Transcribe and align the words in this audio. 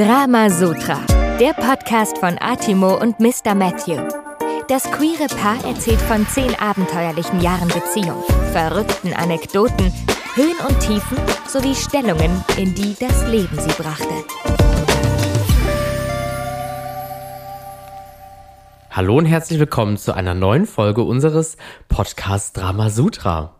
Drama 0.00 0.48
Sutra, 0.48 0.98
der 1.38 1.52
Podcast 1.52 2.16
von 2.16 2.38
Atimo 2.40 2.98
und 2.98 3.20
Mr. 3.20 3.54
Matthew. 3.54 4.00
Das 4.66 4.90
queere 4.90 5.26
Paar 5.26 5.62
erzählt 5.62 6.00
von 6.00 6.26
zehn 6.26 6.54
abenteuerlichen 6.58 7.42
Jahren 7.42 7.68
Beziehung, 7.68 8.22
verrückten 8.50 9.12
Anekdoten, 9.12 9.92
Höhen 10.36 10.56
und 10.66 10.80
Tiefen 10.80 11.18
sowie 11.46 11.74
Stellungen, 11.74 12.30
in 12.56 12.74
die 12.74 12.96
das 12.98 13.28
Leben 13.28 13.58
sie 13.58 13.82
brachte. 13.82 14.24
Hallo 18.90 19.18
und 19.18 19.26
herzlich 19.26 19.58
willkommen 19.58 19.98
zu 19.98 20.14
einer 20.14 20.32
neuen 20.32 20.64
Folge 20.64 21.02
unseres 21.02 21.58
Podcasts 21.90 22.54
Drama 22.54 22.88
Sutra. 22.88 23.59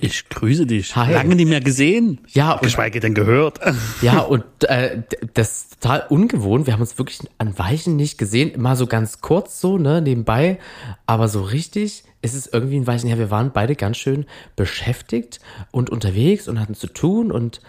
Ich 0.00 0.28
grüße 0.28 0.64
dich. 0.66 0.94
Hi. 0.94 1.12
Lange 1.12 1.34
nicht 1.34 1.48
mehr 1.48 1.60
gesehen. 1.60 2.20
Ja, 2.28 2.52
und- 2.52 2.62
geschweige 2.62 3.00
denn 3.00 3.14
gehört. 3.14 3.58
Ja, 4.02 4.20
und 4.20 4.44
äh, 4.64 5.02
das 5.34 5.50
ist 5.62 5.80
total 5.80 6.04
ungewohnt. 6.08 6.66
Wir 6.66 6.72
haben 6.74 6.80
uns 6.80 6.98
wirklich 6.98 7.18
an 7.38 7.58
Weichen 7.58 7.96
nicht 7.96 8.16
gesehen. 8.16 8.50
Immer 8.50 8.76
so 8.76 8.86
ganz 8.86 9.20
kurz 9.20 9.60
so, 9.60 9.76
ne, 9.76 10.00
nebenbei. 10.00 10.58
Aber 11.06 11.26
so 11.28 11.42
richtig 11.42 12.04
ist 12.22 12.34
es 12.34 12.46
irgendwie 12.46 12.76
ein 12.76 12.86
Weichen 12.86 13.08
her. 13.08 13.18
Wir 13.18 13.30
waren 13.32 13.50
beide 13.52 13.74
ganz 13.74 13.96
schön 13.96 14.24
beschäftigt 14.54 15.40
und 15.72 15.90
unterwegs 15.90 16.46
und 16.46 16.60
hatten 16.60 16.74
zu 16.74 16.86
tun 16.86 17.32
und 17.32 17.60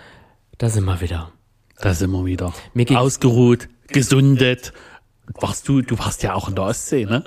da 0.59 0.69
sind 0.69 0.85
wir 0.85 1.02
wieder. 1.02 1.31
Da 1.81 1.93
sind 1.93 2.11
wir 2.11 2.25
wieder. 2.25 2.53
Ausgeruht, 2.95 3.69
gesundet. 3.88 4.73
Warst 5.39 5.67
du, 5.67 5.81
du 5.81 5.97
warst 5.97 6.21
ja 6.23 6.33
auch 6.33 6.49
in 6.49 6.55
der 6.55 6.66
Ostsee, 6.66 7.05
ne? 7.05 7.23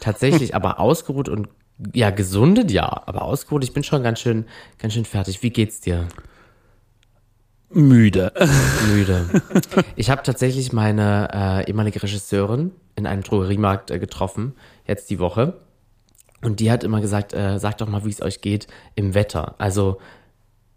Tatsächlich, 0.00 0.54
aber 0.54 0.78
ausgeruht 0.78 1.28
und 1.28 1.48
ja, 1.92 2.10
gesundet, 2.10 2.70
ja, 2.70 3.02
aber 3.06 3.22
ausgeruht. 3.22 3.64
Ich 3.64 3.72
bin 3.72 3.84
schon 3.84 4.02
ganz 4.02 4.20
schön, 4.20 4.46
ganz 4.78 4.94
schön 4.94 5.04
fertig. 5.04 5.42
Wie 5.42 5.50
geht's 5.50 5.80
dir? 5.80 6.08
Müde. 7.70 8.32
müde. 8.88 9.42
Ich 9.96 10.10
habe 10.10 10.22
tatsächlich 10.22 10.72
meine 10.72 11.28
äh, 11.32 11.68
ehemalige 11.68 12.02
Regisseurin 12.02 12.72
in 12.94 13.06
einem 13.06 13.22
Drogeriemarkt 13.22 13.90
äh, 13.90 13.98
getroffen, 13.98 14.54
jetzt 14.86 15.10
die 15.10 15.18
Woche. 15.18 15.60
Und 16.42 16.60
die 16.60 16.70
hat 16.70 16.84
immer 16.84 17.00
gesagt, 17.00 17.34
äh, 17.34 17.58
sag 17.58 17.78
doch 17.78 17.88
mal, 17.88 18.04
wie 18.04 18.10
es 18.10 18.22
euch 18.22 18.40
geht 18.40 18.66
im 18.94 19.14
Wetter. 19.14 19.54
Also, 19.58 19.98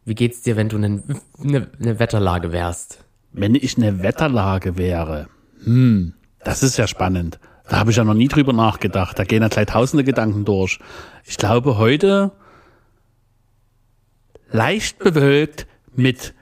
wie 0.03 0.15
geht's 0.15 0.41
dir, 0.41 0.55
wenn 0.55 0.69
du 0.69 0.77
eine 0.77 1.03
ne, 1.37 1.67
ne 1.77 1.99
Wetterlage 1.99 2.51
wärst? 2.51 3.03
Wenn 3.31 3.55
ich 3.55 3.77
eine 3.77 4.01
Wetterlage 4.01 4.77
wäre, 4.77 5.27
hm, 5.63 6.13
das 6.43 6.63
ist 6.63 6.77
ja 6.77 6.87
spannend. 6.87 7.39
Da 7.69 7.77
habe 7.77 7.91
ich 7.91 7.97
ja 7.97 8.03
noch 8.03 8.15
nie 8.15 8.27
drüber 8.27 8.51
nachgedacht. 8.51 9.17
Da 9.17 9.23
gehen 9.23 9.43
ja 9.43 9.47
gleich 9.47 9.67
tausende 9.67 10.03
Gedanken 10.03 10.43
durch. 10.43 10.79
Ich 11.23 11.37
glaube 11.37 11.77
heute 11.77 12.31
leicht 14.51 14.97
bewölkt 14.99 15.67
mit 15.95 16.33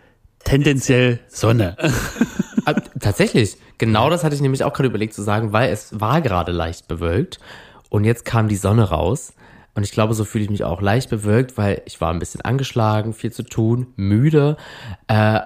tendenziell 0.44 1.20
Sonne. 1.28 1.76
Ah, 2.66 2.74
tatsächlich, 3.00 3.56
genau 3.78 4.10
das 4.10 4.26
hatte 4.26 4.36
ich 4.36 4.42
nämlich 4.42 4.66
auch 4.66 4.74
gerade 4.74 4.90
überlegt 4.90 5.14
zu 5.14 5.22
sagen, 5.22 5.54
weil 5.54 5.72
es 5.72 6.02
war 6.02 6.20
gerade 6.20 6.52
leicht 6.52 6.90
bewölkt 6.90 7.40
und 7.90 8.04
jetzt 8.04 8.26
kam 8.26 8.50
die 8.50 8.58
Sonne 8.58 8.90
raus. 8.90 9.34
Und 9.74 9.84
ich 9.84 9.92
glaube, 9.92 10.16
so 10.16 10.26
fühle 10.26 10.44
ich 10.44 10.50
mich 10.50 10.64
auch 10.64 10.82
leicht 10.82 11.10
bewölkt, 11.10 11.58
weil 11.58 11.82
ich 11.86 12.02
war 12.02 12.12
ein 12.12 12.20
bisschen 12.20 12.42
angeschlagen, 12.42 13.14
viel 13.14 13.32
zu 13.32 13.44
tun, 13.44 13.94
müde. 13.96 14.58
Äh, 15.08 15.40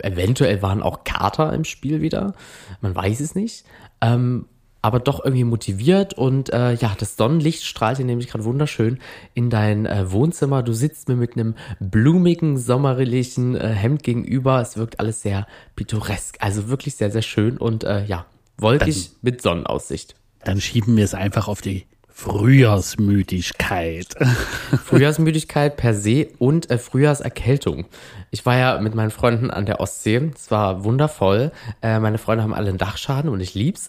eventuell 0.00 0.62
waren 0.62 0.80
auch 0.80 1.04
Kater 1.04 1.52
im 1.52 1.64
Spiel 1.64 2.00
wieder. 2.00 2.34
Man 2.80 2.94
weiß 2.94 3.20
es 3.20 3.34
nicht. 3.34 3.66
Ähm, 4.00 4.46
aber 4.84 5.00
doch 5.00 5.24
irgendwie 5.24 5.44
motiviert 5.44 6.12
und 6.12 6.52
äh, 6.52 6.74
ja, 6.74 6.94
das 6.98 7.16
Sonnenlicht 7.16 7.64
strahlt 7.64 7.96
hier 7.96 8.04
nämlich 8.04 8.28
gerade 8.28 8.44
wunderschön 8.44 8.98
in 9.32 9.48
dein 9.48 9.86
äh, 9.86 10.12
Wohnzimmer. 10.12 10.62
Du 10.62 10.74
sitzt 10.74 11.08
mir 11.08 11.16
mit 11.16 11.38
einem 11.38 11.54
blumigen, 11.80 12.58
sommerlichen 12.58 13.56
äh, 13.56 13.68
Hemd 13.68 14.02
gegenüber. 14.02 14.60
Es 14.60 14.76
wirkt 14.76 15.00
alles 15.00 15.22
sehr 15.22 15.46
pittoresk, 15.74 16.36
also 16.40 16.68
wirklich 16.68 16.96
sehr, 16.96 17.10
sehr 17.10 17.22
schön 17.22 17.56
und 17.56 17.82
äh, 17.82 18.04
ja, 18.04 18.26
wolkig 18.58 19.12
mit 19.22 19.40
Sonnenaussicht. 19.40 20.16
Dann 20.44 20.60
schieben 20.60 20.98
wir 20.98 21.04
es 21.04 21.14
einfach 21.14 21.48
auf 21.48 21.62
die 21.62 21.86
Frühjahrsmüdigkeit. 22.16 24.14
Frühjahrsmüdigkeit 24.84 25.76
per 25.76 25.94
se 25.94 26.28
und 26.38 26.70
äh, 26.70 26.78
Frühjahrserkältung. 26.78 27.86
Ich 28.30 28.46
war 28.46 28.56
ja 28.56 28.80
mit 28.80 28.94
meinen 28.94 29.10
Freunden 29.10 29.50
an 29.50 29.66
der 29.66 29.80
Ostsee. 29.80 30.30
Es 30.32 30.48
war 30.52 30.84
wundervoll. 30.84 31.50
Äh, 31.82 31.98
meine 31.98 32.18
Freunde 32.18 32.44
haben 32.44 32.54
alle 32.54 32.68
einen 32.68 32.78
Dachschaden 32.78 33.28
und 33.28 33.40
ich 33.40 33.54
lieb's. 33.54 33.88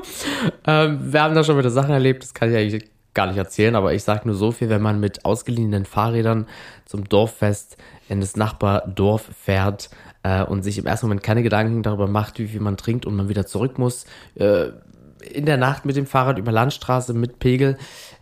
ähm, 0.66 1.12
wir 1.12 1.22
haben 1.22 1.34
da 1.34 1.44
schon 1.44 1.58
wieder 1.58 1.70
Sachen 1.70 1.92
erlebt, 1.92 2.22
das 2.22 2.32
kann 2.32 2.50
ich 2.50 2.56
eigentlich 2.56 2.90
gar 3.12 3.26
nicht 3.26 3.36
erzählen, 3.36 3.74
aber 3.74 3.92
ich 3.92 4.04
sag 4.04 4.24
nur 4.24 4.34
so 4.34 4.52
viel, 4.52 4.70
wenn 4.70 4.82
man 4.82 4.98
mit 4.98 5.26
ausgeliehenen 5.26 5.84
Fahrrädern 5.84 6.46
zum 6.86 7.08
Dorffest 7.08 7.76
in 8.08 8.20
das 8.20 8.36
Nachbardorf 8.36 9.28
fährt 9.38 9.90
äh, 10.22 10.42
und 10.44 10.62
sich 10.62 10.78
im 10.78 10.86
ersten 10.86 11.06
Moment 11.06 11.22
keine 11.22 11.42
Gedanken 11.42 11.82
darüber 11.82 12.06
macht, 12.06 12.38
wie 12.38 12.46
viel 12.46 12.60
man 12.60 12.78
trinkt 12.78 13.04
und 13.04 13.16
man 13.16 13.28
wieder 13.28 13.46
zurück 13.46 13.78
muss, 13.78 14.06
äh, 14.36 14.68
in 15.32 15.46
der 15.46 15.56
Nacht 15.56 15.84
mit 15.84 15.96
dem 15.96 16.06
Fahrrad 16.06 16.38
über 16.38 16.52
Landstraße 16.52 17.14
mit 17.14 17.38
Pegel 17.38 17.78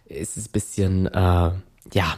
ist 0.06 0.36
es 0.36 0.48
ein 0.48 0.52
bisschen, 0.52 1.06
äh, 1.06 1.50
ja, 1.92 2.14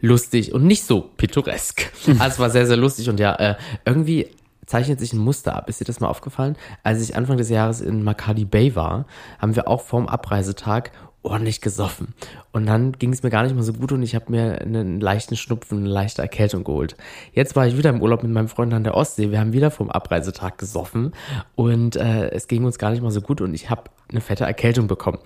lustig 0.00 0.54
und 0.54 0.64
nicht 0.66 0.84
so 0.84 1.10
pittoresk. 1.16 1.92
Also 2.18 2.24
es 2.24 2.38
war 2.38 2.50
sehr, 2.50 2.66
sehr 2.66 2.76
lustig 2.76 3.08
und 3.08 3.20
ja, 3.20 3.34
äh, 3.34 3.54
irgendwie 3.84 4.28
zeichnet 4.66 5.00
sich 5.00 5.12
ein 5.12 5.18
Muster 5.18 5.56
ab. 5.56 5.68
Ist 5.68 5.80
dir 5.80 5.84
das 5.84 6.00
mal 6.00 6.08
aufgefallen? 6.08 6.56
Als 6.84 7.02
ich 7.02 7.16
Anfang 7.16 7.36
des 7.36 7.50
Jahres 7.50 7.80
in 7.80 8.04
Makati 8.04 8.44
Bay 8.44 8.76
war, 8.76 9.06
haben 9.38 9.56
wir 9.56 9.66
auch 9.66 9.82
vorm 9.82 10.06
Abreisetag 10.06 10.92
ordentlich 11.22 11.60
gesoffen. 11.60 12.14
Und 12.52 12.66
dann 12.66 12.92
ging 12.92 13.12
es 13.12 13.22
mir 13.22 13.30
gar 13.30 13.42
nicht 13.42 13.54
mehr 13.54 13.62
so 13.62 13.74
gut 13.74 13.92
und 13.92 14.02
ich 14.02 14.14
habe 14.14 14.30
mir 14.30 14.60
einen 14.60 15.00
leichten 15.00 15.36
Schnupfen, 15.36 15.78
eine 15.78 15.88
leichte 15.88 16.22
Erkältung 16.22 16.64
geholt. 16.64 16.96
Jetzt 17.32 17.56
war 17.56 17.66
ich 17.66 17.76
wieder 17.76 17.90
im 17.90 18.00
Urlaub 18.00 18.22
mit 18.22 18.32
meinem 18.32 18.48
Freund 18.48 18.72
an 18.72 18.84
der 18.84 18.94
Ostsee. 18.94 19.30
Wir 19.30 19.40
haben 19.40 19.52
wieder 19.52 19.70
vom 19.70 19.90
Abreisetag 19.90 20.56
gesoffen 20.56 21.12
und 21.56 21.96
äh, 21.96 22.30
es 22.30 22.48
ging 22.48 22.64
uns 22.64 22.78
gar 22.78 22.90
nicht 22.90 23.02
mal 23.02 23.10
so 23.10 23.20
gut 23.20 23.40
und 23.40 23.52
ich 23.54 23.68
habe 23.68 23.84
eine 24.08 24.20
fette 24.20 24.44
Erkältung 24.44 24.86
bekommen. 24.86 25.18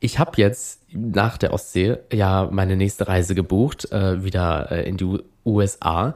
Ich 0.00 0.18
habe 0.18 0.32
jetzt 0.36 0.80
nach 0.92 1.36
der 1.36 1.52
Ostsee 1.52 1.98
ja 2.12 2.48
meine 2.50 2.76
nächste 2.76 3.06
Reise 3.06 3.34
gebucht, 3.34 3.90
äh, 3.92 4.24
wieder 4.24 4.72
äh, 4.72 4.88
in 4.88 4.96
die 4.96 5.04
U 5.04 5.18
USA. 5.44 6.14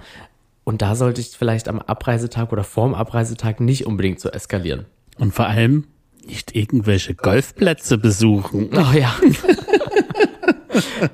Und 0.64 0.80
da 0.82 0.94
sollte 0.94 1.20
ich 1.20 1.28
vielleicht 1.28 1.68
am 1.68 1.80
Abreisetag 1.80 2.52
oder 2.52 2.64
vorm 2.64 2.94
Abreisetag 2.94 3.60
nicht 3.60 3.86
unbedingt 3.86 4.20
so 4.20 4.30
eskalieren. 4.30 4.86
Und 5.18 5.34
vor 5.34 5.46
allem 5.46 5.84
nicht 6.28 6.54
irgendwelche 6.54 7.14
Golfplätze 7.14 7.98
besuchen. 7.98 8.70
Oh 8.78 8.96
ja. 8.96 9.12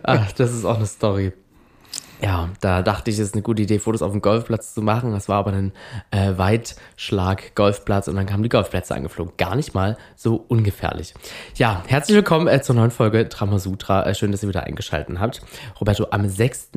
Ach, 0.03 0.33
das 0.33 0.53
ist 0.53 0.65
auch 0.65 0.77
eine 0.77 0.87
Story. 0.87 1.33
Ja, 2.21 2.51
da 2.61 2.83
dachte 2.83 3.11
ich, 3.11 3.19
es 3.19 3.29
ist 3.29 3.35
eine 3.35 3.43
gute 3.43 3.63
Idee, 3.63 3.79
Fotos 3.79 4.03
auf 4.03 4.13
dem 4.13 4.21
Golfplatz 4.21 4.75
zu 4.75 4.83
machen. 4.83 5.13
Das 5.13 5.29
war 5.29 5.39
aber 5.39 5.53
ein 5.53 5.73
äh, 6.11 6.37
Weitschlag-Golfplatz 6.37 8.09
und 8.09 8.17
dann 8.17 8.27
kamen 8.27 8.43
die 8.43 8.49
Golfplätze 8.49 8.95
angeflogen. 8.95 9.35
Gar 9.37 9.57
nicht 9.57 9.75
mal 9.75 9.97
so 10.17 10.45
ungefährlich. 10.49 11.15
Ja, 11.57 11.83
herzlich 11.87 12.15
willkommen 12.17 12.47
äh, 12.47 12.63
zur 12.63 12.77
neuen 12.77 12.91
Folge 12.91 13.27
Dramasutra. 13.27 14.07
Äh, 14.07 14.15
schön, 14.15 14.33
dass 14.33 14.43
ihr 14.43 14.49
wieder 14.49 14.65
eingeschaltet 14.65 15.19
habt. 15.19 15.43
Roberto, 15.81 16.07
am 16.11 16.29
6. 16.29 16.71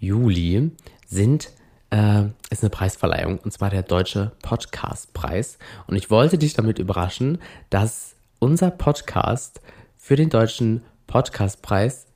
Juli 0.00 0.72
sind 1.06 1.50
äh, 1.90 2.24
ist 2.50 2.62
eine 2.62 2.70
Preisverleihung 2.70 3.38
und 3.38 3.52
zwar 3.52 3.70
der 3.70 3.82
Deutsche 3.82 4.32
Podcastpreis. 4.42 5.58
Und 5.86 5.96
ich 5.96 6.10
wollte 6.10 6.38
dich 6.38 6.54
damit 6.54 6.78
überraschen, 6.78 7.38
dass 7.70 8.16
unser 8.38 8.70
Podcast 8.70 9.60
für 9.96 10.16
den 10.16 10.30
Deutschen 10.30 10.82
Podcastpreis 11.06 12.06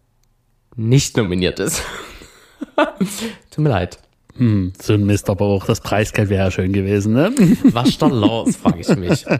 nicht 0.77 1.16
nominiert 1.16 1.61
ist. 1.61 1.82
Tut 3.50 3.65
mir 3.65 3.71
leid. 3.71 3.99
Hm, 4.37 4.72
so 4.81 4.94
ein 4.94 5.05
Mist, 5.05 5.28
aber 5.28 5.44
auch 5.44 5.66
das 5.66 5.81
Preisgeld 5.81 6.31
wäre 6.31 6.44
ja 6.44 6.50
schön 6.50 6.72
gewesen, 6.72 7.12
ne? 7.12 7.32
Was 7.65 7.91
ist 7.91 8.00
da 8.00 8.06
los, 8.06 8.56
frage 8.56 8.81
ich 8.81 8.97
mich. 8.97 9.27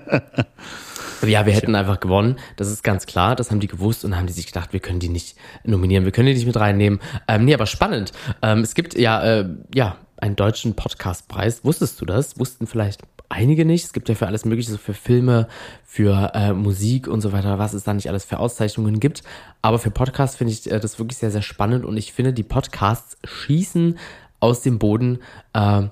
Ja, 1.25 1.47
wir 1.47 1.53
hätten 1.53 1.77
einfach 1.77 2.01
gewonnen. 2.01 2.37
Das 2.57 2.69
ist 2.69 2.83
ganz 2.83 3.07
klar. 3.07 3.37
Das 3.37 3.53
haben 3.53 3.61
die 3.61 3.69
gewusst 3.69 4.05
und 4.05 4.17
haben 4.17 4.27
die 4.27 4.33
sich 4.33 4.47
gedacht, 4.47 4.73
wir 4.73 4.81
können 4.81 4.99
die 4.99 5.09
nicht 5.09 5.37
nominieren, 5.63 6.05
wir 6.05 6.11
können 6.11 6.27
die 6.27 6.35
nicht 6.35 6.47
mit 6.47 6.57
reinnehmen. 6.57 6.99
Ähm, 7.29 7.45
nee, 7.45 7.55
aber 7.55 7.67
spannend. 7.67 8.11
Ähm, 8.43 8.59
es 8.63 8.75
gibt 8.75 8.95
ja, 8.95 9.23
äh, 9.23 9.49
ja, 9.73 9.99
einen 10.23 10.37
deutschen 10.37 10.75
Podcastpreis. 10.75 11.65
Wusstest 11.65 12.01
du 12.01 12.07
das? 12.07 12.39
Wussten 12.39 12.69
vielleicht 12.69 13.03
einige 13.29 13.65
nicht. 13.65 13.85
Es 13.85 13.93
gibt 13.93 14.09
ja 14.09 14.15
für 14.15 14.29
alles 14.29 14.45
Mögliche, 14.45 14.71
so 14.71 14.79
für 14.79 14.95
Filme, 14.95 15.49
für 15.85 16.31
äh, 16.35 16.53
Musik 16.53 17.09
und 17.09 17.21
so 17.21 17.33
weiter, 17.33 17.59
was 17.59 17.73
es 17.73 17.83
da 17.83 17.93
nicht 17.93 18.09
alles 18.09 18.25
für 18.25 18.39
Auszeichnungen 18.39 19.01
gibt. 19.01 19.23
Aber 19.63 19.81
für 19.81 19.91
Podcasts 19.91 20.37
finde 20.37 20.53
ich 20.53 20.71
äh, 20.71 20.79
das 20.79 20.99
wirklich 21.01 21.19
sehr, 21.19 21.33
sehr 21.33 21.43
spannend 21.43 21.85
und 21.85 21.97
ich 21.97 22.13
finde, 22.13 22.33
die 22.33 22.45
Podcasts 22.45 23.17
schießen 23.25 23.99
aus 24.39 24.61
dem 24.61 24.79
Boden, 24.79 25.19
äh, 25.55 25.83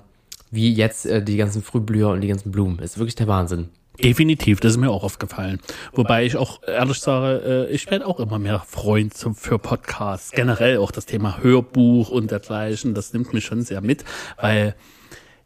wie 0.49 0.73
jetzt 0.73 1.05
äh, 1.05 1.21
die 1.21 1.35
ganzen 1.35 1.61
Frühblüher 1.61 2.09
und 2.09 2.21
die 2.21 2.29
ganzen 2.29 2.51
Blumen. 2.51 2.79
ist 2.79 2.97
wirklich 2.97 3.15
der 3.15 3.27
Wahnsinn. 3.27 3.69
Definitiv, 3.99 4.59
das 4.59 4.73
ist 4.73 4.77
mir 4.77 4.89
auch 4.89 5.03
aufgefallen. 5.03 5.59
Wobei 5.93 6.25
ich 6.25 6.37
auch 6.37 6.61
ehrlich 6.65 6.99
sage, 6.99 7.67
äh, 7.69 7.73
ich 7.73 7.89
werde 7.91 8.07
auch 8.07 8.19
immer 8.19 8.39
mehr 8.39 8.63
Freund 8.65 9.13
für 9.13 9.59
Podcasts. 9.59 10.31
Generell 10.31 10.77
auch 10.77 10.91
das 10.91 11.05
Thema 11.05 11.39
Hörbuch 11.41 12.09
und 12.09 12.31
dergleichen, 12.31 12.93
das 12.93 13.13
nimmt 13.13 13.33
mich 13.33 13.45
schon 13.45 13.61
sehr 13.63 13.81
mit, 13.81 14.03
weil 14.39 14.75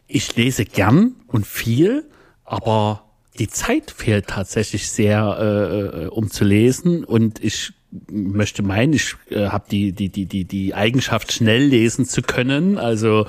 ich 0.08 0.36
lese 0.36 0.66
gern 0.66 1.16
und 1.28 1.46
viel, 1.46 2.06
aber 2.44 3.04
die 3.40 3.48
Zeit 3.48 3.92
fehlt 3.92 4.28
tatsächlich 4.28 4.90
sehr, 4.90 5.38
äh, 5.40 6.04
äh, 6.04 6.08
um 6.08 6.30
zu 6.30 6.46
lesen 6.46 7.04
und 7.04 7.44
ich 7.44 7.74
möchte 8.12 8.64
meinen, 8.64 8.94
ich 8.94 9.16
äh, 9.30 9.48
habe 9.48 9.66
die, 9.70 9.92
die, 9.92 10.10
die, 10.10 10.26
die, 10.26 10.46
die 10.46 10.74
Eigenschaft, 10.74 11.32
schnell 11.32 11.64
lesen 11.64 12.06
zu 12.06 12.22
können, 12.22 12.78
also 12.78 13.26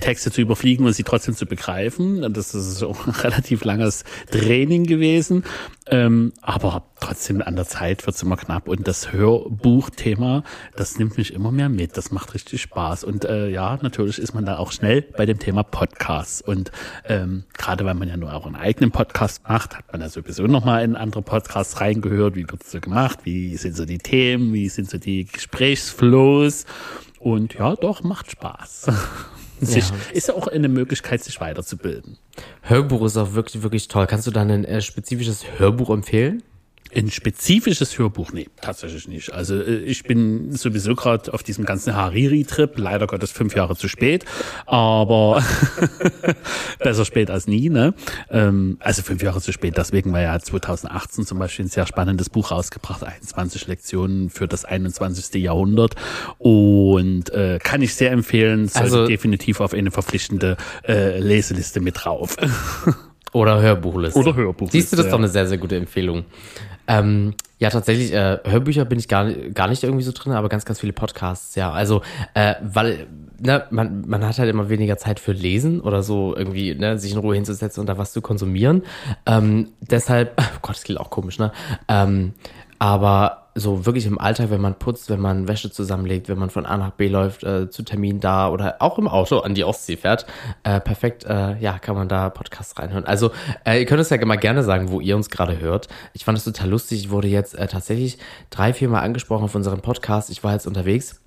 Texte 0.00 0.30
zu 0.30 0.40
überfliegen 0.40 0.86
und 0.86 0.92
sie 0.92 1.04
trotzdem 1.04 1.34
zu 1.34 1.46
begreifen. 1.46 2.32
Das 2.32 2.54
ist 2.54 2.76
so 2.76 2.96
ein 3.06 3.12
relativ 3.22 3.64
langes 3.64 4.04
Training 4.30 4.84
gewesen. 4.84 5.44
Ähm, 5.90 6.32
aber 6.42 6.84
trotzdem 7.00 7.40
an 7.42 7.56
der 7.56 7.66
Zeit 7.66 8.06
wird's 8.06 8.22
immer 8.22 8.36
knapp. 8.36 8.68
Und 8.68 8.86
das 8.86 9.12
Hörbuchthema, 9.12 10.42
das 10.76 10.98
nimmt 10.98 11.16
mich 11.16 11.32
immer 11.32 11.50
mehr 11.50 11.68
mit. 11.68 11.96
Das 11.96 12.10
macht 12.10 12.34
richtig 12.34 12.60
Spaß. 12.62 13.04
Und 13.04 13.24
äh, 13.24 13.48
ja, 13.48 13.78
natürlich 13.80 14.18
ist 14.18 14.34
man 14.34 14.44
da 14.44 14.58
auch 14.58 14.72
schnell 14.72 15.02
bei 15.02 15.24
dem 15.24 15.38
Thema 15.38 15.62
Podcasts. 15.62 16.42
Und 16.42 16.72
ähm, 17.06 17.44
gerade 17.56 17.84
weil 17.84 17.94
man 17.94 18.08
ja 18.08 18.16
nur 18.16 18.34
auch 18.34 18.46
einen 18.46 18.56
eigenen 18.56 18.90
Podcast 18.90 19.42
macht, 19.48 19.76
hat 19.78 19.90
man 19.92 20.00
ja 20.00 20.08
sowieso 20.08 20.46
nochmal 20.46 20.84
in 20.84 20.96
andere 20.96 21.22
Podcasts 21.22 21.80
reingehört. 21.80 22.34
Wie 22.34 22.48
wird's 22.50 22.70
so 22.70 22.80
gemacht? 22.80 23.20
Wie 23.24 23.56
sind 23.56 23.76
so 23.76 23.86
die 23.86 23.98
Themen? 24.08 24.54
Wie 24.54 24.68
sind 24.68 24.88
so 24.88 24.96
die 24.98 25.26
Gesprächsflows? 25.26 26.64
Und 27.18 27.54
ja, 27.54 27.76
doch, 27.76 28.02
macht 28.02 28.30
Spaß. 28.30 28.86
Sich, 29.60 29.88
ja. 29.88 29.96
Ist 30.12 30.28
ja 30.28 30.34
auch 30.34 30.46
eine 30.46 30.68
Möglichkeit, 30.68 31.24
sich 31.24 31.40
weiterzubilden. 31.40 32.16
Hörbuch 32.62 33.04
ist 33.04 33.16
auch 33.16 33.34
wirklich, 33.34 33.64
wirklich 33.64 33.88
toll. 33.88 34.06
Kannst 34.06 34.24
du 34.28 34.30
da 34.30 34.42
ein 34.42 34.64
äh, 34.64 34.80
spezifisches 34.80 35.44
Hörbuch 35.58 35.90
empfehlen? 35.90 36.44
Ein 36.94 37.10
spezifisches 37.10 37.98
Hörbuch? 37.98 38.32
Nee, 38.32 38.48
tatsächlich 38.60 39.08
nicht. 39.08 39.32
Also 39.32 39.60
äh, 39.60 39.78
ich 39.78 40.04
bin 40.04 40.52
sowieso 40.52 40.94
gerade 40.94 41.32
auf 41.34 41.42
diesem 41.42 41.64
ganzen 41.64 41.94
Hariri-Trip, 41.94 42.78
leider 42.78 43.06
Gottes 43.06 43.30
fünf 43.30 43.54
Jahre 43.54 43.76
zu 43.76 43.88
spät, 43.88 44.24
aber 44.66 45.42
besser 46.78 47.04
spät 47.04 47.30
als 47.30 47.46
nie. 47.46 47.68
Ne? 47.68 47.94
Ähm, 48.30 48.78
also 48.80 49.02
fünf 49.02 49.22
Jahre 49.22 49.40
zu 49.40 49.52
spät, 49.52 49.76
deswegen 49.76 50.12
war 50.12 50.20
ja 50.20 50.38
2018 50.38 51.26
zum 51.26 51.38
Beispiel 51.38 51.66
ein 51.66 51.68
sehr 51.68 51.86
spannendes 51.86 52.30
Buch 52.30 52.50
rausgebracht, 52.50 53.04
21 53.04 53.66
Lektionen 53.66 54.30
für 54.30 54.48
das 54.48 54.64
21. 54.64 55.42
Jahrhundert 55.42 55.94
und 56.38 57.30
äh, 57.30 57.58
kann 57.62 57.82
ich 57.82 57.94
sehr 57.94 58.12
empfehlen, 58.12 58.68
sollte 58.68 58.84
also, 58.84 59.06
definitiv 59.06 59.60
auf 59.60 59.74
eine 59.74 59.90
verpflichtende 59.90 60.56
äh, 60.86 61.18
Leseliste 61.18 61.80
mit 61.80 62.04
drauf. 62.04 62.36
Oder 63.32 63.60
Hörbuchliste. 63.60 64.18
Oder 64.18 64.34
Hörbuchliste. 64.34 64.78
Siehst 64.78 64.92
du, 64.92 64.96
das 64.96 65.06
ist 65.06 65.12
doch 65.12 65.18
eine 65.18 65.28
sehr, 65.28 65.46
sehr 65.46 65.58
gute 65.58 65.76
Empfehlung. 65.76 66.24
Ähm, 66.88 67.34
ja, 67.58 67.68
tatsächlich, 67.68 68.12
äh, 68.14 68.38
Hörbücher 68.44 68.86
bin 68.86 68.98
ich 68.98 69.08
gar, 69.08 69.30
gar 69.30 69.68
nicht 69.68 69.84
irgendwie 69.84 70.04
so 70.04 70.12
drin, 70.12 70.32
aber 70.32 70.48
ganz, 70.48 70.64
ganz 70.64 70.80
viele 70.80 70.94
Podcasts, 70.94 71.54
ja. 71.54 71.70
Also, 71.70 72.02
äh, 72.32 72.54
weil, 72.62 73.06
ne, 73.38 73.64
man, 73.70 74.08
man 74.08 74.24
hat 74.26 74.38
halt 74.38 74.48
immer 74.48 74.70
weniger 74.70 74.96
Zeit 74.96 75.20
für 75.20 75.32
Lesen 75.32 75.80
oder 75.82 76.02
so 76.02 76.34
irgendwie, 76.34 76.74
ne, 76.74 76.98
sich 76.98 77.12
in 77.12 77.18
Ruhe 77.18 77.34
hinzusetzen 77.34 77.82
und 77.82 77.88
da 77.88 77.98
was 77.98 78.12
zu 78.12 78.22
konsumieren. 78.22 78.84
Ähm, 79.26 79.68
deshalb, 79.80 80.34
oh 80.40 80.58
Gott, 80.62 80.76
das 80.76 80.84
klingt 80.84 81.00
auch 81.00 81.10
komisch, 81.10 81.38
ne? 81.38 81.52
Ähm, 81.88 82.32
aber 82.78 83.48
so 83.54 83.86
wirklich 83.86 84.06
im 84.06 84.18
Alltag, 84.18 84.50
wenn 84.50 84.60
man 84.60 84.78
putzt, 84.78 85.10
wenn 85.10 85.20
man 85.20 85.48
Wäsche 85.48 85.70
zusammenlegt, 85.70 86.28
wenn 86.28 86.38
man 86.38 86.50
von 86.50 86.66
A 86.66 86.76
nach 86.76 86.92
B 86.92 87.08
läuft, 87.08 87.44
äh, 87.44 87.68
zu 87.70 87.82
Termin 87.82 88.20
da 88.20 88.48
oder 88.50 88.76
auch 88.80 88.98
im 88.98 89.08
Auto 89.08 89.40
an 89.40 89.54
die 89.54 89.64
Ostsee 89.64 89.96
fährt, 89.96 90.26
äh, 90.62 90.80
perfekt, 90.80 91.24
äh, 91.24 91.56
ja, 91.58 91.78
kann 91.78 91.96
man 91.96 92.08
da 92.08 92.30
Podcasts 92.30 92.78
reinhören. 92.78 93.04
Also, 93.04 93.32
äh, 93.64 93.80
ihr 93.80 93.86
könnt 93.86 94.00
es 94.00 94.10
ja 94.10 94.24
mal 94.24 94.36
gerne 94.36 94.62
sagen, 94.62 94.90
wo 94.90 95.00
ihr 95.00 95.16
uns 95.16 95.30
gerade 95.30 95.58
hört. 95.58 95.88
Ich 96.12 96.24
fand 96.24 96.38
es 96.38 96.44
total 96.44 96.70
lustig. 96.70 97.00
Ich 97.00 97.10
wurde 97.10 97.28
jetzt 97.28 97.54
äh, 97.54 97.66
tatsächlich 97.66 98.18
drei, 98.50 98.72
vier 98.72 98.88
Mal 98.88 99.00
angesprochen 99.00 99.44
auf 99.44 99.54
unserem 99.54 99.80
Podcast. 99.80 100.30
Ich 100.30 100.44
war 100.44 100.52
jetzt 100.52 100.66
unterwegs. 100.66 101.20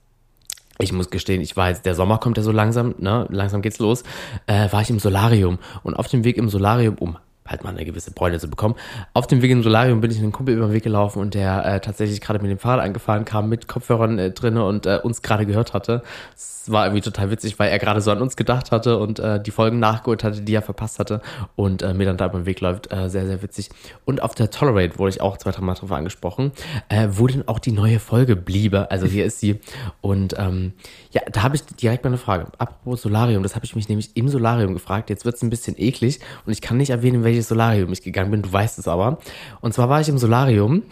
Ich 0.79 0.93
muss 0.93 1.11
gestehen, 1.11 1.41
ich 1.41 1.55
war 1.57 1.69
jetzt, 1.69 1.85
der 1.85 1.93
Sommer 1.93 2.17
kommt 2.17 2.37
ja 2.37 2.43
so 2.43 2.51
langsam, 2.51 2.95
ne, 2.97 3.27
langsam 3.29 3.61
geht's 3.61 3.77
los, 3.77 4.03
äh, 4.47 4.71
war 4.71 4.81
ich 4.81 4.89
im 4.89 4.97
Solarium 4.97 5.59
und 5.83 5.93
auf 5.93 6.07
dem 6.07 6.23
Weg 6.23 6.37
im 6.37 6.49
Solarium 6.49 6.95
um 6.97 7.17
halt 7.47 7.63
mal 7.63 7.71
eine 7.71 7.85
gewisse 7.85 8.11
Bräune 8.11 8.39
zu 8.39 8.49
bekommen. 8.49 8.75
Auf 9.13 9.27
dem 9.27 9.41
Weg 9.41 9.51
im 9.51 9.63
Solarium 9.63 10.01
bin 10.01 10.11
ich 10.11 10.19
einen 10.19 10.31
Kumpel 10.31 10.55
über 10.55 10.67
den 10.67 10.73
Weg 10.73 10.83
gelaufen 10.83 11.19
und 11.19 11.33
der 11.33 11.65
äh, 11.65 11.79
tatsächlich 11.79 12.21
gerade 12.21 12.39
mit 12.39 12.51
dem 12.51 12.59
Fahrrad 12.59 12.83
angefahren 12.83 13.25
kam, 13.25 13.49
mit 13.49 13.67
Kopfhörern 13.67 14.19
äh, 14.19 14.31
drinne 14.31 14.65
und 14.65 14.85
äh, 14.85 14.99
uns 15.03 15.21
gerade 15.21 15.45
gehört 15.45 15.73
hatte. 15.73 16.03
Es 16.35 16.71
war 16.71 16.85
irgendwie 16.85 17.01
total 17.01 17.31
witzig, 17.31 17.57
weil 17.57 17.71
er 17.71 17.79
gerade 17.79 18.01
so 18.01 18.11
an 18.11 18.21
uns 18.21 18.35
gedacht 18.35 18.71
hatte 18.71 18.97
und 18.99 19.19
äh, 19.19 19.41
die 19.41 19.49
Folgen 19.49 19.79
nachgeholt 19.79 20.23
hatte, 20.23 20.41
die 20.41 20.53
er 20.53 20.61
verpasst 20.61 20.99
hatte 20.99 21.21
und 21.55 21.81
äh, 21.81 21.93
mir 21.95 22.05
dann 22.05 22.17
da 22.17 22.27
über 22.27 22.39
den 22.39 22.45
Weg 22.45 22.61
läuft. 22.61 22.91
Äh, 22.93 23.09
sehr, 23.09 23.25
sehr 23.25 23.41
witzig. 23.41 23.69
Und 24.05 24.21
auf 24.21 24.35
der 24.35 24.51
Tolerate 24.51 24.99
wurde 24.99 25.09
ich 25.09 25.21
auch 25.21 25.37
zwei, 25.37 25.51
drei 25.51 25.61
Mal 25.61 25.73
drauf 25.73 25.91
angesprochen, 25.91 26.51
äh, 26.89 27.07
wo 27.11 27.25
denn 27.25 27.47
auch 27.47 27.57
die 27.57 27.71
neue 27.71 27.99
Folge 27.99 28.35
bliebe. 28.35 28.91
Also 28.91 29.07
hier 29.07 29.25
ist 29.25 29.39
sie. 29.39 29.59
Und 30.01 30.35
ähm, 30.37 30.73
ja, 31.11 31.21
da 31.31 31.41
habe 31.41 31.55
ich 31.55 31.65
direkt 31.65 32.03
mal 32.03 32.09
eine 32.09 32.17
Frage. 32.17 32.45
Apropos 32.59 33.01
Solarium, 33.01 33.41
das 33.41 33.55
habe 33.55 33.65
ich 33.65 33.75
mich 33.75 33.89
nämlich 33.89 34.15
im 34.15 34.29
Solarium 34.29 34.73
gefragt. 34.73 35.09
Jetzt 35.09 35.25
wird 35.25 35.35
es 35.35 35.41
ein 35.41 35.49
bisschen 35.49 35.75
eklig 35.79 36.19
und 36.45 36.51
ich 36.51 36.61
kann 36.61 36.77
nicht 36.77 36.91
erwähnen, 36.91 37.23
welches 37.31 37.47
Solarium 37.47 37.91
ich 37.93 38.01
gegangen 38.01 38.31
bin. 38.31 38.41
Du 38.41 38.51
weißt 38.51 38.77
es 38.77 38.87
aber. 38.87 39.19
Und 39.61 39.73
zwar 39.73 39.89
war 39.89 40.01
ich 40.01 40.09
im 40.09 40.17
Solarium 40.17 40.83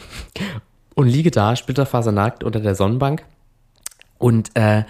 und 0.96 1.08
liege 1.08 1.32
da, 1.32 1.56
splitterfasernackt 1.56 2.44
unter 2.44 2.60
der 2.60 2.76
Sonnenbank. 2.76 3.26
Und 4.18 4.56
äh, 4.56 4.84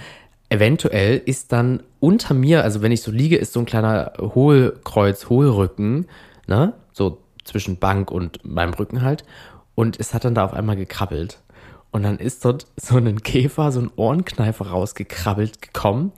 eventuell 0.49 1.17
ist 1.17 1.51
dann 1.51 1.83
unter 1.99 2.33
mir, 2.33 2.63
also 2.63 2.81
wenn 2.81 2.91
ich 2.91 3.01
so 3.01 3.11
liege, 3.11 3.37
ist 3.37 3.53
so 3.53 3.59
ein 3.59 3.65
kleiner 3.65 4.13
Hohlkreuz, 4.19 5.29
Hohlrücken, 5.29 6.07
ne? 6.47 6.73
So 6.93 7.19
zwischen 7.43 7.77
Bank 7.77 8.11
und 8.11 8.45
meinem 8.45 8.73
Rücken 8.73 9.01
halt. 9.01 9.23
Und 9.75 9.99
es 9.99 10.13
hat 10.13 10.25
dann 10.25 10.35
da 10.35 10.45
auf 10.45 10.53
einmal 10.53 10.75
gekrabbelt. 10.75 11.39
Und 11.91 12.03
dann 12.03 12.19
ist 12.19 12.45
dort 12.45 12.67
so 12.75 12.97
ein 12.97 13.23
Käfer, 13.23 13.71
so 13.71 13.79
ein 13.79 13.91
Ohrenkneifer 13.95 14.67
rausgekrabbelt 14.67 15.61
gekommen. 15.61 16.11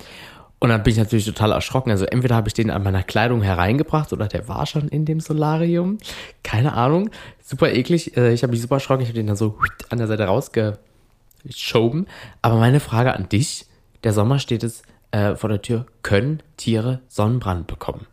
Und 0.64 0.70
dann 0.70 0.84
bin 0.84 0.92
ich 0.92 1.00
natürlich 1.00 1.26
total 1.26 1.54
erschrocken. 1.54 1.90
Also 1.90 2.06
entweder 2.06 2.36
habe 2.36 2.48
ich 2.48 2.54
den 2.54 2.70
an 2.70 2.84
meiner 2.84 3.02
Kleidung 3.02 3.42
hereingebracht 3.42 4.14
oder 4.14 4.28
der 4.28 4.48
war 4.48 4.68
schon 4.68 4.90
in 4.90 5.06
dem 5.06 5.20
Solarium. 5.20 5.98
Keine 6.44 6.74
Ahnung. 6.74 7.10
Super 7.42 7.72
eklig. 7.74 8.16
Äh, 8.16 8.32
ich 8.32 8.44
habe 8.44 8.52
mich 8.52 8.62
super 8.62 8.76
erschrocken. 8.76 9.02
Ich 9.02 9.08
habe 9.08 9.18
den 9.18 9.26
dann 9.26 9.36
so 9.36 9.58
an 9.90 9.98
der 9.98 10.06
Seite 10.06 10.26
rausgeschoben. 10.26 12.06
Aber 12.44 12.58
meine 12.58 12.80
Frage 12.80 13.16
an 13.16 13.28
dich, 13.28 13.66
der 14.04 14.14
Sommer 14.14 14.38
steht 14.38 14.62
es 14.64 14.84
äh, 15.10 15.36
vor 15.36 15.50
der 15.50 15.64
Tür. 15.64 15.88
Können 16.04 16.44
Tiere 16.58 17.02
Sonnenbrand 17.08 17.66
bekommen? 17.66 18.06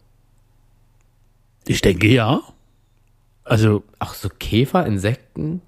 Ich 1.66 1.82
denke 1.82 2.08
ja. 2.08 2.40
Also. 3.44 3.82
Auch 3.98 4.14
so 4.14 4.30
Käfer, 4.30 4.86
Insekten? 4.86 5.60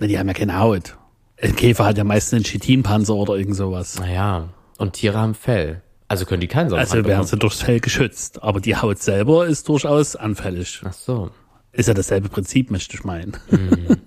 Die 0.00 0.18
haben 0.18 0.26
ja 0.26 0.34
keine 0.34 0.58
Haut. 0.58 0.96
Ein 1.40 1.54
Käfer 1.54 1.84
hat 1.84 1.96
ja 1.96 2.02
meistens 2.02 2.38
einen 2.38 2.44
Chitinpanzer 2.44 3.14
oder 3.14 3.36
irgend 3.36 3.54
sowas. 3.54 4.00
Naja. 4.00 4.48
Und 4.78 4.94
Tiere 4.94 5.16
haben 5.16 5.34
Fell. 5.36 5.80
Also 6.08 6.24
können 6.24 6.40
die 6.40 6.48
keinen 6.48 6.70
Sonnenbrand 6.70 6.96
Also 6.96 7.08
werden 7.08 7.26
sie 7.26 7.36
durchs 7.36 7.62
Fell 7.62 7.80
geschützt. 7.80 8.42
Aber 8.42 8.60
die 8.60 8.76
Haut 8.76 8.98
selber 8.98 9.46
ist 9.46 9.68
durchaus 9.68 10.16
anfällig. 10.16 10.80
Ach 10.84 10.92
so. 10.92 11.30
Ist 11.72 11.86
ja 11.86 11.94
dasselbe 11.94 12.28
Prinzip, 12.28 12.70
möchte 12.70 12.96
ich 12.96 13.04
meinen. 13.04 13.36
Mhm. 13.50 13.98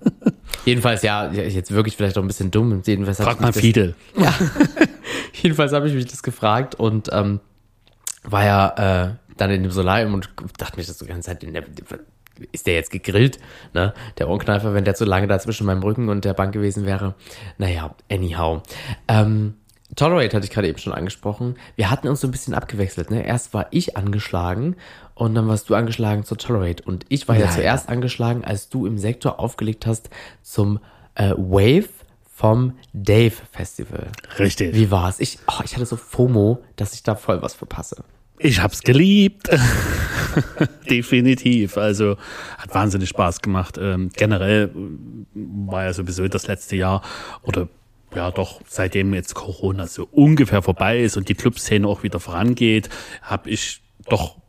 Jedenfalls, 0.64 1.02
ja, 1.02 1.30
jetzt 1.30 1.70
wirklich 1.70 1.96
vielleicht 1.96 2.18
auch 2.18 2.22
ein 2.22 2.26
bisschen 2.26 2.50
dumm. 2.50 2.82
Jedenfalls 2.84 3.18
Frag 3.18 3.40
mal 3.40 3.52
Fidel. 3.52 3.94
Ja. 4.16 4.34
Jedenfalls 5.42 5.72
habe 5.72 5.88
ich 5.88 5.94
mich 5.94 6.06
das 6.06 6.22
gefragt 6.22 6.74
und 6.74 7.08
ähm, 7.12 7.40
war 8.24 8.44
ja 8.44 9.06
äh, 9.06 9.14
dann 9.36 9.50
in 9.50 9.62
dem 9.62 9.72
Solarium 9.72 10.14
und 10.14 10.28
dachte 10.58 10.76
mir 10.76 10.84
das 10.84 10.98
so 10.98 11.04
die 11.04 11.10
ganze 11.10 11.30
Zeit, 11.30 11.44
ist 12.52 12.66
der 12.66 12.74
jetzt 12.74 12.90
gegrillt, 12.90 13.38
ne? 13.74 13.94
Der 14.18 14.28
Ohrenkneifer, 14.28 14.74
wenn 14.74 14.84
der 14.84 14.94
zu 14.94 15.04
lange 15.04 15.26
da 15.26 15.38
zwischen 15.38 15.66
meinem 15.66 15.82
Rücken 15.82 16.08
und 16.08 16.24
der 16.24 16.34
Bank 16.34 16.52
gewesen 16.52 16.86
wäre. 16.86 17.14
Naja, 17.58 17.94
anyhow. 18.10 18.62
Ähm, 19.08 19.54
Tolerate 19.96 20.36
hatte 20.36 20.46
ich 20.46 20.50
gerade 20.50 20.68
eben 20.68 20.78
schon 20.78 20.92
angesprochen. 20.92 21.56
Wir 21.76 21.90
hatten 21.90 22.08
uns 22.08 22.20
so 22.20 22.28
ein 22.28 22.30
bisschen 22.30 22.54
abgewechselt. 22.54 23.10
Ne? 23.10 23.26
Erst 23.26 23.52
war 23.52 23.66
ich 23.70 23.96
angeschlagen 23.96 24.76
und 25.14 25.34
dann 25.34 25.48
warst 25.48 25.68
du 25.68 25.74
angeschlagen 25.74 26.24
zur 26.24 26.38
Tolerate. 26.38 26.82
Und 26.84 27.04
ich 27.08 27.28
war 27.28 27.36
ja, 27.36 27.46
ja 27.46 27.50
zuerst 27.50 27.86
ja. 27.86 27.92
angeschlagen, 27.92 28.44
als 28.44 28.68
du 28.68 28.86
im 28.86 28.96
Sektor 28.96 29.38
aufgelegt 29.38 29.86
hast 29.86 30.08
zum 30.42 30.80
äh, 31.14 31.30
Wave 31.36 31.88
vom 32.34 32.72
Dave 32.92 33.34
Festival. 33.52 34.08
Richtig. 34.38 34.74
Wie 34.74 34.90
war's? 34.90 35.20
Ich, 35.20 35.38
oh, 35.46 35.62
ich 35.64 35.74
hatte 35.74 35.86
so 35.86 35.96
FOMO, 35.96 36.62
dass 36.76 36.94
ich 36.94 37.02
da 37.02 37.14
voll 37.14 37.42
was 37.42 37.54
verpasse. 37.54 38.02
Ich 38.38 38.60
hab's 38.60 38.80
geliebt. 38.80 39.48
Definitiv. 40.90 41.76
Also 41.76 42.16
hat 42.58 42.74
wahnsinnig 42.74 43.10
Spaß 43.10 43.42
gemacht. 43.42 43.78
Ähm, 43.80 44.10
generell 44.12 44.70
war 45.34 45.84
ja 45.84 45.92
sowieso 45.92 46.26
das 46.26 46.48
letzte 46.48 46.76
Jahr 46.76 47.02
oder 47.42 47.68
ja 48.14 48.30
doch, 48.30 48.60
seitdem 48.66 49.14
jetzt 49.14 49.34
Corona 49.34 49.86
so 49.86 50.08
ungefähr 50.10 50.62
vorbei 50.62 51.00
ist 51.00 51.16
und 51.16 51.28
die 51.28 51.34
Clubszene 51.34 51.86
auch 51.86 52.02
wieder 52.02 52.20
vorangeht, 52.20 52.88
habe 53.22 53.50
ich 53.50 53.82
doch 54.08 54.41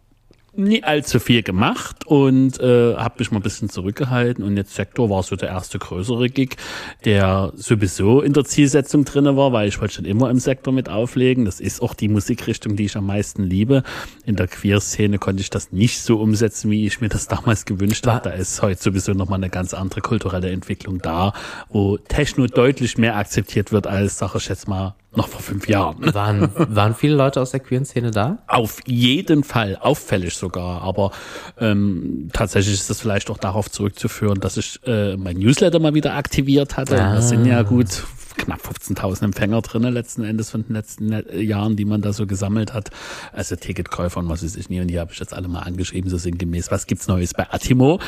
nie 0.56 0.84
allzu 0.84 1.20
viel 1.20 1.44
gemacht 1.44 2.06
und 2.06 2.60
äh, 2.60 2.96
habe 2.96 3.16
mich 3.20 3.32
mal 3.32 3.40
ein 3.40 3.44
bisschen 3.44 3.70
zurückgehalten 3.70 4.44
und 4.44 4.56
jetzt 4.58 4.76
Sektor 4.76 5.10
war 5.10 5.24
so 5.24 5.36
der 5.36 5.50
erste 5.50 5.80
größere 5.80 6.30
Gig, 6.30 6.58
der 7.06 7.52
sowieso 7.56 8.22
in 8.22 8.34
der 8.34 8.46
Zielsetzung 8.46 9.06
drinne 9.06 9.36
war, 9.36 9.52
weil 9.52 9.68
ich 9.68 9.82
wollte 9.82 9.96
schon 9.96 10.06
immer 10.06 10.30
im 10.30 10.40
Sektor 10.40 10.74
mit 10.74 10.90
auflegen. 10.90 11.46
Das 11.46 11.60
ist 11.60 11.82
auch 11.82 11.94
die 11.94 12.08
Musikrichtung, 12.08 12.76
die 12.76 12.86
ich 12.86 12.96
am 12.96 13.08
meisten 13.08 13.44
liebe. 13.44 13.84
In 14.26 14.36
der 14.36 14.48
Queer-Szene 14.48 15.18
konnte 15.18 15.42
ich 15.42 15.50
das 15.50 15.72
nicht 15.72 16.02
so 16.02 16.20
umsetzen, 16.20 16.70
wie 16.70 16.86
ich 16.86 17.02
mir 17.02 17.10
das 17.10 17.28
damals 17.28 17.66
gewünscht 17.66 18.06
habe. 18.08 18.30
Da 18.30 18.36
ist 18.36 18.62
heute 18.62 18.82
sowieso 18.82 19.14
nochmal 19.14 19.38
eine 19.38 19.50
ganz 19.50 19.74
andere 19.74 20.02
kulturelle 20.02 20.52
Entwicklung 20.52 21.00
da, 21.00 21.34
wo 21.70 21.98
Techno 21.98 22.48
deutlich 22.48 22.98
mehr 22.98 23.18
akzeptiert 23.18 23.72
wird 23.72 23.88
als, 23.88 24.18
sag 24.18 24.36
ich 24.36 24.48
jetzt 24.48 24.68
mal, 24.68 24.96
noch 25.16 25.28
vor 25.28 25.42
fünf 25.42 25.68
Jahren. 25.68 26.14
Waren, 26.14 26.50
waren 26.56 26.96
viele 26.96 27.16
Leute 27.16 27.42
aus 27.42 27.52
der 27.52 27.60
queeren 27.60 27.86
Szene 27.86 28.12
da? 28.12 28.40
Auf 28.48 28.80
jeden 28.86 29.44
Fall, 29.44 29.78
auffällig 29.80 30.36
sogar. 30.36 30.82
Aber 30.82 31.12
ähm, 31.60 32.30
tatsächlich 32.34 32.76
ist 32.76 32.90
das 32.90 33.02
vielleicht 33.02 33.30
auch 33.30 33.38
darauf 33.38 33.70
zurückzuführen, 33.70 34.40
dass 34.40 34.58
ich 34.58 34.80
äh, 34.86 35.16
mein 35.18 35.38
Newsletter 35.38 35.80
mal 35.80 35.94
wieder 35.94 36.16
aktiviert 36.16 36.78
hatte. 36.78 37.02
Ah. 37.02 37.16
Das 37.16 37.30
sind 37.30 37.46
ja 37.46 37.62
gut 37.64 38.04
knapp 38.38 38.62
15.000 38.62 39.26
Empfänger 39.26 39.62
drinne 39.62 39.90
letzten 39.90 40.24
Endes 40.24 40.50
von 40.50 40.66
den 40.66 40.74
letzten 40.74 41.12
äh, 41.12 41.40
Jahren, 41.40 41.76
die 41.76 41.86
man 41.86 42.02
da 42.02 42.14
so 42.14 42.26
gesammelt 42.26 42.74
hat. 42.74 42.90
Also 43.32 43.56
Ticketkäufer 43.56 44.20
und 44.20 44.30
was 44.30 44.44
weiß 44.44 44.56
ich 44.56 44.70
nicht. 44.70 44.82
Und 44.82 44.88
die 44.88 45.00
habe 45.00 45.12
ich 45.12 45.20
jetzt 45.20 45.34
alle 45.34 45.48
mal 45.48 45.62
angeschrieben, 45.62 46.10
so 46.10 46.18
sinngemäß. 46.18 46.72
Was 46.72 46.88
gibt's 46.88 47.08
Neues 47.08 47.34
bei 47.34 47.52
Atimo? 47.52 48.00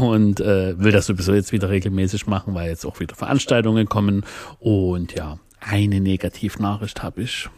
Und 0.00 0.40
äh, 0.40 0.78
will 0.78 0.92
das 0.92 1.06
sowieso 1.06 1.32
jetzt 1.32 1.52
wieder 1.52 1.70
regelmäßig 1.70 2.26
machen, 2.26 2.54
weil 2.54 2.68
jetzt 2.68 2.84
auch 2.84 3.00
wieder 3.00 3.14
Veranstaltungen 3.14 3.88
kommen. 3.88 4.24
Und 4.58 5.14
ja, 5.14 5.38
eine 5.68 6.00
Negativnachricht 6.00 7.02
habe 7.02 7.22
ich. 7.22 7.48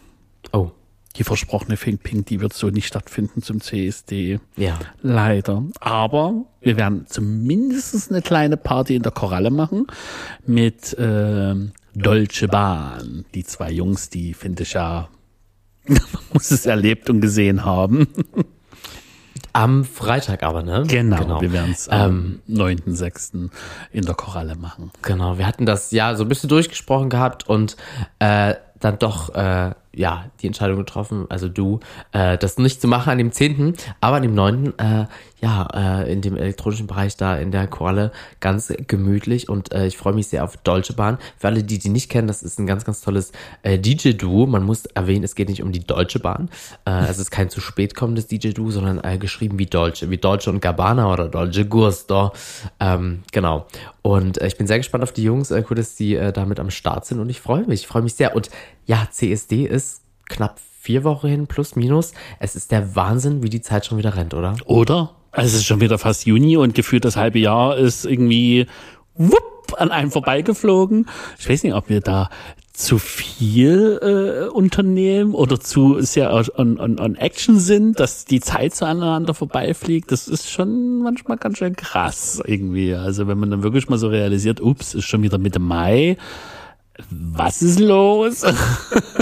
Oh, 0.53 0.71
Die 1.17 1.25
versprochene 1.25 1.77
Fink 1.77 2.03
Pink, 2.03 2.27
die 2.27 2.41
wird 2.41 2.53
so 2.53 2.69
nicht 2.69 2.87
stattfinden 2.87 3.43
zum 3.43 3.61
CSD. 3.61 4.41
ja. 4.57 4.79
Leider. 5.03 5.65
Aber 5.81 6.45
wir 6.61 6.77
werden 6.77 7.07
zumindest 7.09 8.11
eine 8.11 8.23
kleine 8.23 8.57
Party 8.57 8.95
in 8.97 9.03
der 9.03 9.13
Koralle 9.13 9.51
machen 9.51 9.87
mit 10.47 10.95
ähm, 10.99 11.73
Dolce 11.95 12.47
Bahn. 12.49 13.25
Die 13.35 13.45
zwei 13.45 13.71
Jungs, 13.71 14.09
die 14.11 14.35
finde 14.35 14.63
ich 14.63 14.75
ja, 14.75 15.09
man 15.87 15.99
muss 16.33 16.51
es 16.51 16.67
erlebt 16.67 17.11
und 17.11 17.21
gesehen 17.21 17.65
haben. 17.65 18.07
Am 19.53 19.85
Freitag 19.85 20.43
aber, 20.43 20.63
ne? 20.63 20.85
Genau, 20.87 21.41
wir 21.41 21.53
werden 21.53 21.73
es 21.73 21.89
Ähm, 21.91 22.41
am 22.49 22.57
9.6. 22.57 23.51
in 23.93 24.05
der 24.05 24.15
Koralle 24.15 24.55
machen. 24.57 24.91
Genau, 25.03 25.39
wir 25.39 25.47
hatten 25.47 25.67
das 25.67 25.91
ja 25.91 26.15
so 26.15 26.25
ein 26.25 26.29
bisschen 26.29 26.49
durchgesprochen 26.49 27.11
gehabt 27.11 27.49
und 27.49 27.77
äh, 28.19 28.55
dann 28.79 28.99
doch 28.99 29.35
äh, 29.35 29.73
ja 29.95 30.25
die 30.41 30.47
Entscheidung 30.47 30.79
getroffen, 30.79 31.27
also 31.29 31.49
du, 31.49 31.81
äh, 32.13 32.39
das 32.39 32.59
nicht 32.59 32.81
zu 32.81 32.89
machen 32.89 33.11
an 33.11 33.19
dem 33.19 33.33
10., 33.33 33.75
aber 34.01 34.17
an 34.17 34.23
dem 34.23 34.35
9., 34.35 34.79
äh, 34.79 35.07
ja, 35.41 36.03
äh, 36.03 36.13
in 36.13 36.21
dem 36.21 36.37
elektronischen 36.37 36.87
Bereich 36.87 37.17
da 37.17 37.37
in 37.37 37.51
der 37.51 37.67
Koralle 37.67 38.13
ganz 38.41 38.73
gemütlich 38.87 39.49
und 39.49 39.73
äh, 39.73 39.87
ich 39.87 39.97
freue 39.97 40.13
mich 40.13 40.27
sehr 40.27 40.45
auf 40.45 40.57
Dolce 40.59 40.93
Bahn. 40.93 41.19
Für 41.39 41.49
alle, 41.49 41.63
die 41.63 41.79
die 41.79 41.89
nicht 41.89 42.11
kennen, 42.11 42.29
das 42.29 42.43
ist 42.43 42.59
ein 42.59 42.67
ganz, 42.67 42.85
ganz 42.85 43.01
tolles 43.01 43.33
äh, 43.63 43.79
DJ-Duo. 43.79 44.47
Man 44.47 44.65
muss 44.65 44.87
erwähnen, 44.87 45.25
es 45.25 45.35
geht 45.35 45.49
nicht 45.49 45.63
um 45.63 45.73
die 45.73 45.81
Deutsche 45.81 46.19
Bahn. 46.19 46.51
Äh, 46.87 47.07
es 47.09 47.19
ist 47.19 47.31
kein 47.31 47.49
zu 47.49 47.61
spät 47.61 47.95
kommendes 47.95 48.27
DJ-Duo, 48.27 48.71
sondern 48.71 49.03
äh, 49.03 49.19
geschrieben 49.19 49.59
wie 49.59 49.67
Dolce, 49.67 50.11
wie 50.11 50.19
Dolce 50.19 50.51
und 50.51 50.61
Gabbana 50.61 51.11
oder 51.13 51.29
Dolce 51.29 51.65
Gusto. 51.65 52.33
Ähm, 52.79 53.23
genau. 53.33 53.67
Und 54.03 54.41
äh, 54.41 54.47
ich 54.47 54.59
bin 54.59 54.67
sehr 54.67 54.79
gespannt 54.79 55.05
auf 55.05 55.13
die 55.13 55.23
Jungs. 55.23 55.51
Äh, 55.51 55.65
cool, 55.71 55.77
dass 55.77 55.95
die 55.95 56.17
äh, 56.17 56.33
damit 56.33 56.61
am 56.61 56.71
Start 56.71 57.07
sind 57.07 57.19
und 57.19 57.31
ich 57.31 57.41
freue 57.41 57.67
mich. 57.67 57.81
Ich 57.81 57.87
freue 57.87 58.03
mich 58.03 58.15
sehr. 58.15 58.37
Und 58.37 58.51
ja, 58.87 59.09
CSD 59.11 59.65
ist 59.65 60.03
knapp 60.29 60.61
vier 60.81 61.05
Wochen 61.05 61.29
hin, 61.29 61.47
plus 61.47 61.77
minus. 61.77 62.13
Es 62.39 62.57
ist 62.57 62.73
der 62.73 62.95
Wahnsinn, 62.97 63.43
wie 63.43 63.51
die 63.51 63.61
Zeit 63.61 63.87
schon 63.87 63.99
wieder 63.99 64.17
rennt, 64.17 64.35
oder? 64.35 64.57
Oder? 64.65 65.15
Also 65.33 65.49
es 65.49 65.55
ist 65.55 65.67
schon 65.67 65.81
wieder 65.81 65.99
fast 65.99 66.27
Juni 66.27 66.57
und 66.57 66.75
gefühlt 66.75 67.05
das 67.05 67.17
halbe 67.17 67.39
Jahr 67.39 67.77
ist 67.77 68.05
irgendwie 68.05 68.67
wupp, 69.15 69.75
an 69.77 69.91
einem 69.91 70.11
vorbeigeflogen. 70.11 71.07
Ich 71.39 71.49
weiß 71.49 71.63
nicht, 71.63 71.75
ob 71.75 71.89
wir 71.89 72.01
da 72.01 72.29
zu 72.73 72.99
viel 72.99 73.99
äh, 74.03 74.49
unternehmen 74.49 75.35
oder 75.35 75.61
zu 75.61 76.01
sehr 76.01 76.33
on, 76.33 76.79
on, 76.79 76.99
on 76.99 77.15
Action 77.17 77.59
sind, 77.59 78.01
dass 78.01 78.25
die 78.25 78.41
Zeit 78.41 78.75
so 78.75 78.87
aneinander 78.87 79.35
vorbeifliegt. 79.35 80.11
Das 80.11 80.29
ist 80.29 80.51
schon 80.51 81.01
manchmal 81.03 81.37
ganz 81.37 81.59
schön 81.59 81.77
krass 81.77 82.43
irgendwie. 82.45 82.95
Also 82.95 83.29
wenn 83.29 83.39
man 83.39 83.51
dann 83.51 83.63
wirklich 83.63 83.89
mal 83.89 83.99
so 83.99 84.09
realisiert, 84.09 84.61
ups, 84.61 84.95
ist 84.95 85.05
schon 85.05 85.23
wieder 85.23 85.39
Mitte 85.39 85.59
Mai. 85.61 86.17
Was 87.11 87.63
ist 87.63 87.79
los? 87.81 88.43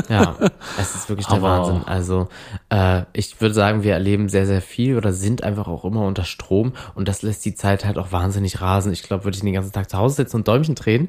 Ja, 0.09 0.37
es 0.81 0.95
ist 0.95 1.09
wirklich 1.11 1.27
der 1.27 1.37
Aber- 1.37 1.49
Wahnsinn. 1.67 1.83
Also 1.87 2.29
äh, 2.71 3.03
ich 3.13 3.39
würde 3.43 3.55
sagen, 3.55 3.83
wir 3.83 3.93
erleben 3.93 4.29
sehr, 4.31 4.47
sehr 4.47 4.63
viel 4.63 4.97
oder 4.97 5.13
sind 5.13 5.43
einfach 5.43 5.69
auch 5.69 5.85
immer 5.85 6.03
unter 6.03 6.25
Strom 6.25 6.73
und 6.95 7.09
das 7.09 7.21
lässt 7.23 7.45
die 7.45 7.55
Zeit 7.55 7.85
halt 7.85 7.99
auch 7.99 8.11
wahnsinnig 8.11 8.61
rasen. 8.63 8.91
Ich 8.93 9.03
glaube, 9.03 9.25
würde 9.25 9.35
ich 9.37 9.43
den 9.43 9.53
ganzen 9.53 9.73
Tag 9.73 9.91
zu 9.91 9.99
Hause 9.99 10.15
sitzen 10.17 10.37
und 10.37 10.49
Däumchen 10.49 10.77
drehen 10.77 11.09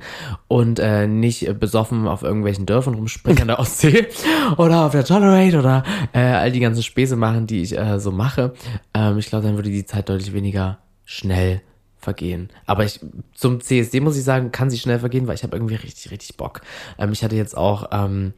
und 0.49 0.79
äh, 0.79 1.07
nicht 1.07 1.59
besoffen 1.59 2.07
auf 2.09 2.23
irgendwelchen 2.23 2.65
Dörfern 2.65 2.95
rumspringen 2.95 3.43
an 3.43 3.47
der 3.47 3.59
Ostsee 3.59 4.07
oder 4.57 4.85
auf 4.85 4.91
der 4.91 5.05
Tolerate 5.05 5.59
oder 5.59 5.83
äh, 6.11 6.19
all 6.19 6.51
die 6.51 6.59
ganzen 6.59 6.83
Späße 6.83 7.15
machen, 7.15 7.47
die 7.47 7.61
ich 7.61 7.77
äh, 7.77 7.99
so 8.01 8.11
mache. 8.11 8.53
Ähm, 8.93 9.17
ich 9.17 9.27
glaube, 9.27 9.45
dann 9.45 9.55
würde 9.55 9.69
die 9.69 9.85
Zeit 9.85 10.09
deutlich 10.09 10.33
weniger 10.33 10.79
schnell 11.05 11.61
vergehen. 11.99 12.49
Aber 12.65 12.85
ich 12.85 12.99
zum 13.33 13.61
CSD 13.61 13.99
muss 13.99 14.17
ich 14.17 14.23
sagen, 14.23 14.51
kann 14.51 14.69
sie 14.69 14.79
schnell 14.79 14.99
vergehen, 14.99 15.27
weil 15.27 15.35
ich 15.35 15.43
habe 15.43 15.55
irgendwie 15.55 15.75
richtig, 15.75 16.11
richtig 16.11 16.37
Bock. 16.37 16.61
Ähm, 16.97 17.11
ich 17.11 17.23
hatte 17.23 17.35
jetzt 17.35 17.55
auch 17.55 17.89
ähm, 17.91 18.33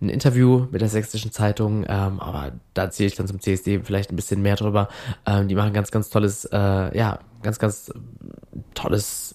ein 0.00 0.08
Interview 0.10 0.66
mit 0.70 0.82
der 0.82 0.88
Sächsischen 0.88 1.32
Zeitung, 1.32 1.84
ähm, 1.88 2.20
aber 2.20 2.52
da 2.74 2.82
erzähle 2.84 3.08
ich 3.08 3.14
dann 3.16 3.26
zum 3.26 3.40
CSD 3.40 3.80
vielleicht 3.80 4.10
ein 4.10 4.16
bisschen 4.16 4.42
mehr 4.42 4.56
drüber. 4.56 4.88
Ähm, 5.24 5.48
die 5.48 5.54
machen 5.54 5.72
ganz, 5.72 5.90
ganz 5.90 6.10
tolles, 6.10 6.44
äh, 6.44 6.96
ja, 6.96 7.20
ganz, 7.42 7.58
ganz 7.58 7.92
tolles 8.74 9.34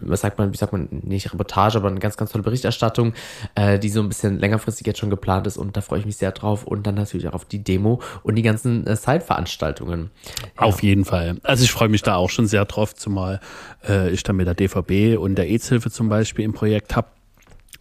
was 0.00 0.20
sagt 0.20 0.38
man, 0.38 0.52
wie 0.52 0.56
sagt 0.56 0.72
man, 0.72 0.88
nicht 0.90 1.32
Reportage, 1.32 1.78
aber 1.78 1.88
eine 1.88 2.00
ganz, 2.00 2.16
ganz 2.16 2.32
tolle 2.32 2.44
Berichterstattung, 2.44 3.14
äh, 3.54 3.78
die 3.78 3.88
so 3.88 4.00
ein 4.00 4.08
bisschen 4.08 4.38
längerfristig 4.38 4.86
jetzt 4.86 4.98
schon 4.98 5.10
geplant 5.10 5.46
ist 5.46 5.56
und 5.56 5.76
da 5.76 5.80
freue 5.80 6.00
ich 6.00 6.06
mich 6.06 6.16
sehr 6.16 6.32
drauf 6.32 6.64
und 6.64 6.86
dann 6.86 6.94
natürlich 6.94 7.28
auch 7.28 7.34
auf 7.34 7.44
die 7.44 7.62
Demo 7.62 8.00
und 8.22 8.36
die 8.36 8.42
ganzen 8.42 8.86
äh, 8.86 8.96
Side-Veranstaltungen. 8.96 10.10
Auf 10.56 10.82
jeden 10.82 11.04
Fall. 11.04 11.36
Also 11.42 11.64
ich 11.64 11.72
freue 11.72 11.88
mich 11.88 12.02
da 12.02 12.16
auch 12.16 12.30
schon 12.30 12.46
sehr 12.46 12.64
drauf, 12.64 12.94
zumal 12.94 13.40
äh, 13.88 14.10
ich 14.10 14.22
dann 14.22 14.36
mit 14.36 14.46
der 14.46 14.54
DVB 14.54 15.18
und 15.18 15.36
der 15.36 15.46
AIDS-Hilfe 15.46 15.90
zum 15.90 16.08
Beispiel 16.08 16.44
im 16.44 16.52
Projekt 16.52 16.96
habe 16.96 17.08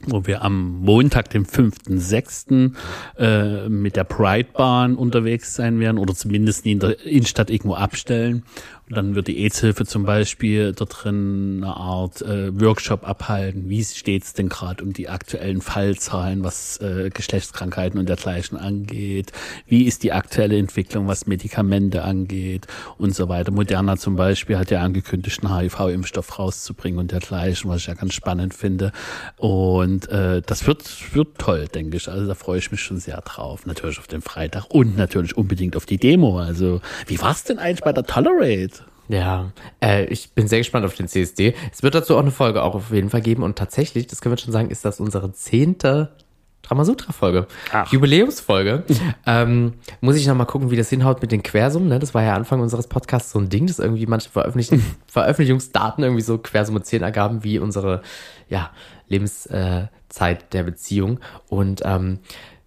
wo 0.07 0.25
wir 0.25 0.43
am 0.43 0.81
Montag, 0.81 1.29
dem 1.29 1.45
5.6. 1.45 2.73
Äh, 3.17 3.69
mit 3.69 3.95
der 3.95 4.03
Pride-Bahn 4.03 4.95
unterwegs 4.95 5.55
sein 5.55 5.79
werden 5.79 5.97
oder 5.97 6.13
zumindest 6.13 6.65
in 6.65 6.79
der 6.79 7.03
Innenstadt 7.05 7.49
irgendwo 7.49 7.75
abstellen. 7.75 8.43
Und 8.87 8.97
dann 8.97 9.15
wird 9.15 9.27
die 9.27 9.43
AIDS-Hilfe 9.43 9.85
zum 9.85 10.03
Beispiel 10.03 10.71
da 10.73 10.85
drin 10.85 11.63
eine 11.63 11.75
Art 11.75 12.21
äh, 12.21 12.59
Workshop 12.61 13.07
abhalten. 13.07 13.67
Wie 13.67 13.83
steht's 13.83 14.33
denn 14.33 14.47
gerade 14.47 14.83
um 14.83 14.93
die 14.93 15.09
aktuellen 15.09 15.61
Fallzahlen, 15.61 16.43
was 16.43 16.77
äh, 16.81 17.09
Geschlechtskrankheiten 17.11 17.99
und 17.99 18.07
dergleichen 18.07 18.59
angeht? 18.59 19.31
Wie 19.65 19.85
ist 19.85 20.03
die 20.03 20.11
aktuelle 20.11 20.59
Entwicklung, 20.59 21.07
was 21.07 21.25
Medikamente 21.25 22.03
angeht 22.03 22.67
und 22.99 23.15
so 23.15 23.27
weiter? 23.27 23.51
Moderna 23.51 23.97
zum 23.97 24.17
Beispiel 24.17 24.59
hat 24.59 24.69
ja 24.69 24.81
angekündigt, 24.81 25.43
einen 25.43 25.57
HIV-Impfstoff 25.57 26.37
rauszubringen 26.37 26.99
und 26.99 27.11
dergleichen, 27.11 27.71
was 27.71 27.81
ich 27.81 27.87
ja 27.87 27.95
ganz 27.95 28.13
spannend 28.13 28.53
finde. 28.53 28.91
Und 29.37 30.09
äh, 30.09 30.43
das 30.45 30.67
wird, 30.67 31.15
wird 31.15 31.39
toll, 31.39 31.67
denke 31.73 31.97
ich. 31.97 32.07
Also 32.07 32.27
da 32.27 32.35
freue 32.35 32.59
ich 32.59 32.69
mich 32.69 32.81
schon 32.81 32.99
sehr 32.99 33.19
drauf. 33.21 33.65
Natürlich 33.65 33.97
auf 33.97 34.07
den 34.07 34.21
Freitag 34.21 34.65
und 34.69 34.95
natürlich 34.95 35.35
unbedingt 35.35 35.75
auf 35.75 35.87
die 35.87 35.97
Demo. 35.97 36.37
Also 36.37 36.81
wie 37.07 37.19
war's 37.19 37.43
denn 37.45 37.57
eigentlich 37.57 37.83
bei 37.83 37.91
der 37.91 38.03
Tolerate? 38.03 38.74
Ja, 39.07 39.51
äh, 39.81 40.05
ich 40.05 40.31
bin 40.31 40.47
sehr 40.47 40.59
gespannt 40.59 40.85
auf 40.85 40.95
den 40.95 41.07
CSD. 41.07 41.53
Es 41.71 41.83
wird 41.83 41.95
dazu 41.95 42.15
auch 42.15 42.21
eine 42.21 42.31
Folge 42.31 42.63
auch 42.63 42.75
auf 42.75 42.91
jeden 42.91 43.09
Fall 43.09 43.21
geben 43.21 43.43
und 43.43 43.57
tatsächlich, 43.57 44.07
das 44.07 44.21
können 44.21 44.33
wir 44.33 44.37
schon 44.37 44.53
sagen, 44.53 44.69
ist 44.69 44.85
das 44.85 44.99
unsere 44.99 45.31
zehnte 45.31 46.15
Dramasutra-Folge. 46.63 47.47
Jubiläumsfolge. 47.91 48.83
ähm, 49.27 49.73
muss 50.01 50.15
ich 50.15 50.25
noch 50.25 50.35
mal 50.35 50.45
gucken, 50.45 50.71
wie 50.71 50.75
das 50.75 50.89
hinhaut 50.89 51.21
mit 51.21 51.31
den 51.31 51.43
Quersummen. 51.43 51.89
Ne? 51.89 51.99
Das 51.99 52.13
war 52.15 52.23
ja 52.23 52.33
Anfang 52.33 52.59
unseres 52.59 52.87
Podcasts 52.87 53.31
so 53.31 53.39
ein 53.39 53.49
Ding, 53.49 53.67
dass 53.67 53.77
irgendwie 53.77 54.07
manche 54.07 54.29
Veröffentlichungsdaten 55.07 56.03
irgendwie 56.03 56.23
so 56.23 56.39
Quersumme 56.39 56.81
10 56.81 57.03
ergaben, 57.03 57.43
wie 57.43 57.59
unsere 57.59 58.01
ja, 58.49 58.71
Lebenszeit 59.07 60.41
äh, 60.41 60.45
der 60.51 60.63
Beziehung. 60.63 61.19
Und 61.47 61.81
ähm, 61.85 62.19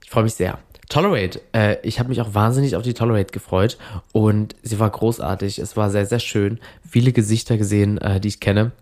ich 0.04 0.10
freue 0.10 0.24
mich 0.24 0.34
sehr. 0.34 0.58
Tolerate. 0.88 1.40
Äh, 1.52 1.76
ich 1.82 1.98
habe 1.98 2.08
mich 2.08 2.20
auch 2.20 2.34
wahnsinnig 2.34 2.76
auf 2.76 2.82
die 2.82 2.94
Tolerate 2.94 3.32
gefreut 3.32 3.78
und 4.12 4.56
sie 4.62 4.78
war 4.78 4.90
großartig. 4.90 5.58
Es 5.58 5.76
war 5.76 5.90
sehr, 5.90 6.06
sehr 6.06 6.20
schön. 6.20 6.60
Viele 6.88 7.12
Gesichter 7.12 7.58
gesehen, 7.58 7.98
äh, 7.98 8.20
die 8.20 8.28
ich 8.28 8.40
kenne. 8.40 8.72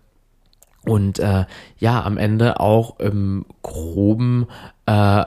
Und 0.85 1.19
äh, 1.19 1.45
ja, 1.79 2.03
am 2.03 2.17
Ende 2.17 2.61
auch 2.61 2.99
im 2.99 3.45
groben 3.61 4.47
äh, 4.85 5.25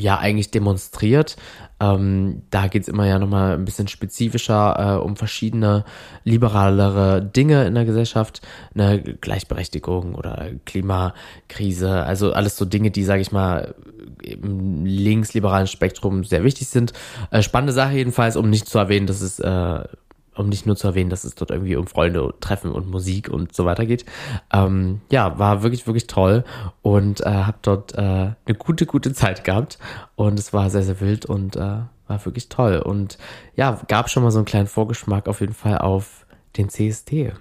ja 0.00 0.18
eigentlich 0.18 0.50
demonstriert. 0.50 1.36
Ähm, 1.80 2.42
da 2.50 2.66
geht's 2.66 2.88
immer 2.88 3.06
ja 3.06 3.18
nochmal 3.18 3.54
ein 3.54 3.64
bisschen 3.64 3.88
spezifischer 3.88 4.98
äh, 4.98 5.02
um 5.02 5.16
verschiedene 5.16 5.84
liberalere 6.24 7.22
Dinge 7.22 7.66
in 7.66 7.74
der 7.74 7.86
Gesellschaft, 7.86 8.42
eine 8.74 9.00
Gleichberechtigung 9.00 10.14
oder 10.14 10.50
Klimakrise, 10.66 12.04
also 12.04 12.32
alles 12.32 12.56
so 12.56 12.66
Dinge, 12.66 12.90
die, 12.90 13.04
sage 13.04 13.22
ich 13.22 13.32
mal, 13.32 13.74
im 14.22 14.84
linksliberalen 14.84 15.66
Spektrum 15.66 16.24
sehr 16.24 16.44
wichtig 16.44 16.68
sind. 16.68 16.92
Äh, 17.30 17.42
spannende 17.42 17.72
Sache 17.72 17.94
jedenfalls, 17.94 18.36
um 18.36 18.50
nicht 18.50 18.68
zu 18.68 18.78
erwähnen, 18.78 19.06
dass 19.06 19.22
es 19.22 19.38
äh, 19.38 19.84
um 20.34 20.48
nicht 20.48 20.66
nur 20.66 20.76
zu 20.76 20.88
erwähnen, 20.88 21.10
dass 21.10 21.24
es 21.24 21.34
dort 21.34 21.50
irgendwie 21.50 21.76
um 21.76 21.86
Freunde, 21.86 22.32
Treffen 22.40 22.72
und 22.72 22.88
Musik 22.88 23.28
und 23.28 23.54
so 23.54 23.64
weiter 23.64 23.86
geht. 23.86 24.04
Ähm, 24.52 25.00
ja, 25.10 25.38
war 25.38 25.62
wirklich, 25.62 25.86
wirklich 25.86 26.06
toll 26.06 26.44
und 26.82 27.20
äh, 27.20 27.30
habe 27.30 27.58
dort 27.62 27.94
äh, 27.94 28.00
eine 28.00 28.56
gute, 28.58 28.86
gute 28.86 29.12
Zeit 29.12 29.44
gehabt 29.44 29.78
und 30.16 30.38
es 30.38 30.52
war 30.52 30.70
sehr, 30.70 30.82
sehr 30.82 31.00
wild 31.00 31.26
und 31.26 31.56
äh, 31.56 31.80
war 32.06 32.24
wirklich 32.24 32.48
toll 32.48 32.78
und 32.78 33.18
ja, 33.54 33.80
gab 33.88 34.10
schon 34.10 34.22
mal 34.22 34.30
so 34.30 34.38
einen 34.38 34.46
kleinen 34.46 34.66
Vorgeschmack 34.66 35.28
auf 35.28 35.40
jeden 35.40 35.54
Fall 35.54 35.78
auf 35.78 36.26
den 36.56 36.68
CSD. 36.68 37.32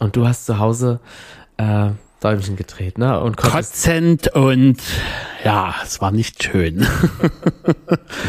Und 0.00 0.16
du 0.16 0.26
hast 0.26 0.46
zu 0.46 0.58
Hause 0.58 1.00
äh, 1.56 1.90
Däumchen 2.20 2.56
gedreht, 2.56 2.98
ne? 2.98 3.20
Und 3.20 3.36
Kotzend 3.36 4.34
und 4.34 4.78
ja, 5.44 5.74
es 5.82 6.00
war 6.00 6.10
nicht 6.10 6.42
schön. 6.42 6.86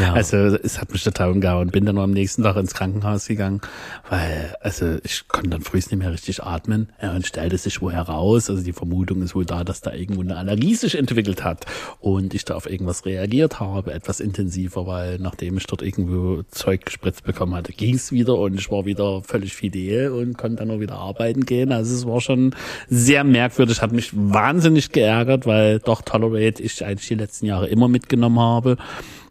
Ja. 0.01 0.13
Also 0.13 0.37
es 0.37 0.79
hat 0.79 0.91
mich 0.91 1.03
total 1.03 1.31
umgehauen. 1.31 1.69
Bin 1.69 1.85
dann 1.85 1.97
am 1.97 2.11
nächsten 2.11 2.43
Tag 2.43 2.55
ins 2.55 2.73
Krankenhaus 2.73 3.27
gegangen, 3.27 3.61
weil 4.09 4.55
also 4.61 4.97
ich 5.03 5.27
konnte 5.27 5.49
dann 5.49 5.61
frühst 5.61 5.91
nicht 5.91 5.99
mehr 5.99 6.11
richtig 6.11 6.43
atmen 6.43 6.89
ja, 7.01 7.13
und 7.13 7.25
stellte 7.25 7.57
sich 7.57 7.81
wohl 7.81 7.93
heraus. 7.93 8.49
Also 8.49 8.63
die 8.63 8.73
Vermutung 8.73 9.21
ist 9.21 9.35
wohl 9.35 9.45
da, 9.45 9.63
dass 9.63 9.81
da 9.81 9.91
irgendwo 9.93 10.21
eine 10.21 10.37
Allergie 10.37 10.75
sich 10.75 10.97
entwickelt 10.97 11.43
hat 11.43 11.65
und 11.99 12.33
ich 12.33 12.45
da 12.45 12.55
auf 12.55 12.69
irgendwas 12.69 13.05
reagiert 13.05 13.59
habe, 13.59 13.93
etwas 13.93 14.19
intensiver, 14.19 14.87
weil 14.87 15.17
nachdem 15.19 15.57
ich 15.57 15.65
dort 15.65 15.81
irgendwo 15.81 16.43
Zeug 16.51 16.85
gespritzt 16.85 17.23
bekommen 17.23 17.55
hatte, 17.55 17.73
ging 17.73 17.95
es 17.95 18.11
wieder 18.11 18.37
und 18.37 18.55
ich 18.59 18.71
war 18.71 18.85
wieder 18.85 19.21
völlig 19.23 19.53
fidel 19.53 20.11
und 20.11 20.37
konnte 20.37 20.57
dann 20.57 20.71
auch 20.71 20.79
wieder 20.79 20.95
arbeiten 20.95 21.45
gehen. 21.45 21.71
Also 21.71 21.93
es 21.95 22.05
war 22.05 22.21
schon 22.21 22.55
sehr 22.87 23.23
merkwürdig, 23.23 23.81
hat 23.81 23.91
mich 23.91 24.11
wahnsinnig 24.13 24.91
geärgert, 24.91 25.45
weil 25.45 25.79
doch 25.79 26.01
Tolerate 26.01 26.63
ich 26.63 26.85
eigentlich 26.99 27.07
die 27.07 27.15
letzten 27.15 27.45
Jahre 27.45 27.67
immer 27.67 27.87
mitgenommen 27.87 28.39
habe 28.39 28.77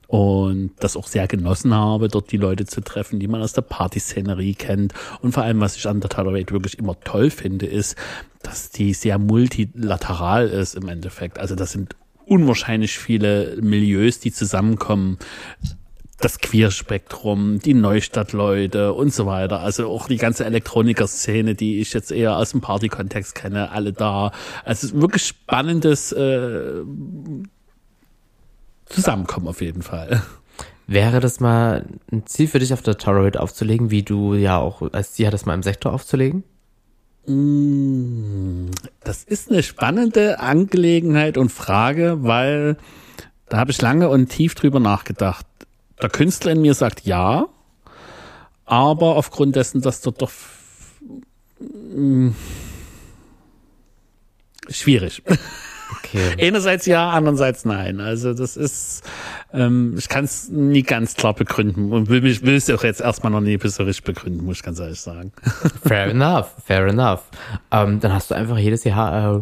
und 0.07 0.71
das 0.81 0.97
auch 0.97 1.07
sehr 1.07 1.29
genossen 1.29 1.75
habe, 1.75 2.09
dort 2.09 2.33
die 2.33 2.39
Leute 2.39 2.65
zu 2.65 2.81
treffen, 2.81 3.21
die 3.21 3.29
man 3.29 3.43
aus 3.43 3.53
der 3.53 3.63
Partyszenerie 3.63 4.55
kennt. 4.55 4.95
Und 5.21 5.33
vor 5.33 5.43
allem, 5.43 5.61
was 5.61 5.77
ich 5.77 5.87
an 5.87 6.01
der 6.01 6.09
Tolerate 6.09 6.53
wirklich 6.53 6.79
immer 6.79 6.99
toll 7.01 7.31
finde, 7.31 7.67
ist, 7.67 7.97
dass 8.43 8.71
die 8.71 8.95
sehr 8.95 9.19
multilateral 9.19 10.49
ist 10.49 10.75
im 10.75 10.89
Endeffekt. 10.89 11.39
Also 11.39 11.55
das 11.55 11.73
sind 11.73 11.95
unwahrscheinlich 12.25 12.99
viele 12.99 13.59
Milieus, 13.61 14.19
die 14.21 14.33
zusammenkommen 14.33 15.19
das 16.21 16.41
Queerspektrum, 16.41 17.61
die 17.61 17.75
Neustadtleute 17.75 18.93
und 18.93 19.15
so 19.15 19.27
weiter. 19.27 19.61
Also 19.61 19.89
auch 19.89 20.09
die 20.09 20.17
ganze 20.17 20.45
Elektroniker-Szene, 20.45 21.55
die 21.55 21.81
ich 21.81 21.93
jetzt 21.93 22.11
eher 22.11 22.37
aus 22.37 22.51
dem 22.51 22.61
Party-Kontext 22.61 23.35
kenne, 23.35 23.71
alle 23.71 23.93
da. 23.93 24.33
Also 24.65 25.01
wirklich 25.01 25.25
spannendes 25.25 26.11
äh, 26.13 26.83
Zusammenkommen 28.89 29.49
auf 29.49 29.61
jeden 29.61 29.83
Fall. 29.83 30.23
Wäre 30.87 31.21
das 31.21 31.41
mal 31.41 31.85
ein 32.11 32.27
Ziel 32.27 32.49
für 32.49 32.59
dich, 32.59 32.73
auf 32.73 32.81
der 32.81 32.97
Tolerate 32.97 33.41
aufzulegen, 33.41 33.91
wie 33.91 34.03
du 34.03 34.35
ja 34.35 34.57
auch 34.57 34.81
als 34.93 35.13
Ziel 35.13 35.27
hattest, 35.27 35.45
mal 35.45 35.55
im 35.55 35.63
Sektor 35.63 35.93
aufzulegen? 35.93 36.45
Das 39.05 39.23
ist 39.25 39.51
eine 39.51 39.63
spannende 39.63 40.41
Angelegenheit 40.41 41.37
und 41.37 41.53
Frage, 41.53 42.23
weil 42.23 42.79
da 43.51 43.59
habe 43.59 43.71
ich 43.71 43.83
lange 43.83 44.09
und 44.09 44.29
tief 44.29 44.55
drüber 44.55 44.81
nachgedacht. 44.81 45.45
Der 46.01 46.09
Künstler 46.09 46.53
in 46.53 46.63
mir 46.63 46.73
sagt 46.73 47.05
ja, 47.05 47.47
aber 48.65 49.17
aufgrund 49.17 49.57
dessen, 49.57 49.83
dass 49.83 50.01
dort 50.01 50.23
doch 50.23 50.33
mh, 51.61 52.33
schwierig. 54.71 55.23
Okay. 55.99 56.35
Einerseits 56.47 56.87
ja, 56.87 57.11
andererseits 57.11 57.65
nein. 57.65 58.01
Also 58.01 58.35
das 58.35 58.57
ist, 58.57 59.03
ähm, 59.53 59.95
ich 59.99 60.09
kann 60.09 60.25
es 60.25 60.49
nie 60.49 60.83
ganz 60.83 61.15
klar 61.15 61.35
begründen 61.35 61.93
und 61.93 62.09
will, 62.09 62.21
mich- 62.21 62.43
will 62.43 62.57
es 62.57 62.69
auch 62.71 62.85
jetzt 62.85 63.01
erstmal 63.01 63.33
noch 63.33 63.41
nie 63.41 63.59
so 63.63 63.83
richtig 63.85 64.05
begründen, 64.05 64.45
muss 64.45 64.59
ich 64.59 64.63
ganz 64.63 64.79
ehrlich 64.79 65.01
sagen. 65.01 65.33
Fair 65.87 66.07
enough, 66.09 66.49
fair 66.65 66.87
enough. 66.87 67.23
Ähm, 67.71 68.01
dann 68.01 68.13
hast 68.13 68.31
du 68.31 68.35
einfach 68.35 68.59
jedes 68.59 68.85
Jahr, 68.85 69.39
äh, 69.39 69.41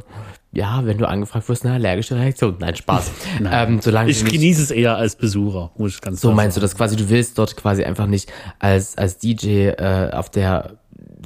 ja, 0.53 0.81
wenn 0.87 0.99
du 0.99 1.07
angefragt 1.07 1.49
wirst, 1.49 1.65
eine 1.67 1.75
allergische 1.75 2.17
Reaktion. 2.17 2.57
Nein, 2.59 2.76
Spaß. 2.76 3.11
ähm, 3.53 3.81
solange 3.83 4.11
Ich 4.11 4.23
du 4.25 4.31
genieße 4.31 4.62
es 4.62 4.71
eher 4.71 4.97
als 4.97 5.17
Besucher, 5.17 5.71
muss 5.76 5.95
ich 5.97 6.00
ganz 6.00 6.21
so 6.21 6.33
meinst 6.33 6.57
du 6.57 6.61
sagen. 6.61 6.71
das 6.71 6.76
quasi, 6.76 6.97
du 6.97 7.09
willst 7.11 7.38
dort 7.38 7.57
quasi 7.57 7.85
einfach 7.85 8.07
nicht 8.07 8.33
als, 8.59 8.97
als 8.97 9.19
DJ 9.19 9.69
äh, 9.69 10.11
auf 10.12 10.31
der 10.31 10.76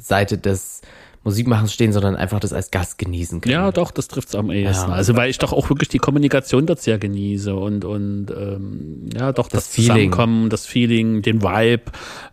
Seite 0.01 0.37
des 0.37 0.81
Musikmachens 1.23 1.71
stehen, 1.73 1.93
sondern 1.93 2.15
einfach 2.15 2.39
das 2.39 2.51
als 2.51 2.71
Gast 2.71 2.97
genießen 2.97 3.41
können. 3.41 3.53
Ja, 3.53 3.71
doch, 3.71 3.91
das 3.91 4.07
trifft's 4.07 4.33
am 4.33 4.49
ehesten. 4.49 4.89
Ja. 4.89 4.95
Also 4.95 5.15
weil 5.15 5.29
ich 5.29 5.37
doch 5.37 5.53
auch 5.53 5.69
wirklich 5.69 5.89
die 5.89 5.99
Kommunikation 5.99 6.65
dort 6.65 6.81
sehr 6.81 6.97
genieße 6.97 7.53
und 7.55 7.85
und 7.85 8.27
ähm, 8.31 9.09
ja, 9.15 9.31
doch 9.31 9.47
das, 9.47 9.65
Das 9.65 9.67
Feeling. 9.75 10.11
Zusammenkommen, 10.11 10.49
das 10.49 10.65
Feeling, 10.65 11.21
den 11.21 11.43
Vibe. 11.43 11.83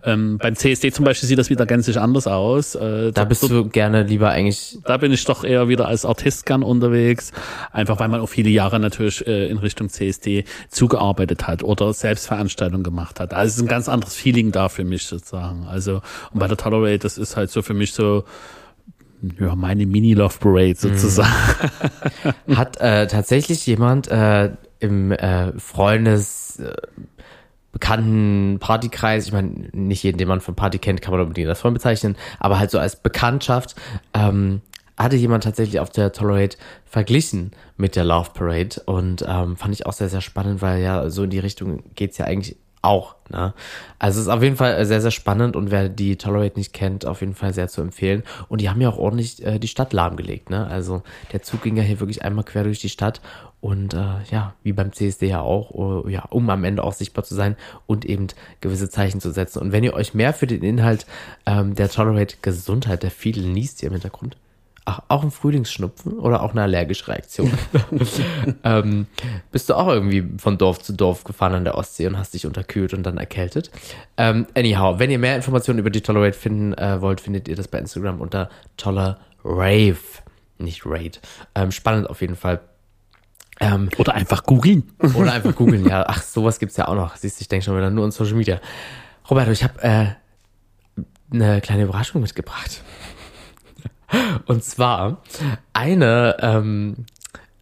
Ähm, 0.04 0.38
beim 0.38 0.57
CSD 0.57 0.90
zum 0.90 1.04
Beispiel 1.04 1.28
sieht 1.28 1.38
das 1.38 1.50
wieder 1.50 1.66
gänzlich 1.66 2.00
anders 2.00 2.26
aus. 2.26 2.75
Äh, 2.76 3.12
Da 3.12 3.25
bist 3.25 3.42
du 3.42 3.68
gerne 3.68 4.04
lieber 4.04 4.30
eigentlich 4.30 4.78
da 4.85 4.97
bin 4.97 5.12
ich 5.12 5.25
doch 5.25 5.45
eher 5.45 5.68
wieder 5.68 5.87
als 5.87 6.04
Artist 6.04 6.47
gern 6.47 6.62
unterwegs, 6.62 7.33
einfach 7.73 8.00
weil 8.00 8.09
man 8.09 8.21
auch 8.21 8.28
viele 8.28 8.49
Jahre 8.50 8.80
natürlich 8.80 9.26
äh, 9.26 9.49
in 9.49 9.59
Richtung 9.59 9.90
CSD 9.90 10.45
zugearbeitet 10.71 11.47
hat 11.47 11.62
oder 11.62 11.92
selbst 11.92 12.26
Veranstaltungen 12.26 12.85
gemacht 12.85 13.21
hat. 13.21 13.35
Also 13.35 13.49
es 13.49 13.57
ist 13.57 13.62
ein 13.62 13.68
ganz 13.68 13.88
anderes 13.88 14.14
Feeling 14.14 14.50
da 14.50 14.68
für 14.71 14.85
mich 14.85 15.04
sozusagen. 15.07 15.66
Also 15.66 16.00
und 16.33 16.38
bei 16.38 16.49
der 16.49 16.57
Tolerate, 16.57 17.01
das 17.01 17.18
ist 17.18 17.37
halt 17.37 17.51
so 17.51 17.61
für 17.61 17.74
mich 17.74 17.92
so 17.92 18.24
ja, 19.40 19.54
meine 19.54 19.87
Mini-Love 19.87 20.38
Parade 20.38 20.76
sozusagen. 20.76 21.33
Hat 22.54 22.81
äh, 22.81 23.07
tatsächlich 23.07 23.66
jemand 23.66 24.09
äh, 24.09 24.50
im 24.81 25.12
äh, 25.12 25.52
Freundes 25.59 26.61
äh, 26.61 26.72
bekannten 27.72 28.59
Partykreis, 28.61 29.26
ich 29.26 29.33
meine, 29.33 29.68
nicht 29.72 30.02
jeden, 30.02 30.18
den 30.18 30.28
man 30.28 30.40
von 30.40 30.54
Party 30.54 30.78
kennt, 30.78 31.02
kann 31.02 31.12
man 31.12 31.20
unbedingt 31.20 31.48
als 31.48 31.61
Freund 31.61 31.74
bezeichnen, 31.74 32.16
aber 32.38 32.59
halt 32.59 32.70
so 32.70 32.78
als 32.78 32.96
Bekanntschaft, 32.96 33.76
ähm, 34.14 34.62
hatte 34.96 35.16
jemand 35.16 35.44
tatsächlich 35.44 35.78
auf 35.78 35.90
der 35.90 36.12
Tolerate 36.12 36.59
verglichen 36.85 37.52
mit 37.76 37.94
der 37.94 38.04
Love 38.04 38.31
Parade 38.35 38.83
und 38.87 39.24
ähm, 39.26 39.57
fand 39.57 39.74
ich 39.74 39.87
auch 39.87 39.92
sehr, 39.92 40.09
sehr 40.09 40.20
spannend, 40.20 40.61
weil 40.61 40.83
ja 40.83 41.09
so 41.09 41.24
in 41.24 41.31
die 41.31 41.38
Richtung 41.38 41.85
geht's 41.94 42.18
ja 42.18 42.24
eigentlich 42.24 42.57
auch. 42.82 43.16
Ne? 43.30 43.54
Also 43.98 44.20
es 44.20 44.26
ist 44.26 44.32
auf 44.32 44.42
jeden 44.42 44.56
Fall 44.56 44.84
sehr, 44.86 45.00
sehr 45.00 45.10
spannend 45.10 45.56
und 45.56 45.70
wer 45.70 45.88
die 45.88 46.16
Tolerate 46.16 46.58
nicht 46.58 46.72
kennt, 46.72 47.06
auf 47.06 47.20
jeden 47.20 47.34
Fall 47.34 47.52
sehr 47.52 47.68
zu 47.68 47.80
empfehlen. 47.80 48.22
Und 48.48 48.60
die 48.60 48.70
haben 48.70 48.80
ja 48.80 48.88
auch 48.88 48.98
ordentlich 48.98 49.44
äh, 49.44 49.58
die 49.58 49.68
Stadt 49.68 49.92
lahmgelegt. 49.92 50.50
Ne? 50.50 50.66
Also 50.66 51.02
der 51.32 51.42
Zug 51.42 51.62
ging 51.62 51.76
ja 51.76 51.82
hier 51.82 52.00
wirklich 52.00 52.22
einmal 52.22 52.44
quer 52.44 52.64
durch 52.64 52.80
die 52.80 52.88
Stadt 52.88 53.20
und 53.60 53.94
äh, 53.94 54.22
ja, 54.30 54.54
wie 54.62 54.72
beim 54.72 54.92
CSD 54.92 55.28
ja 55.28 55.40
auch, 55.40 56.06
äh, 56.06 56.12
ja, 56.12 56.24
um 56.30 56.48
am 56.50 56.64
Ende 56.64 56.84
auch 56.84 56.92
sichtbar 56.92 57.24
zu 57.24 57.34
sein 57.34 57.56
und 57.86 58.04
eben 58.04 58.28
gewisse 58.60 58.88
Zeichen 58.88 59.20
zu 59.20 59.32
setzen. 59.32 59.58
Und 59.58 59.72
wenn 59.72 59.84
ihr 59.84 59.94
euch 59.94 60.14
mehr 60.14 60.32
für 60.32 60.46
den 60.46 60.62
Inhalt 60.62 61.06
ähm, 61.44 61.74
der 61.74 61.90
Tolerate 61.90 62.36
Gesundheit, 62.40 63.02
der 63.02 63.10
viel 63.10 63.42
niest 63.42 63.80
hier 63.80 63.88
im 63.88 63.94
Hintergrund, 63.94 64.36
auch 65.09 65.22
ein 65.22 65.31
Frühlingsschnupfen 65.31 66.18
oder 66.18 66.42
auch 66.42 66.53
eine 66.53 66.62
allergische 66.62 67.09
Reaktion? 67.09 67.53
ähm, 68.64 69.07
bist 69.51 69.68
du 69.68 69.74
auch 69.74 69.88
irgendwie 69.88 70.24
von 70.38 70.59
Dorf 70.59 70.81
zu 70.81 70.92
Dorf 70.92 71.24
gefahren 71.24 71.55
an 71.55 71.64
der 71.64 71.77
Ostsee 71.77 72.07
und 72.07 72.18
hast 72.18 72.35
dich 72.35 72.46
unterkühlt 72.46 72.94
und 72.94 73.03
dann 73.03 73.18
erkältet? 73.18 73.70
Ähm, 74.16 74.46
anyhow, 74.55 74.98
wenn 74.98 75.11
ihr 75.11 75.18
mehr 75.18 75.37
Informationen 75.37 75.79
über 75.79 75.90
die 75.90 76.01
Tolerate 76.01 76.38
finden 76.38 76.74
äh, 76.74 77.01
wollt, 77.01 77.20
findet 77.20 77.48
ihr 77.48 77.57
das 77.57 77.68
bei 77.68 77.79
Instagram 77.79 78.20
unter 78.20 78.48
Toller 78.77 79.18
Rave. 79.44 79.98
Nicht 80.59 80.85
Raid. 80.85 81.20
Ähm, 81.55 81.70
spannend 81.70 82.11
auf 82.11 82.20
jeden 82.20 82.37
Fall. 82.37 82.61
Ähm, 83.61 83.88
Oder 83.98 84.14
einfach 84.14 84.44
googeln. 84.44 84.92
oder 85.16 85.33
einfach 85.33 85.55
googeln, 85.57 85.87
ja. 85.88 86.05
Ach, 86.07 86.22
sowas 86.22 86.59
gibt's 86.59 86.77
ja 86.77 86.87
auch 86.87 86.94
noch. 86.94 87.16
Siehst 87.16 87.40
du, 87.40 87.42
ich 87.42 87.48
denke 87.48 87.64
schon 87.64 87.77
wieder 87.77 87.90
nur 87.90 88.05
an 88.05 88.12
Social 88.12 88.35
Media. 88.35 88.61
Roberto, 89.29 89.51
ich 89.51 89.64
habe 89.64 89.83
äh, 89.83 90.07
eine 91.33 91.61
kleine 91.61 91.83
Überraschung 91.85 92.22
mitgebracht. 92.22 92.83
Und 94.47 94.64
zwar 94.64 95.23
eine 95.73 96.37
ähm, 96.40 97.07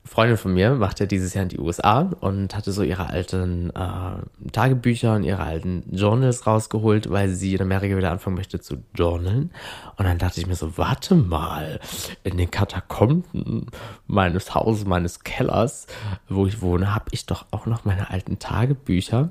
Freundin 0.07 0.37
von 0.37 0.55
mir 0.55 0.75
macht 0.75 1.01
ja 1.01 1.07
dieses 1.07 1.35
Jahr 1.35 1.43
in 1.43 1.49
die 1.49 1.59
USA 1.59 2.09
und 2.21 2.55
hatte 2.55 2.71
so 2.71 2.83
ihre 2.83 3.11
alten 3.11 3.71
äh, 3.71 4.51
Tagebücher 4.53 5.15
und 5.15 5.25
ihre 5.25 5.43
alten 5.43 5.83
Journals 5.91 6.47
rausgeholt, 6.47 7.11
weil 7.11 7.31
sie 7.31 7.55
in 7.55 7.63
Amerika 7.63 7.97
wieder 7.97 8.13
anfangen 8.13 8.37
möchte 8.37 8.61
zu 8.61 8.77
journalen. 8.95 9.51
Und 9.97 10.05
dann 10.05 10.19
dachte 10.19 10.41
ich 10.41 10.47
mir 10.47 10.55
so, 10.55 10.79
warte 10.79 11.17
mal, 11.17 11.81
in 12.23 12.37
den 12.37 12.51
Katakomben 12.51 13.67
meines 14.07 14.55
Hauses, 14.55 14.87
meines 14.87 15.25
Kellers, 15.25 15.89
wo 16.29 16.47
ich 16.47 16.63
wohne, 16.63 16.95
habe 16.95 17.07
ich 17.11 17.27
doch 17.27 17.47
auch 17.51 17.67
noch 17.67 17.85
meine 17.85 18.11
alten 18.11 18.39
Tagebücher. 18.39 19.31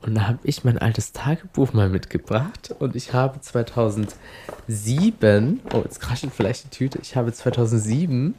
Und 0.00 0.14
da 0.14 0.28
habe 0.28 0.38
ich 0.42 0.64
mein 0.64 0.78
altes 0.78 1.12
Tagebuch 1.12 1.74
mal 1.74 1.90
mitgebracht 1.90 2.74
und 2.78 2.96
ich 2.96 3.12
habe 3.12 3.40
2007, 3.40 5.60
oh, 5.72 5.82
jetzt 5.84 6.00
kraschelt 6.00 6.32
vielleicht 6.34 6.64
die 6.64 6.70
Tüte, 6.70 6.98
ich 7.02 7.16
habe 7.16 7.32
2007 7.32 8.34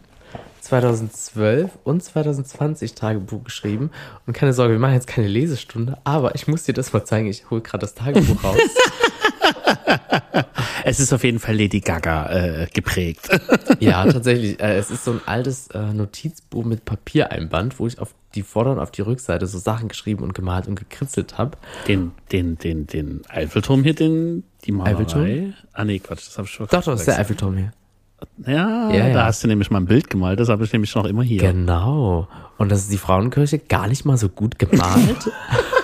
2012 0.62 1.72
und 1.84 2.04
2020 2.04 2.96
Tagebuch 2.96 3.44
geschrieben. 3.44 3.92
Und 4.26 4.34
keine 4.34 4.54
Sorge, 4.54 4.74
wir 4.74 4.80
machen 4.80 4.96
jetzt 4.96 5.08
keine 5.08 5.28
Lesestunde, 5.28 5.98
aber 6.04 6.36
ich 6.36 6.48
muss 6.48 6.64
dir 6.64 6.74
das 6.74 6.94
mal 6.94 7.04
zeigen. 7.06 7.28
Ich 7.28 7.50
hole 7.50 7.62
gerade 7.62 7.82
das 7.82 7.94
Tagebuch 7.94 8.44
raus. 8.44 8.58
Es 10.88 11.00
ist 11.00 11.14
auf 11.14 11.24
jeden 11.24 11.40
Fall 11.40 11.58
Lady 11.58 11.80
Gaga 11.80 12.30
äh, 12.30 12.68
geprägt. 12.72 13.28
ja, 13.80 14.06
tatsächlich. 14.06 14.60
Äh, 14.60 14.78
es 14.78 14.92
ist 14.92 15.04
so 15.04 15.14
ein 15.14 15.22
altes 15.26 15.68
äh, 15.70 15.94
Notizbuch 15.94 16.64
mit 16.64 16.86
Papiereinband, 16.86 17.80
wo 17.80 17.88
ich 17.88 17.98
auf 17.98 18.14
die 18.36 18.44
Vorder- 18.44 18.74
und 18.74 18.80
auf 18.80 18.92
die 18.92 19.02
Rückseite 19.02 19.48
so 19.48 19.58
Sachen 19.58 19.88
geschrieben 19.88 20.24
und 20.24 20.36
gemalt 20.36 20.68
und 20.68 20.76
gekritzelt 20.76 21.40
habe. 21.40 21.58
Den, 21.88 22.12
den, 22.32 22.60
den, 22.60 22.86
den 22.86 23.22
Eiffelturm 23.30 23.84
hier, 23.84 23.96
den, 23.96 24.44
die 24.66 24.72
Malerei. 24.74 24.92
Eiffelturm? 24.92 25.54
Ah 25.74 25.86
nee, 25.86 25.98
Quatsch, 26.00 26.28
das 26.28 26.38
habe 26.38 26.48
ich 26.48 26.54
schon 26.54 26.68
Doch, 26.68 26.84
doch, 26.84 26.92
das 26.92 27.02
ist 27.02 27.08
der 27.08 27.18
Eiffelturm 27.18 27.58
hier. 27.58 27.74
Ja, 28.46 28.90
Ja, 28.92 29.08
ja. 29.08 29.14
da 29.14 29.26
hast 29.26 29.44
du 29.44 29.48
nämlich 29.48 29.70
mal 29.72 29.80
ein 29.80 29.86
Bild 29.86 30.10
gemalt, 30.10 30.40
das 30.40 30.50
habe 30.50 30.64
ich 30.64 30.72
nämlich 30.74 30.94
noch 30.96 31.06
immer 31.06 31.24
hier. 31.24 31.40
Genau. 31.42 32.28
Und 32.58 32.72
das 32.72 32.80
ist 32.80 32.92
die 32.92 32.98
Frauenkirche 32.98 33.60
gar 33.60 33.88
nicht 33.88 34.06
mal 34.06 34.18
so 34.18 34.30
gut 34.30 34.58
gemalt. 34.60 35.32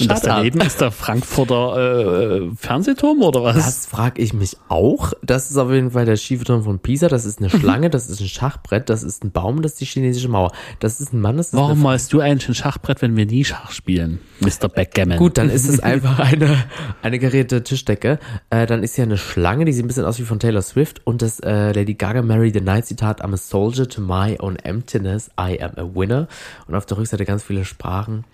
Und 0.00 0.10
das 0.10 0.22
daneben 0.22 0.60
ist 0.60 0.80
der 0.80 0.90
Frankfurter 0.90 2.42
äh, 2.42 2.50
Fernsehturm 2.56 3.22
oder 3.22 3.42
was? 3.42 3.56
Das 3.56 3.86
frage 3.86 4.20
ich 4.20 4.32
mich 4.32 4.56
auch. 4.68 5.12
Das 5.22 5.50
ist 5.50 5.56
auf 5.56 5.70
jeden 5.70 5.92
Fall 5.92 6.04
der 6.04 6.16
schiefe 6.16 6.44
Turm 6.44 6.64
von 6.64 6.78
Pisa. 6.78 7.08
Das 7.08 7.24
ist 7.24 7.40
eine 7.40 7.50
Schlange, 7.58 7.90
das 7.90 8.08
ist 8.08 8.20
ein 8.20 8.28
Schachbrett, 8.28 8.88
das 8.90 9.02
ist 9.02 9.24
ein 9.24 9.30
Baum, 9.30 9.62
das 9.62 9.72
ist 9.72 9.80
die 9.80 9.84
chinesische 9.84 10.28
Mauer. 10.28 10.52
Das 10.80 11.00
ist 11.00 11.12
ein 11.12 11.20
Mann, 11.20 11.36
das 11.36 11.48
ist 11.48 11.54
Warum 11.54 11.82
malst 11.82 12.12
du 12.12 12.20
eigentlich 12.20 12.48
ein 12.48 12.54
Schachbrett, 12.54 13.02
wenn 13.02 13.16
wir 13.16 13.26
nie 13.26 13.44
Schach 13.44 13.70
spielen, 13.70 14.20
Mr. 14.40 14.68
Backgammon? 14.68 15.18
Gut, 15.18 15.38
dann 15.38 15.50
ist 15.50 15.68
es 15.68 15.80
einfach 15.82 16.18
eine, 16.18 16.64
eine 17.02 17.18
gerierte 17.18 17.62
Tischdecke. 17.62 18.18
Äh, 18.50 18.66
dann 18.66 18.82
ist 18.82 18.96
hier 18.96 19.04
eine 19.04 19.18
Schlange, 19.18 19.64
die 19.64 19.72
sieht 19.72 19.84
ein 19.84 19.88
bisschen 19.88 20.04
aus 20.04 20.18
wie 20.18 20.24
von 20.24 20.40
Taylor 20.40 20.62
Swift. 20.62 21.00
Und 21.04 21.22
das 21.22 21.40
äh, 21.40 21.72
Lady 21.72 21.94
Gaga 21.94 22.22
Mary 22.22 22.50
the 22.52 22.60
Night 22.60 22.86
Zitat, 22.86 23.24
I'm 23.24 23.32
a 23.32 23.36
soldier 23.36 23.88
to 23.88 24.00
my 24.00 24.36
own 24.40 24.56
emptiness, 24.56 25.30
I 25.38 25.60
am 25.62 25.72
a 25.76 25.94
winner. 25.94 26.28
Und 26.66 26.74
auf 26.74 26.86
der 26.86 26.98
Rückseite 26.98 27.24
ganz 27.24 27.42
viele 27.42 27.64
Sprachen, 27.64 28.24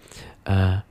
äh, 0.51 0.83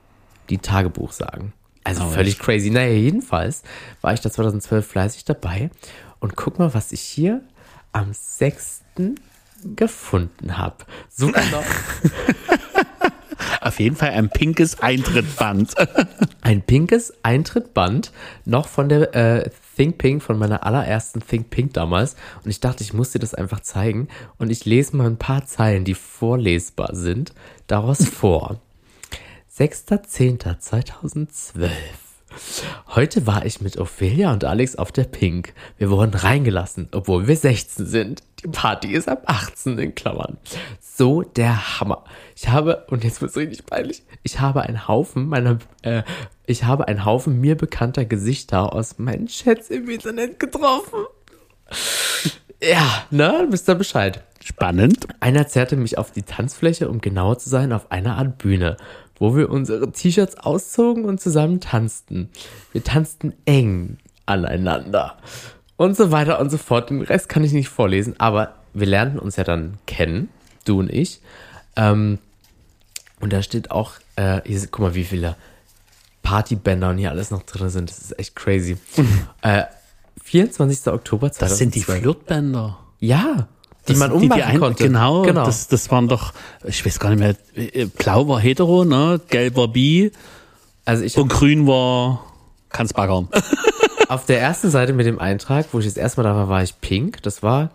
die 0.48 0.58
Tagebuch 0.58 1.12
sagen. 1.12 1.52
Also 1.84 2.04
Oh, 2.04 2.08
völlig 2.08 2.38
crazy. 2.38 2.70
Naja, 2.70 2.92
jedenfalls 2.92 3.62
war 4.00 4.12
ich 4.12 4.20
da 4.20 4.30
2012 4.30 4.86
fleißig 4.86 5.24
dabei. 5.24 5.70
Und 6.18 6.36
guck 6.36 6.58
mal, 6.58 6.74
was 6.74 6.92
ich 6.92 7.00
hier 7.00 7.42
am 7.92 8.12
6. 8.12 8.82
gefunden 9.64 10.58
habe. 10.58 10.76
So 11.08 11.28
genau. 11.28 11.62
Auf 13.60 13.80
jeden 13.80 13.96
Fall 13.96 14.10
ein 14.10 14.28
pinkes 14.30 14.80
Eintrittband. 14.80 15.74
ein 16.42 16.62
pinkes 16.62 17.12
Eintrittband, 17.22 18.12
noch 18.44 18.68
von 18.68 18.88
der 18.88 19.14
äh, 19.14 19.50
Think 19.76 19.98
Pink, 19.98 20.22
von 20.22 20.38
meiner 20.38 20.64
allerersten 20.64 21.20
Think 21.20 21.50
Pink 21.50 21.74
damals. 21.74 22.16
Und 22.44 22.50
ich 22.50 22.60
dachte, 22.60 22.82
ich 22.82 22.92
muss 22.92 23.12
dir 23.12 23.18
das 23.18 23.34
einfach 23.34 23.60
zeigen. 23.60 24.08
Und 24.38 24.50
ich 24.50 24.64
lese 24.64 24.96
mal 24.96 25.06
ein 25.06 25.16
paar 25.16 25.46
Zeilen, 25.46 25.84
die 25.84 25.94
vorlesbar 25.94 26.94
sind, 26.94 27.32
daraus 27.66 28.04
vor. 28.06 28.60
6.10.2012. 29.60 31.70
Heute 32.94 33.26
war 33.26 33.44
ich 33.44 33.60
mit 33.60 33.76
Ophelia 33.76 34.32
und 34.32 34.44
Alex 34.44 34.76
auf 34.76 34.90
der 34.90 35.04
Pink. 35.04 35.52
Wir 35.76 35.90
wurden 35.90 36.14
reingelassen, 36.14 36.88
obwohl 36.92 37.28
wir 37.28 37.36
16 37.36 37.84
sind. 37.84 38.22
Die 38.42 38.48
Party 38.48 38.90
ist 38.90 39.06
ab 39.06 39.24
18 39.26 39.78
in 39.78 39.94
Klammern. 39.94 40.38
So 40.80 41.20
der 41.20 41.78
Hammer. 41.78 42.04
Ich 42.34 42.48
habe, 42.48 42.86
und 42.88 43.04
jetzt 43.04 43.20
wird's 43.20 43.36
richtig 43.36 43.66
peinlich, 43.66 44.02
ich 44.22 44.40
habe 44.40 44.62
einen 44.62 44.88
Haufen 44.88 45.28
meiner, 45.28 45.58
äh, 45.82 46.04
ich 46.46 46.64
habe 46.64 46.88
einen 46.88 47.04
Haufen 47.04 47.38
mir 47.38 47.54
bekannter 47.54 48.06
Gesichter 48.06 48.72
aus 48.72 48.98
meinen 48.98 49.26
Chats 49.26 49.68
im 49.68 49.90
Internet 49.90 50.40
getroffen. 50.40 51.04
Ja, 52.62 53.04
ne, 53.10 53.46
wisst 53.50 53.68
ihr 53.68 53.74
Bescheid. 53.74 54.24
Spannend. 54.42 55.06
Einer 55.20 55.48
zerrte 55.48 55.76
mich 55.76 55.98
auf 55.98 56.12
die 56.12 56.22
Tanzfläche, 56.22 56.88
um 56.88 57.02
genauer 57.02 57.38
zu 57.38 57.50
sein, 57.50 57.74
auf 57.74 57.90
einer 57.90 58.16
Art 58.16 58.38
Bühne, 58.38 58.78
wo 59.20 59.36
wir 59.36 59.50
unsere 59.50 59.92
T-Shirts 59.92 60.38
auszogen 60.38 61.04
und 61.04 61.20
zusammen 61.20 61.60
tanzten. 61.60 62.30
Wir 62.72 62.82
tanzten 62.82 63.34
eng 63.44 63.98
aneinander 64.26 65.18
und 65.76 65.96
so 65.96 66.10
weiter 66.10 66.40
und 66.40 66.50
so 66.50 66.58
fort. 66.58 66.90
Den 66.90 67.02
Rest 67.02 67.28
kann 67.28 67.44
ich 67.44 67.52
nicht 67.52 67.68
vorlesen, 67.68 68.14
aber 68.18 68.56
wir 68.74 68.86
lernten 68.86 69.18
uns 69.18 69.36
ja 69.36 69.44
dann 69.44 69.78
kennen, 69.86 70.30
du 70.64 70.80
und 70.80 70.90
ich. 70.90 71.20
Ähm, 71.76 72.18
und 73.20 73.32
da 73.32 73.42
steht 73.42 73.70
auch, 73.70 73.92
äh, 74.16 74.40
hier, 74.44 74.60
guck 74.70 74.80
mal, 74.80 74.94
wie 74.94 75.04
viele 75.04 75.36
Partybänder 76.22 76.88
und 76.90 76.98
hier 76.98 77.10
alles 77.10 77.30
noch 77.30 77.42
drin 77.42 77.68
sind. 77.68 77.90
Das 77.90 77.98
ist 77.98 78.18
echt 78.18 78.34
crazy. 78.34 78.78
äh, 79.42 79.64
24. 80.22 80.92
Oktober 80.92 81.30
2012. 81.30 81.38
Das 81.50 81.58
sind 81.58 81.74
die 81.74 81.82
Flirtbänder. 81.82 82.78
Ja, 82.98 83.48
die 83.88 83.92
Das 83.92 83.98
man 83.98 84.10
sind 84.10 84.20
die, 84.20 84.26
ummachen 84.26 84.40
die 84.40 84.44
ein, 84.44 84.60
konnte. 84.60 84.84
Genau, 84.84 85.22
genau. 85.22 85.44
Das, 85.44 85.68
das 85.68 85.90
waren 85.90 86.08
doch, 86.08 86.32
ich 86.64 86.84
weiß 86.84 86.98
gar 86.98 87.10
nicht 87.10 87.18
mehr, 87.18 87.34
äh, 87.54 87.86
blau 87.86 88.28
war 88.28 88.40
hetero, 88.40 88.84
ne? 88.84 89.20
gelb 89.28 89.56
war 89.56 89.68
bi 89.68 90.12
also 90.84 91.04
ich 91.04 91.16
und 91.16 91.28
grün 91.28 91.66
war 91.66 92.24
kann's 92.68 92.92
baggern. 92.92 93.28
auf 94.08 94.26
der 94.26 94.40
ersten 94.40 94.70
Seite 94.70 94.92
mit 94.92 95.06
dem 95.06 95.18
Eintrag, 95.18 95.66
wo 95.72 95.78
ich 95.78 95.86
das 95.86 95.96
erste 95.96 96.20
Mal 96.20 96.28
da 96.28 96.34
war, 96.34 96.48
war 96.48 96.62
ich 96.62 96.80
pink. 96.80 97.22
Das 97.22 97.42
war 97.42 97.70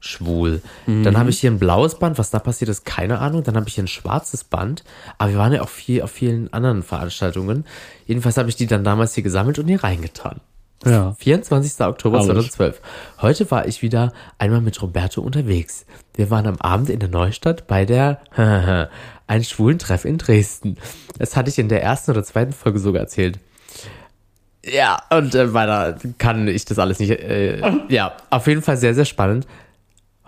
schwul. 0.00 0.62
Dann 0.86 1.18
habe 1.18 1.28
ich 1.28 1.40
hier 1.40 1.50
ein 1.50 1.58
blaues 1.58 1.98
Band. 1.98 2.16
Was 2.16 2.30
da 2.30 2.38
passiert 2.38 2.70
ist, 2.70 2.86
keine 2.86 3.18
Ahnung. 3.18 3.42
Dann 3.42 3.56
habe 3.56 3.68
ich 3.68 3.74
hier 3.74 3.84
ein 3.84 3.88
schwarzes 3.88 4.44
Band. 4.44 4.84
Aber 5.18 5.30
wir 5.30 5.38
waren 5.38 5.52
ja 5.52 5.60
auch 5.60 5.68
viel 5.68 6.00
auf 6.00 6.10
vielen 6.10 6.50
anderen 6.52 6.82
Veranstaltungen. 6.82 7.66
Jedenfalls 8.06 8.38
habe 8.38 8.48
ich 8.48 8.56
die 8.56 8.66
dann 8.66 8.84
damals 8.84 9.14
hier 9.14 9.22
gesammelt 9.22 9.58
und 9.58 9.68
hier 9.68 9.84
reingetan. 9.84 10.40
Ja. 10.84 11.14
24. 11.18 11.86
Oktober 11.86 12.18
Herrlich. 12.18 12.52
2012. 12.52 12.80
Heute 13.20 13.50
war 13.50 13.66
ich 13.66 13.82
wieder 13.82 14.12
einmal 14.38 14.60
mit 14.60 14.80
Roberto 14.80 15.20
unterwegs. 15.20 15.84
Wir 16.14 16.30
waren 16.30 16.46
am 16.46 16.56
Abend 16.56 16.90
in 16.90 17.00
der 17.00 17.08
Neustadt 17.08 17.66
bei 17.66 17.84
der 17.84 18.20
ein 19.26 19.44
schwulen 19.44 19.78
Treff 19.78 20.04
in 20.04 20.18
Dresden. 20.18 20.76
Das 21.18 21.36
hatte 21.36 21.50
ich 21.50 21.58
in 21.58 21.68
der 21.68 21.82
ersten 21.82 22.10
oder 22.10 22.24
zweiten 22.24 22.52
Folge 22.52 22.78
sogar 22.78 23.02
erzählt. 23.02 23.38
Ja, 24.64 25.02
und 25.10 25.34
äh, 25.34 25.54
weiter 25.54 25.98
kann 26.18 26.46
ich 26.48 26.64
das 26.64 26.78
alles 26.78 26.98
nicht. 26.98 27.10
Äh, 27.10 27.62
ja, 27.88 28.12
auf 28.30 28.46
jeden 28.46 28.62
Fall 28.62 28.76
sehr, 28.76 28.94
sehr 28.94 29.06
spannend. 29.06 29.46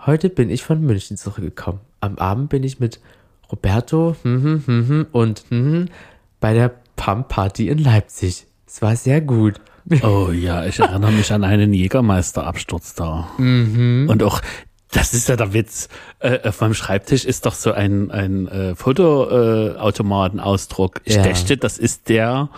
Heute 0.05 0.29
bin 0.29 0.49
ich 0.49 0.63
von 0.63 0.81
München 0.81 1.17
zurückgekommen. 1.17 1.79
Am 1.99 2.17
Abend 2.17 2.49
bin 2.49 2.63
ich 2.63 2.79
mit 2.79 2.99
Roberto 3.51 4.15
hm, 4.23 4.43
hm, 4.43 4.63
hm, 4.65 4.87
hm, 4.87 5.07
und 5.11 5.43
hm, 5.49 5.65
hm, 5.65 5.89
bei 6.39 6.53
der 6.53 6.73
Pump 6.95 7.29
Party 7.29 7.69
in 7.69 7.77
Leipzig. 7.77 8.47
Es 8.65 8.81
war 8.81 8.95
sehr 8.95 9.21
gut. 9.21 9.61
Oh 10.03 10.29
ja, 10.31 10.65
ich 10.65 10.79
erinnere 10.79 11.11
mich 11.11 11.31
an 11.33 11.43
einen 11.43 11.73
Jägermeisterabsturz 11.73 12.95
da. 12.95 13.27
Mhm. 13.37 14.07
Und 14.09 14.23
auch, 14.23 14.41
das 14.91 15.13
ist 15.13 15.27
ja 15.29 15.35
der 15.35 15.53
Witz, 15.53 15.89
äh, 16.19 16.47
auf 16.47 16.61
meinem 16.61 16.73
Schreibtisch 16.73 17.25
ist 17.25 17.45
doch 17.45 17.53
so 17.53 17.71
ein, 17.73 18.09
ein 18.11 18.47
äh, 18.47 18.75
Fotoautomatenausdruck. 18.75 21.01
Ich 21.03 21.15
Ja. 21.15 21.23
dächte, 21.23 21.57
das 21.57 21.77
ist 21.77 22.07
der, 22.09 22.49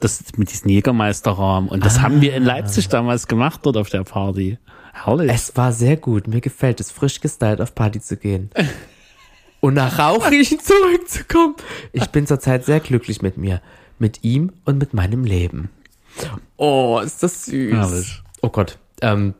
das 0.00 0.22
mit 0.36 0.50
diesem 0.50 0.70
Jägermeisterrahmen. 0.70 1.68
Und 1.70 1.84
das 1.84 2.00
haben 2.00 2.20
wir 2.20 2.34
in 2.34 2.42
Leipzig 2.44 2.88
damals 2.88 3.28
gemacht 3.28 3.60
dort 3.62 3.76
auf 3.76 3.88
der 3.90 4.02
Party. 4.04 4.58
Herrlich. 4.92 5.30
Es 5.32 5.56
war 5.56 5.72
sehr 5.72 5.96
gut. 5.96 6.26
Mir 6.28 6.40
gefällt 6.40 6.80
es, 6.80 6.90
frisch 6.90 7.20
gestylt 7.20 7.60
auf 7.60 7.74
Party 7.74 8.00
zu 8.00 8.16
gehen. 8.16 8.50
Und 9.60 9.74
nach 9.74 9.96
Rauchriechen 9.98 10.58
zurückzukommen. 10.60 11.54
Ich 11.92 12.06
bin 12.08 12.26
zurzeit 12.26 12.64
sehr 12.64 12.80
glücklich 12.80 13.22
mit 13.22 13.36
mir, 13.38 13.60
mit 14.00 14.24
ihm 14.24 14.50
und 14.64 14.78
mit 14.78 14.92
meinem 14.92 15.22
Leben. 15.22 15.70
Oh, 16.56 17.00
ist 17.04 17.22
das 17.22 17.46
süß. 17.46 17.72
Herrlich. 17.72 18.22
Oh 18.40 18.48
Gott. 18.48 18.78
Ähm, 19.00 19.34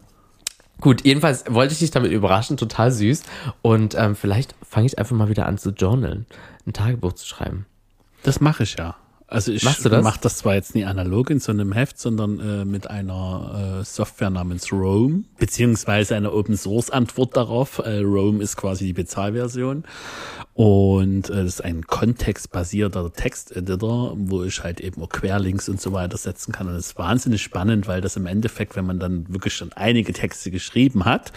gut, 0.81 1.05
jedenfalls 1.05 1.45
wollte 1.49 1.73
ich 1.73 1.79
dich 1.81 1.91
damit 1.91 2.13
überraschen, 2.13 2.57
total 2.57 2.91
süß. 2.91 3.23
Und 3.63 3.95
ähm, 3.97 4.17
vielleicht 4.17 4.55
fange 4.69 4.87
ich 4.87 4.99
einfach 4.99 5.17
mal 5.17 5.29
wieder 5.29 5.47
an 5.47 5.59
zu 5.59 5.71
journalen, 5.71 6.27
ein 6.67 6.73
Tagebuch 6.73 7.13
zu 7.13 7.27
schreiben. 7.27 7.67
Das 8.23 8.41
mache 8.41 8.63
ich 8.63 8.77
ja. 8.77 8.97
Also 9.33 9.51
ich 9.51 9.65
mache 9.65 10.19
das 10.21 10.37
zwar 10.37 10.55
jetzt 10.55 10.75
nie 10.75 10.85
analog 10.85 11.31
in 11.31 11.41
so 11.41 11.53
einem 11.53 11.73
Heft, 11.73 11.99
sondern 11.99 12.39
äh, 12.39 12.65
mit 12.67 12.91
einer 12.91 13.79
äh, 13.81 13.85
Software 13.85 14.29
namens 14.29 14.71
Roam, 14.71 15.25
beziehungsweise 15.39 16.15
eine 16.17 16.33
Open 16.33 16.55
Source 16.55 16.91
Antwort 16.91 17.35
darauf. 17.35 17.79
Äh, 17.79 18.01
Roam 18.01 18.43
ist 18.43 18.59
quasi 18.59 18.85
die 18.85 18.93
Bezahlversion. 18.93 19.85
Und 20.55 21.31
äh, 21.31 21.45
das 21.45 21.55
ist 21.55 21.65
ein 21.65 21.87
kontextbasierter 21.87 23.11
Texteditor, 23.13 24.15
wo 24.17 24.43
ich 24.45 24.63
halt 24.63 24.81
eben 24.81 25.03
auch 25.03 25.09
Querlinks 25.09 25.69
und 25.71 25.81
so 25.81 25.93
weiter 25.93 26.19
setzen 26.19 26.53
kann. 26.53 26.69
Und 26.69 26.75
das 26.75 26.89
ist 26.89 26.99
wahnsinnig 26.99 27.43
spannend, 27.43 27.89
weil 27.89 28.03
das 28.03 28.17
im 28.17 28.27
Endeffekt, 28.27 28.77
wenn 28.77 28.85
man 28.85 28.99
dann 28.99 29.33
wirklich 29.33 29.55
schon 29.55 29.73
einige 29.73 30.13
Texte 30.13 30.51
geschrieben 30.51 31.07
hat, 31.07 31.33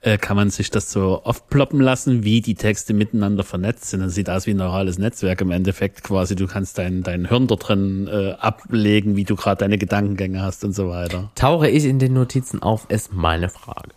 äh, 0.00 0.18
kann 0.18 0.36
man 0.36 0.50
sich 0.50 0.70
das 0.70 0.90
so 0.90 1.22
oft 1.24 1.48
ploppen 1.48 1.80
lassen, 1.80 2.24
wie 2.24 2.40
die 2.40 2.56
Texte 2.56 2.92
miteinander 2.92 3.44
vernetzt 3.44 3.90
sind. 3.90 4.00
Das 4.00 4.14
sieht 4.14 4.28
aus 4.28 4.46
wie 4.46 4.50
ein 4.50 4.56
neurales 4.56 4.98
Netzwerk 4.98 5.40
im 5.42 5.52
Endeffekt 5.52 6.02
quasi. 6.02 6.34
Du 6.34 6.48
kannst 6.48 6.78
dein, 6.78 7.04
dein 7.04 7.28
Hirn 7.28 7.46
da 7.46 7.54
drin 7.54 8.08
äh, 8.08 8.32
ablegen, 8.32 9.14
wie 9.14 9.24
du 9.24 9.36
gerade 9.36 9.60
deine 9.60 9.78
Gedankengänge 9.78 10.42
hast 10.42 10.64
und 10.64 10.74
so 10.74 10.88
weiter. 10.88 11.30
Tauche 11.36 11.68
ich 11.68 11.84
in 11.84 12.00
den 12.00 12.14
Notizen 12.14 12.62
auf, 12.62 12.86
ist 12.90 13.12
meine 13.12 13.48
Frage. 13.48 13.90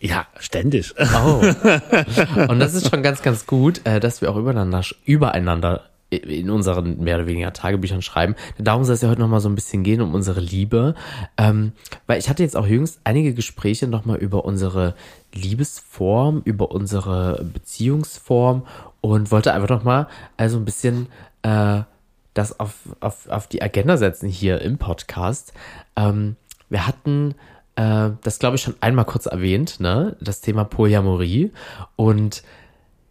Ja, 0.00 0.26
ständig. 0.38 0.94
Oh. 0.98 1.40
Und 2.48 2.58
das 2.58 2.74
ist 2.74 2.90
schon 2.90 3.02
ganz, 3.02 3.22
ganz 3.22 3.46
gut, 3.46 3.82
äh, 3.84 4.00
dass 4.00 4.22
wir 4.22 4.30
auch 4.30 4.36
übereinander, 4.36 4.82
übereinander 5.04 5.90
in 6.10 6.50
unseren 6.50 6.98
mehr 6.98 7.16
oder 7.16 7.26
weniger 7.26 7.52
Tagebüchern 7.52 8.02
schreiben. 8.02 8.34
Darum 8.58 8.84
soll 8.84 8.94
es 8.94 9.02
ja 9.02 9.08
heute 9.08 9.20
nochmal 9.20 9.40
so 9.40 9.48
ein 9.48 9.54
bisschen 9.54 9.84
gehen, 9.84 10.00
um 10.00 10.12
unsere 10.14 10.40
Liebe. 10.40 10.94
Ähm, 11.36 11.72
weil 12.06 12.18
ich 12.18 12.28
hatte 12.28 12.42
jetzt 12.42 12.56
auch 12.56 12.66
jüngst 12.66 13.00
einige 13.04 13.32
Gespräche 13.32 13.86
nochmal 13.86 14.18
über 14.18 14.44
unsere 14.44 14.94
Liebesform, 15.32 16.42
über 16.44 16.72
unsere 16.72 17.44
Beziehungsform 17.44 18.66
und 19.00 19.30
wollte 19.30 19.52
einfach 19.52 19.68
nochmal 19.68 20.08
also 20.36 20.56
ein 20.56 20.64
bisschen 20.64 21.06
äh, 21.42 21.82
das 22.34 22.58
auf, 22.58 22.74
auf, 23.00 23.28
auf 23.28 23.46
die 23.46 23.62
Agenda 23.62 23.96
setzen 23.96 24.28
hier 24.28 24.60
im 24.62 24.78
Podcast. 24.78 25.52
Ähm, 25.94 26.36
wir 26.68 26.86
hatten 26.86 27.34
äh, 27.80 28.10
das, 28.22 28.38
glaube 28.38 28.56
ich, 28.56 28.62
schon 28.62 28.74
einmal 28.80 29.06
kurz 29.06 29.26
erwähnt, 29.26 29.80
ne? 29.80 30.16
Das 30.20 30.40
Thema 30.40 30.64
Polyamorie. 30.64 31.52
Und 31.96 32.42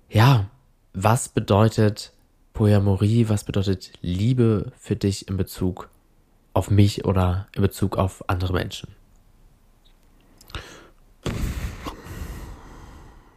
ja, 0.10 0.46
was 0.94 1.30
bedeutet 1.30 2.14
Polyamorie? 2.54 3.30
Was 3.30 3.44
bedeutet 3.44 3.92
Liebe 4.02 4.72
für 4.80 4.96
dich 4.96 5.28
in 5.28 5.38
Bezug 5.38 5.90
auf 6.54 6.70
mich 6.70 7.06
oder 7.06 7.48
in 7.56 7.62
Bezug 7.62 7.98
auf 7.98 8.24
andere 8.28 8.54
Menschen? 8.54 8.90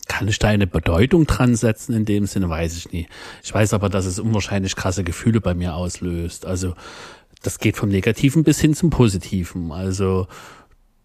kann 0.09 0.29
ich 0.29 0.38
da 0.38 0.49
eine 0.49 0.66
Bedeutung 0.66 1.27
dran 1.27 1.57
setzen 1.57 1.95
in 1.95 2.05
dem 2.05 2.27
Sinne, 2.27 2.49
weiß 2.49 2.77
ich 2.77 2.92
nie. 2.92 3.09
Ich 3.42 3.53
weiß 3.53 3.73
aber, 3.73 3.88
dass 3.88 4.05
es 4.05 4.18
unwahrscheinlich 4.18 4.77
krasse 4.77 5.05
Gefühle 5.05 5.40
bei 5.40 5.55
mir 5.55 5.75
auslöst. 5.75 6.45
Also 6.45 6.75
das 7.42 7.59
geht 7.59 7.77
vom 7.77 7.88
Negativen 7.88 8.45
bis 8.45 8.61
hin 8.61 8.75
zum 8.75 8.90
Positiven. 8.90 9.73
Also 9.73 10.29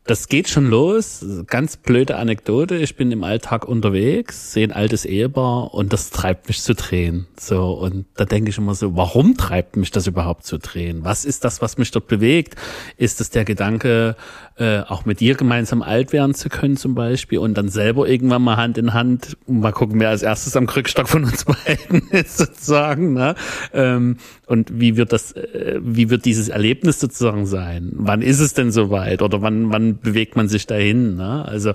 das 0.08 0.30
geht 0.30 0.48
schon 0.48 0.70
los. 0.70 1.26
Ganz 1.48 1.78
blöde 1.78 2.16
Anekdote. 2.16 2.78
Ich 2.78 2.96
bin 2.96 3.12
im 3.12 3.24
Alltag 3.24 3.66
unterwegs, 3.66 4.54
sehe 4.54 4.68
ein 4.68 4.72
altes 4.72 5.06
Ehepaar 5.06 5.74
und 5.74 5.92
das 5.94 6.10
treibt 6.10 6.48
mich 6.48 6.62
zu 6.62 6.74
drehen. 6.74 7.28
So, 7.38 7.74
und 7.74 8.06
da 8.16 8.26
denke 8.26 8.50
ich 8.50 8.58
immer 8.58 8.74
so, 8.74 8.96
warum 8.96 9.38
treibt 9.38 9.76
mich 9.76 9.92
das 9.92 10.08
überhaupt 10.08 10.46
zu 10.46 10.58
drehen? 10.58 11.04
Was 11.04 11.26
ist 11.26 11.44
das, 11.44 11.62
was 11.62 11.78
mich 11.78 11.92
dort 11.92 12.08
bewegt? 12.08 12.56
Ist 12.96 13.20
es 13.22 13.30
der 13.30 13.44
Gedanke, 13.44 14.16
äh, 14.58 14.80
auch 14.80 15.06
mit 15.06 15.20
dir 15.20 15.36
gemeinsam 15.36 15.82
alt 15.82 16.14
werden 16.14 16.34
zu 16.34 16.50
können 16.50 16.78
zum 16.78 16.96
Beispiel 16.96 17.40
und 17.40 17.56
dann 17.56 17.70
selber 17.70 18.08
irgendwann 18.08 18.42
mal 18.42 18.58
Hand 18.58 18.78
in 18.78 18.94
Hand, 18.94 19.38
mal 19.46 19.72
gucken, 19.72 20.00
wer 20.00 20.10
als 20.10 20.24
erstes 20.24 20.56
am 20.56 20.68
Krückstock 20.68 21.10
von 21.10 21.26
uns 21.26 21.46
beiden 21.66 22.10
ist 22.10 22.38
sozusagen. 22.38 23.14
Ne? 23.14 23.36
Ähm, 23.74 24.18
und 24.48 24.80
wie 24.80 24.96
wird 24.96 25.12
das, 25.12 25.34
äh, 25.34 25.80
wie 25.82 26.10
wird 26.10 26.24
dieses 26.24 26.48
Erlebnis 26.48 27.00
sozusagen 27.02 27.46
sein? 27.46 27.92
Wann 27.94 28.22
ist 28.22 28.40
es 28.40 28.54
denn 28.54 28.72
soweit? 28.72 29.22
Oder 29.22 29.42
wann, 29.42 29.72
wann 29.72 30.00
bewegt 30.00 30.38
man 30.38 30.48
sich 30.48 30.66
dahin? 30.66 31.18
Ne? 31.18 31.46
Also 31.46 31.74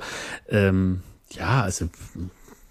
ähm, 0.48 1.00
ja, 1.30 1.62
also 1.62 1.88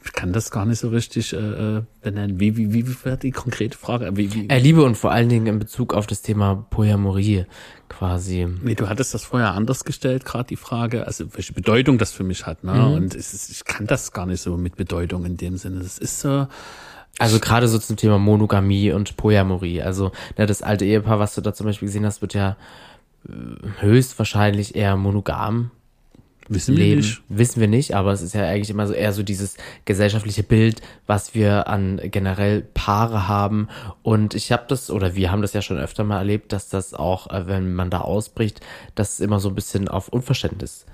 ich 0.03 0.13
kann 0.13 0.33
das 0.33 0.49
gar 0.49 0.65
nicht 0.65 0.79
so 0.79 0.89
richtig 0.89 1.33
äh, 1.33 1.37
äh 1.37 1.83
benennen. 2.01 2.39
Wie, 2.39 2.57
wie, 2.57 2.73
wie 2.73 2.87
wäre 3.03 3.17
die 3.17 3.29
konkrete 3.29 3.77
Frage? 3.77 4.17
Wie, 4.17 4.33
wie? 4.33 4.49
Äh, 4.49 4.57
Liebe 4.57 4.83
und 4.83 4.95
vor 4.95 5.11
allen 5.11 5.29
Dingen 5.29 5.45
in 5.45 5.59
Bezug 5.59 5.93
auf 5.93 6.07
das 6.07 6.23
Thema 6.23 6.65
Polyamorie 6.71 7.45
quasi. 7.87 8.47
Nee, 8.63 8.73
du 8.73 8.89
hattest 8.89 9.13
das 9.13 9.23
vorher 9.23 9.53
anders 9.53 9.85
gestellt, 9.85 10.25
gerade 10.25 10.45
die 10.45 10.55
Frage, 10.55 11.05
also 11.05 11.25
welche 11.35 11.53
Bedeutung 11.53 11.99
das 11.99 12.11
für 12.11 12.23
mich 12.23 12.47
hat. 12.47 12.63
Ne? 12.63 12.73
Mhm. 12.73 12.93
Und 12.93 13.15
es 13.15 13.35
ist, 13.35 13.51
ich 13.51 13.65
kann 13.65 13.85
das 13.85 14.11
gar 14.11 14.25
nicht 14.25 14.41
so 14.41 14.57
mit 14.57 14.77
Bedeutung 14.77 15.25
in 15.25 15.37
dem 15.37 15.57
Sinne. 15.57 15.81
Das 15.81 15.99
ist 15.99 16.21
so. 16.21 16.47
Also 17.19 17.39
gerade 17.39 17.67
so 17.67 17.77
zum 17.77 17.97
Thema 17.97 18.17
Monogamie 18.17 18.91
und 18.91 19.17
Polyamorie. 19.17 19.81
Also 19.81 20.11
ne, 20.37 20.45
das 20.45 20.61
alte 20.61 20.85
Ehepaar, 20.85 21.19
was 21.19 21.35
du 21.35 21.41
da 21.41 21.53
zum 21.53 21.67
Beispiel 21.67 21.87
gesehen 21.87 22.05
hast, 22.05 22.21
wird 22.21 22.33
ja 22.33 22.57
äh, 23.27 23.81
höchstwahrscheinlich 23.81 24.75
eher 24.75 24.95
monogam 24.95 25.71
Wissen 26.53 26.75
wir 26.75 26.97
nicht. 26.97 27.21
Wissen 27.29 27.61
wir 27.61 27.69
nicht, 27.69 27.95
aber 27.95 28.11
es 28.11 28.21
ist 28.21 28.33
ja 28.33 28.45
eigentlich 28.45 28.69
immer 28.69 28.85
so 28.85 28.93
eher 28.93 29.13
so 29.13 29.23
dieses 29.23 29.55
gesellschaftliche 29.85 30.43
Bild, 30.43 30.81
was 31.07 31.33
wir 31.33 31.69
an 31.69 32.01
generell 32.03 32.61
Paare 32.73 33.29
haben. 33.29 33.69
Und 34.03 34.33
ich 34.33 34.51
habe 34.51 34.65
das, 34.67 34.91
oder 34.91 35.15
wir 35.15 35.31
haben 35.31 35.41
das 35.41 35.53
ja 35.53 35.61
schon 35.61 35.77
öfter 35.77 36.03
mal 36.03 36.17
erlebt, 36.17 36.51
dass 36.51 36.67
das 36.67 36.93
auch, 36.93 37.29
äh, 37.29 37.47
wenn 37.47 37.73
man 37.73 37.89
da 37.89 38.01
ausbricht, 38.01 38.59
das 38.95 39.21
immer 39.21 39.39
so 39.39 39.47
ein 39.47 39.55
bisschen 39.55 39.87
auf 39.87 40.09
Unverständnis 40.09 40.85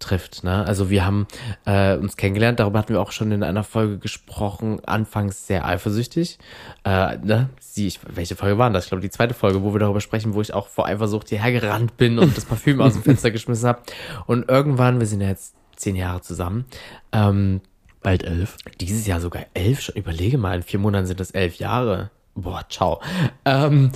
trifft. 0.00 0.42
Ne? 0.42 0.64
Also 0.64 0.90
wir 0.90 1.04
haben 1.04 1.26
äh, 1.64 1.96
uns 1.96 2.16
kennengelernt, 2.16 2.58
darüber 2.58 2.78
hatten 2.78 2.92
wir 2.92 3.00
auch 3.00 3.12
schon 3.12 3.30
in 3.32 3.42
einer 3.42 3.62
Folge 3.62 3.98
gesprochen, 3.98 4.80
anfangs 4.84 5.46
sehr 5.46 5.64
eifersüchtig. 5.64 6.38
Äh, 6.84 7.18
ne? 7.18 7.50
Sie, 7.60 7.86
ich, 7.86 8.00
welche 8.08 8.36
Folge 8.36 8.58
waren 8.58 8.72
das? 8.72 8.84
Ich 8.84 8.90
glaube 8.90 9.02
die 9.02 9.10
zweite 9.10 9.34
Folge, 9.34 9.62
wo 9.62 9.72
wir 9.72 9.78
darüber 9.78 10.00
sprechen, 10.00 10.34
wo 10.34 10.40
ich 10.40 10.52
auch 10.52 10.66
vor 10.66 10.86
Eifersucht 10.86 11.28
hierher 11.28 11.52
gerannt 11.52 11.96
bin 11.96 12.18
und 12.18 12.36
das 12.36 12.44
Parfüm 12.44 12.80
aus 12.80 12.94
dem 12.94 13.02
Fenster 13.02 13.30
geschmissen 13.30 13.68
habe. 13.68 13.82
Und 14.26 14.48
irgendwann, 14.48 14.98
wir 14.98 15.06
sind 15.06 15.20
ja 15.20 15.28
jetzt 15.28 15.54
zehn 15.76 15.96
Jahre 15.96 16.20
zusammen, 16.20 16.64
ähm, 17.12 17.60
bald 18.02 18.24
elf. 18.24 18.56
Dieses 18.80 19.06
Jahr 19.06 19.20
sogar 19.20 19.46
elf, 19.54 19.80
schon 19.80 19.96
überlege 19.96 20.38
mal, 20.38 20.56
in 20.56 20.62
vier 20.62 20.80
Monaten 20.80 21.06
sind 21.06 21.20
das 21.20 21.30
elf 21.30 21.56
Jahre. 21.56 22.10
Boah, 22.34 22.64
ciao. 22.68 23.00
Ähm, 23.44 23.90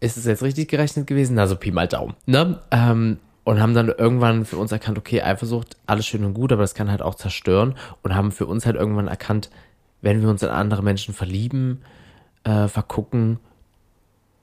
ist 0.00 0.16
es 0.16 0.24
jetzt 0.24 0.42
richtig 0.42 0.68
gerechnet 0.68 1.06
gewesen? 1.06 1.38
Also 1.38 1.56
Pi 1.56 1.70
mal 1.70 1.88
Daumen. 1.88 2.14
Ne? 2.26 2.60
Ähm, 2.70 3.18
und 3.46 3.62
haben 3.62 3.74
dann 3.74 3.88
irgendwann 3.88 4.44
für 4.44 4.56
uns 4.56 4.72
erkannt, 4.72 4.98
okay, 4.98 5.22
Eifersucht, 5.22 5.76
alles 5.86 6.04
schön 6.04 6.24
und 6.24 6.34
gut, 6.34 6.50
aber 6.50 6.62
das 6.62 6.74
kann 6.74 6.90
halt 6.90 7.00
auch 7.00 7.14
zerstören 7.14 7.76
und 8.02 8.12
haben 8.12 8.32
für 8.32 8.44
uns 8.44 8.66
halt 8.66 8.74
irgendwann 8.74 9.06
erkannt, 9.06 9.50
wenn 10.02 10.20
wir 10.20 10.28
uns 10.28 10.42
in 10.42 10.48
andere 10.48 10.82
Menschen 10.82 11.14
verlieben, 11.14 11.80
äh, 12.42 12.66
vergucken, 12.66 13.38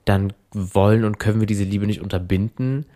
dann 0.06 0.32
wollen 0.52 1.04
und 1.04 1.18
können 1.18 1.38
wir 1.38 1.46
diese 1.46 1.64
Liebe 1.64 1.86
nicht 1.86 2.00
unterbinden. 2.00 2.86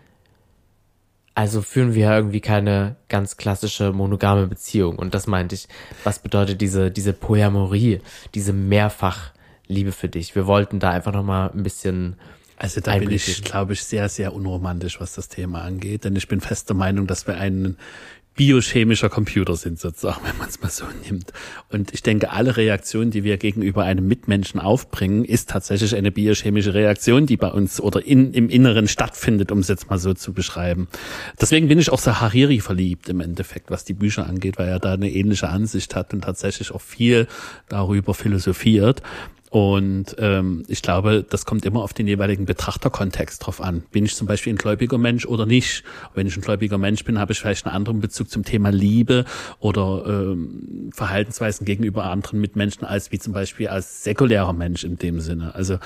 Also 1.35 1.61
führen 1.61 1.93
wir 1.93 2.09
irgendwie 2.11 2.41
keine 2.41 2.95
ganz 3.07 3.37
klassische 3.37 3.93
monogame 3.93 4.47
Beziehung. 4.47 4.97
Und 4.97 5.13
das 5.13 5.27
meinte 5.27 5.53
ich, 5.53 5.67
was 6.03 6.17
bedeutet 6.17 6.59
diese, 6.59 6.89
diese 6.89 7.13
Polyamorie, 7.13 8.01
diese 8.33 8.51
Mehrfachliebe 8.51 9.91
für 9.91 10.09
dich? 10.09 10.33
Wir 10.33 10.47
wollten 10.47 10.79
da 10.79 10.89
einfach 10.89 11.13
nochmal 11.13 11.51
ein 11.51 11.61
bisschen 11.61 12.15
also 12.59 12.81
da 12.81 12.97
bin 12.97 13.09
ich, 13.09 13.41
glaube 13.43 13.71
ich, 13.71 13.83
sehr, 13.83 14.09
sehr 14.09 14.33
unromantisch, 14.33 14.99
was 14.99 15.15
das 15.15 15.29
Thema 15.29 15.61
angeht. 15.61 16.03
Denn 16.03 16.15
ich 16.17 16.27
bin 16.27 16.41
fest 16.41 16.67
der 16.67 16.75
Meinung, 16.75 17.07
dass 17.07 17.25
wir 17.25 17.37
ein 17.37 17.77
biochemischer 18.35 19.09
Computer 19.09 19.55
sind, 19.55 19.79
sozusagen, 19.79 20.21
wenn 20.25 20.37
man 20.37 20.49
es 20.49 20.61
mal 20.61 20.69
so 20.69 20.85
nimmt. 21.05 21.31
Und 21.69 21.93
ich 21.93 22.03
denke, 22.03 22.31
alle 22.31 22.57
Reaktionen, 22.57 23.11
die 23.11 23.23
wir 23.23 23.37
gegenüber 23.37 23.83
einem 23.83 24.07
Mitmenschen 24.07 24.59
aufbringen, 24.59 25.23
ist 25.23 25.49
tatsächlich 25.49 25.95
eine 25.95 26.11
biochemische 26.11 26.73
Reaktion, 26.73 27.25
die 27.25 27.37
bei 27.37 27.49
uns 27.49 27.79
oder 27.79 28.05
in, 28.05 28.33
im 28.33 28.49
Inneren 28.49 28.89
stattfindet, 28.89 29.51
um 29.53 29.59
es 29.59 29.69
jetzt 29.69 29.89
mal 29.89 29.97
so 29.97 30.13
zu 30.13 30.33
beschreiben. 30.33 30.89
Deswegen 31.39 31.69
bin 31.69 31.79
ich 31.79 31.89
auch 31.89 31.99
sehr 31.99 32.19
Hariri 32.19 32.59
verliebt 32.59 33.07
im 33.07 33.21
Endeffekt, 33.21 33.71
was 33.71 33.85
die 33.85 33.93
Bücher 33.93 34.25
angeht, 34.27 34.57
weil 34.57 34.67
er 34.67 34.79
da 34.79 34.93
eine 34.93 35.09
ähnliche 35.09 35.47
Ansicht 35.47 35.95
hat 35.95 36.13
und 36.13 36.21
tatsächlich 36.21 36.71
auch 36.71 36.81
viel 36.81 37.27
darüber 37.69 38.13
philosophiert. 38.13 39.01
Und 39.49 40.15
ähm, 40.19 40.63
ich 40.67 40.83
glaube, 40.83 41.25
das 41.27 41.45
kommt 41.45 41.65
immer 41.65 41.81
auf 41.81 41.93
den 41.93 42.07
jeweiligen 42.07 42.45
Betrachterkontext 42.45 43.45
drauf 43.45 43.61
an. 43.61 43.81
Bin 43.91 44.05
ich 44.05 44.15
zum 44.15 44.27
Beispiel 44.27 44.53
ein 44.53 44.57
gläubiger 44.57 44.99
Mensch 44.99 45.25
oder 45.25 45.47
nicht? 45.47 45.83
Wenn 46.13 46.27
ich 46.27 46.37
ein 46.37 46.41
gläubiger 46.41 46.77
Mensch 46.77 47.03
bin, 47.03 47.19
habe 47.19 47.31
ich 47.31 47.39
vielleicht 47.39 47.65
einen 47.65 47.75
anderen 47.75 47.99
Bezug 47.99 48.29
zum 48.29 48.43
Thema 48.43 48.69
Liebe 48.69 49.25
oder 49.59 50.03
ähm, 50.05 50.91
Verhaltensweisen 50.93 51.65
gegenüber 51.65 52.05
anderen 52.05 52.39
Mitmenschen 52.39 52.85
als 52.85 53.11
wie 53.11 53.17
zum 53.17 53.33
Beispiel 53.33 53.69
als 53.69 54.03
säkulärer 54.03 54.53
Mensch 54.53 54.83
in 54.83 54.97
dem 54.99 55.19
Sinne. 55.19 55.55
Also 55.55 55.79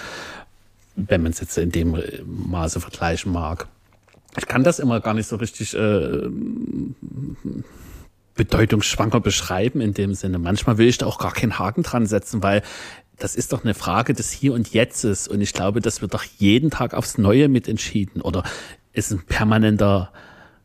wenn 0.95 1.23
man 1.23 1.31
es 1.31 1.39
jetzt 1.39 1.57
in 1.57 1.71
dem 1.71 1.97
Maße 2.25 2.81
vergleichen 2.81 3.31
mag. 3.31 3.67
Ich 4.37 4.45
kann 4.45 4.63
das 4.63 4.79
immer 4.79 4.99
gar 4.99 5.13
nicht 5.13 5.27
so 5.27 5.37
richtig 5.37 5.73
äh, 5.73 6.27
bedeutungsschwanger 8.35 9.19
beschreiben 9.19 9.79
in 9.81 9.93
dem 9.93 10.15
Sinne. 10.15 10.39
Manchmal 10.39 10.77
will 10.77 10.87
ich 10.87 10.97
da 10.97 11.05
auch 11.05 11.19
gar 11.19 11.33
keinen 11.33 11.59
Haken 11.59 11.83
dran 11.83 12.05
setzen, 12.05 12.41
weil 12.41 12.63
das 13.23 13.35
ist 13.35 13.53
doch 13.53 13.63
eine 13.63 13.73
Frage 13.73 14.13
des 14.13 14.33
Hier 14.33 14.51
und 14.51 14.73
Jetztes. 14.73 15.29
Und 15.29 15.39
ich 15.39 15.53
glaube, 15.53 15.79
das 15.79 16.01
wird 16.01 16.13
doch 16.13 16.25
jeden 16.39 16.71
Tag 16.71 16.93
aufs 16.93 17.17
Neue 17.17 17.47
mit 17.47 17.69
entschieden. 17.69 18.19
Oder 18.19 18.43
ist 18.91 19.11
ein 19.13 19.25
permanenter 19.25 20.11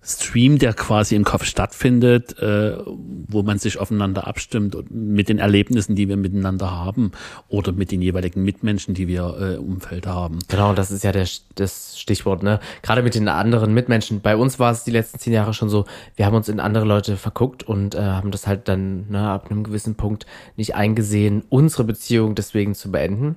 Stream, 0.00 0.58
der 0.58 0.72
quasi 0.74 1.16
im 1.16 1.24
Kopf 1.24 1.44
stattfindet, 1.44 2.38
äh, 2.38 2.76
wo 2.87 3.42
man 3.42 3.58
sich 3.58 3.78
aufeinander 3.78 4.26
abstimmt 4.26 4.76
mit 4.90 5.28
den 5.28 5.38
Erlebnissen, 5.38 5.96
die 5.96 6.08
wir 6.08 6.16
miteinander 6.16 6.70
haben 6.70 7.12
oder 7.48 7.72
mit 7.72 7.90
den 7.90 8.00
jeweiligen 8.00 8.42
Mitmenschen, 8.42 8.94
die 8.94 9.08
wir 9.08 9.37
äh, 9.38 9.54
im 9.56 9.74
Umfeld 9.74 10.06
haben. 10.06 10.38
Genau, 10.48 10.72
das 10.72 10.90
ist 10.90 11.04
ja 11.04 11.12
der, 11.12 11.26
das 11.56 11.98
Stichwort, 11.98 12.42
ne? 12.42 12.61
Gerade 12.82 13.02
mit 13.02 13.14
den 13.14 13.28
anderen 13.28 13.74
Mitmenschen. 13.74 14.20
Bei 14.20 14.37
uns 14.37 14.58
war 14.58 14.72
es 14.72 14.84
die 14.84 14.92
letzten 14.92 15.18
zehn 15.18 15.32
Jahre 15.32 15.52
schon 15.52 15.68
so, 15.68 15.84
wir 16.16 16.26
haben 16.26 16.37
uns 16.37 16.48
in 16.48 16.61
andere 16.61 16.84
Leute 16.84 17.16
verguckt 17.16 17.64
und 17.64 17.94
äh, 17.94 18.00
haben 18.00 18.30
das 18.30 18.46
halt 18.46 18.68
dann 18.68 19.08
ne, 19.11 19.28
ab 19.28 19.50
einem 19.50 19.64
gewissen 19.64 19.96
Punkt 19.96 20.26
nicht 20.56 20.74
eingesehen, 20.74 21.42
unsere 21.48 21.84
Beziehung 21.84 22.34
deswegen 22.34 22.74
zu 22.74 22.90
beenden. 22.90 23.37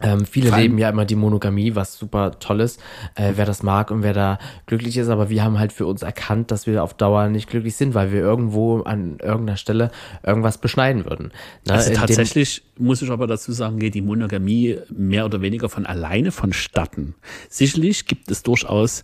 Ähm, 0.00 0.26
viele 0.26 0.54
leben 0.56 0.78
ja 0.78 0.88
immer 0.90 1.04
die 1.04 1.16
Monogamie, 1.16 1.74
was 1.74 1.98
super 1.98 2.38
toll 2.38 2.60
ist, 2.60 2.80
äh, 3.16 3.32
wer 3.34 3.46
das 3.46 3.64
mag 3.64 3.90
und 3.90 4.02
wer 4.02 4.12
da 4.12 4.38
glücklich 4.66 4.96
ist, 4.96 5.08
aber 5.08 5.28
wir 5.28 5.42
haben 5.42 5.58
halt 5.58 5.72
für 5.72 5.86
uns 5.86 6.02
erkannt, 6.02 6.52
dass 6.52 6.66
wir 6.66 6.84
auf 6.84 6.94
Dauer 6.94 7.28
nicht 7.28 7.50
glücklich 7.50 7.76
sind, 7.76 7.94
weil 7.94 8.12
wir 8.12 8.20
irgendwo 8.20 8.82
an 8.82 9.18
irgendeiner 9.20 9.56
Stelle 9.56 9.90
irgendwas 10.24 10.58
beschneiden 10.58 11.04
würden. 11.04 11.32
Ne? 11.66 11.74
Also 11.74 11.92
tatsächlich 11.94 12.62
muss 12.78 13.02
ich 13.02 13.10
aber 13.10 13.26
dazu 13.26 13.50
sagen, 13.50 13.80
geht 13.80 13.94
die 13.94 14.02
Monogamie 14.02 14.78
mehr 14.90 15.24
oder 15.24 15.40
weniger 15.40 15.68
von 15.68 15.84
alleine 15.84 16.30
vonstatten. 16.30 17.14
Sicherlich 17.48 18.06
gibt 18.06 18.30
es 18.30 18.44
durchaus 18.44 19.02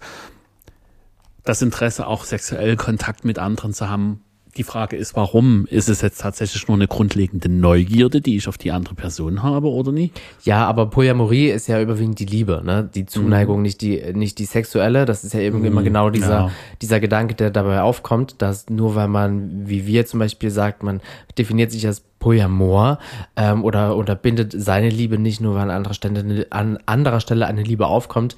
das 1.43 1.61
Interesse, 1.61 2.07
auch 2.07 2.25
sexuell 2.25 2.77
Kontakt 2.77 3.25
mit 3.25 3.39
anderen 3.39 3.75
zu 3.75 3.89
haben, 3.89 4.21
die 4.57 4.65
Frage 4.65 4.97
ist, 4.97 5.17
warum? 5.17 5.67
Ist 5.67 5.89
es 5.89 6.01
jetzt 6.01 6.21
tatsächlich 6.21 6.67
nur 6.69 6.77
eine 6.77 6.87
grundlegende 6.87 7.49
Neugierde, 7.49 8.21
die 8.21 8.37
ich 8.37 8.49
auf 8.49 8.59
die 8.59 8.73
andere 8.73 8.95
Person 8.95 9.43
habe 9.43 9.69
oder 9.69 9.93
nicht? 9.93 10.21
Ja, 10.45 10.67
aber 10.67 10.87
Polyamorie 10.87 11.51
ist 11.51 11.67
ja 11.67 11.81
überwiegend 11.81 12.19
die 12.21 12.27
Liebe, 12.27 12.63
ne? 12.65 12.89
Die 12.95 13.07
Zuneigung, 13.07 13.57
mhm. 13.57 13.63
nicht 13.63 13.81
die, 13.81 14.01
nicht 14.15 14.39
die 14.39 14.45
sexuelle. 14.45 15.05
Das 15.05 15.25
ist 15.25 15.35
ja 15.35 15.41
eben 15.41 15.61
mhm, 15.61 15.65
immer 15.65 15.83
genau 15.83 16.11
dieser, 16.11 16.29
ja. 16.29 16.51
dieser 16.81 17.01
Gedanke, 17.01 17.35
der 17.35 17.51
dabei 17.51 17.83
aufkommt, 17.83 18.41
dass 18.43 18.71
nur 18.71 18.95
weil 18.95 19.09
man, 19.09 19.69
wie 19.69 19.87
wir 19.87 20.07
zum 20.07 20.21
Beispiel 20.21 20.51
sagt, 20.51 20.83
man 20.83 21.01
definiert 21.37 21.73
sich 21.73 21.87
als 21.87 22.03
Polyamor 22.21 22.99
ähm, 23.37 23.65
oder, 23.65 23.97
oder 23.97 24.15
bindet 24.15 24.55
seine 24.57 24.89
Liebe 24.89 25.19
nicht 25.19 25.41
nur, 25.41 25.57
weil 25.57 25.63
an 25.63 25.71
anderer 25.71 25.95
Stelle, 25.95 26.47
an 26.51 26.79
anderer 26.87 27.21
Stelle 27.21 27.47
eine 27.47 27.63
Liebe 27.63 27.87
aufkommt, 27.87 28.37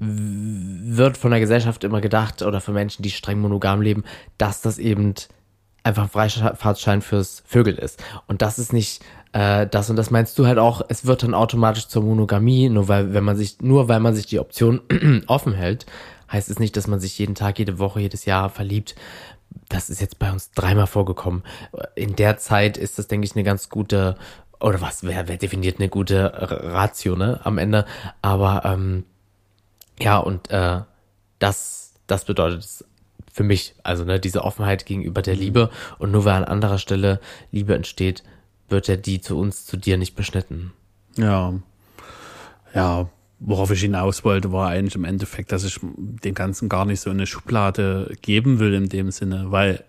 wird 0.00 1.16
von 1.16 1.32
der 1.32 1.40
Gesellschaft 1.40 1.82
immer 1.82 2.00
gedacht 2.00 2.42
oder 2.42 2.60
von 2.60 2.74
Menschen, 2.74 3.02
die 3.02 3.10
streng 3.10 3.40
monogam 3.40 3.80
leben, 3.82 4.04
dass 4.38 4.60
das 4.60 4.78
eben 4.78 5.14
einfach 5.88 6.04
ein 6.04 6.08
Freifahrtschein 6.08 7.02
fürs 7.02 7.42
Vögel 7.46 7.74
ist. 7.74 8.02
Und 8.26 8.42
das 8.42 8.58
ist 8.58 8.72
nicht 8.72 9.02
äh, 9.32 9.66
das 9.66 9.90
und 9.90 9.96
das 9.96 10.10
meinst 10.10 10.38
du 10.38 10.46
halt 10.46 10.58
auch, 10.58 10.82
es 10.88 11.06
wird 11.06 11.22
dann 11.22 11.34
automatisch 11.34 11.88
zur 11.88 12.02
Monogamie, 12.02 12.68
nur 12.68 12.88
weil, 12.88 13.12
wenn 13.12 13.24
man 13.24 13.36
sich, 13.36 13.60
nur 13.60 13.88
weil 13.88 14.00
man 14.00 14.14
sich 14.14 14.26
die 14.26 14.38
Option 14.38 14.80
offen 15.26 15.52
hält, 15.52 15.86
heißt 16.32 16.50
es 16.50 16.58
nicht, 16.58 16.76
dass 16.76 16.86
man 16.86 17.00
sich 17.00 17.18
jeden 17.18 17.34
Tag, 17.34 17.58
jede 17.58 17.78
Woche, 17.78 18.00
jedes 18.00 18.24
Jahr 18.24 18.50
verliebt. 18.50 18.94
das 19.68 19.90
ist 19.90 20.00
jetzt 20.00 20.18
bei 20.18 20.30
uns 20.32 20.50
dreimal 20.52 20.86
vorgekommen. 20.86 21.42
In 21.94 22.16
der 22.16 22.38
Zeit 22.38 22.76
ist 22.76 22.98
das, 22.98 23.08
denke 23.08 23.26
ich, 23.26 23.34
eine 23.34 23.44
ganz 23.44 23.68
gute, 23.68 24.16
oder 24.60 24.80
was, 24.80 25.04
wer, 25.04 25.28
wer 25.28 25.36
definiert 25.36 25.78
eine 25.78 25.88
gute 25.88 26.32
Ratio, 26.34 27.16
ne, 27.16 27.40
am 27.44 27.58
Ende. 27.58 27.86
Aber 28.22 28.62
ähm, 28.64 29.04
ja, 30.00 30.18
und 30.18 30.50
äh, 30.50 30.80
das, 31.38 31.94
das 32.06 32.24
bedeutet 32.24 32.84
für 33.38 33.44
mich, 33.44 33.76
also 33.84 34.02
ne, 34.02 34.18
diese 34.18 34.42
Offenheit 34.42 34.84
gegenüber 34.84 35.22
der 35.22 35.36
Liebe 35.36 35.70
und 36.00 36.10
nur 36.10 36.24
weil 36.24 36.34
an 36.34 36.42
anderer 36.42 36.78
Stelle 36.78 37.20
Liebe 37.52 37.72
entsteht, 37.72 38.24
wird 38.68 38.88
ja 38.88 38.96
die 38.96 39.20
zu 39.20 39.38
uns, 39.38 39.64
zu 39.64 39.76
dir 39.76 39.96
nicht 39.96 40.16
beschnitten. 40.16 40.72
Ja. 41.16 41.54
Ja, 42.74 43.08
worauf 43.38 43.70
ich 43.70 43.80
hinaus 43.80 44.24
wollte, 44.24 44.50
war 44.50 44.70
eigentlich 44.70 44.96
im 44.96 45.04
Endeffekt, 45.04 45.52
dass 45.52 45.62
ich 45.62 45.78
dem 45.84 46.34
Ganzen 46.34 46.68
gar 46.68 46.84
nicht 46.84 46.98
so 47.00 47.10
eine 47.10 47.28
Schublade 47.28 48.12
geben 48.22 48.58
will 48.58 48.74
in 48.74 48.88
dem 48.88 49.12
Sinne, 49.12 49.52
weil 49.52 49.84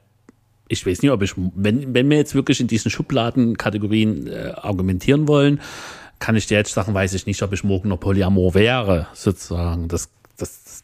ich 0.67 0.85
weiß 0.85 1.01
nicht, 1.01 1.09
ob 1.09 1.23
ich, 1.23 1.33
wenn, 1.35 1.95
wenn 1.95 2.07
wir 2.07 2.17
jetzt 2.17 2.35
wirklich 2.35 2.59
in 2.59 2.67
diesen 2.67 2.91
Schubladenkategorien 2.91 4.27
äh, 4.27 4.53
argumentieren 4.57 5.27
wollen, 5.27 5.59
kann 6.19 6.35
ich 6.35 6.45
dir 6.45 6.59
jetzt 6.59 6.71
sagen, 6.71 6.93
weiß 6.93 7.15
ich 7.15 7.25
nicht, 7.25 7.41
ob 7.41 7.51
ich 7.51 7.63
morgen 7.63 7.89
noch 7.89 7.99
Polyamor 7.99 8.53
wäre, 8.53 9.07
sozusagen. 9.15 9.87
Das, 9.87 10.09
das 10.37 10.83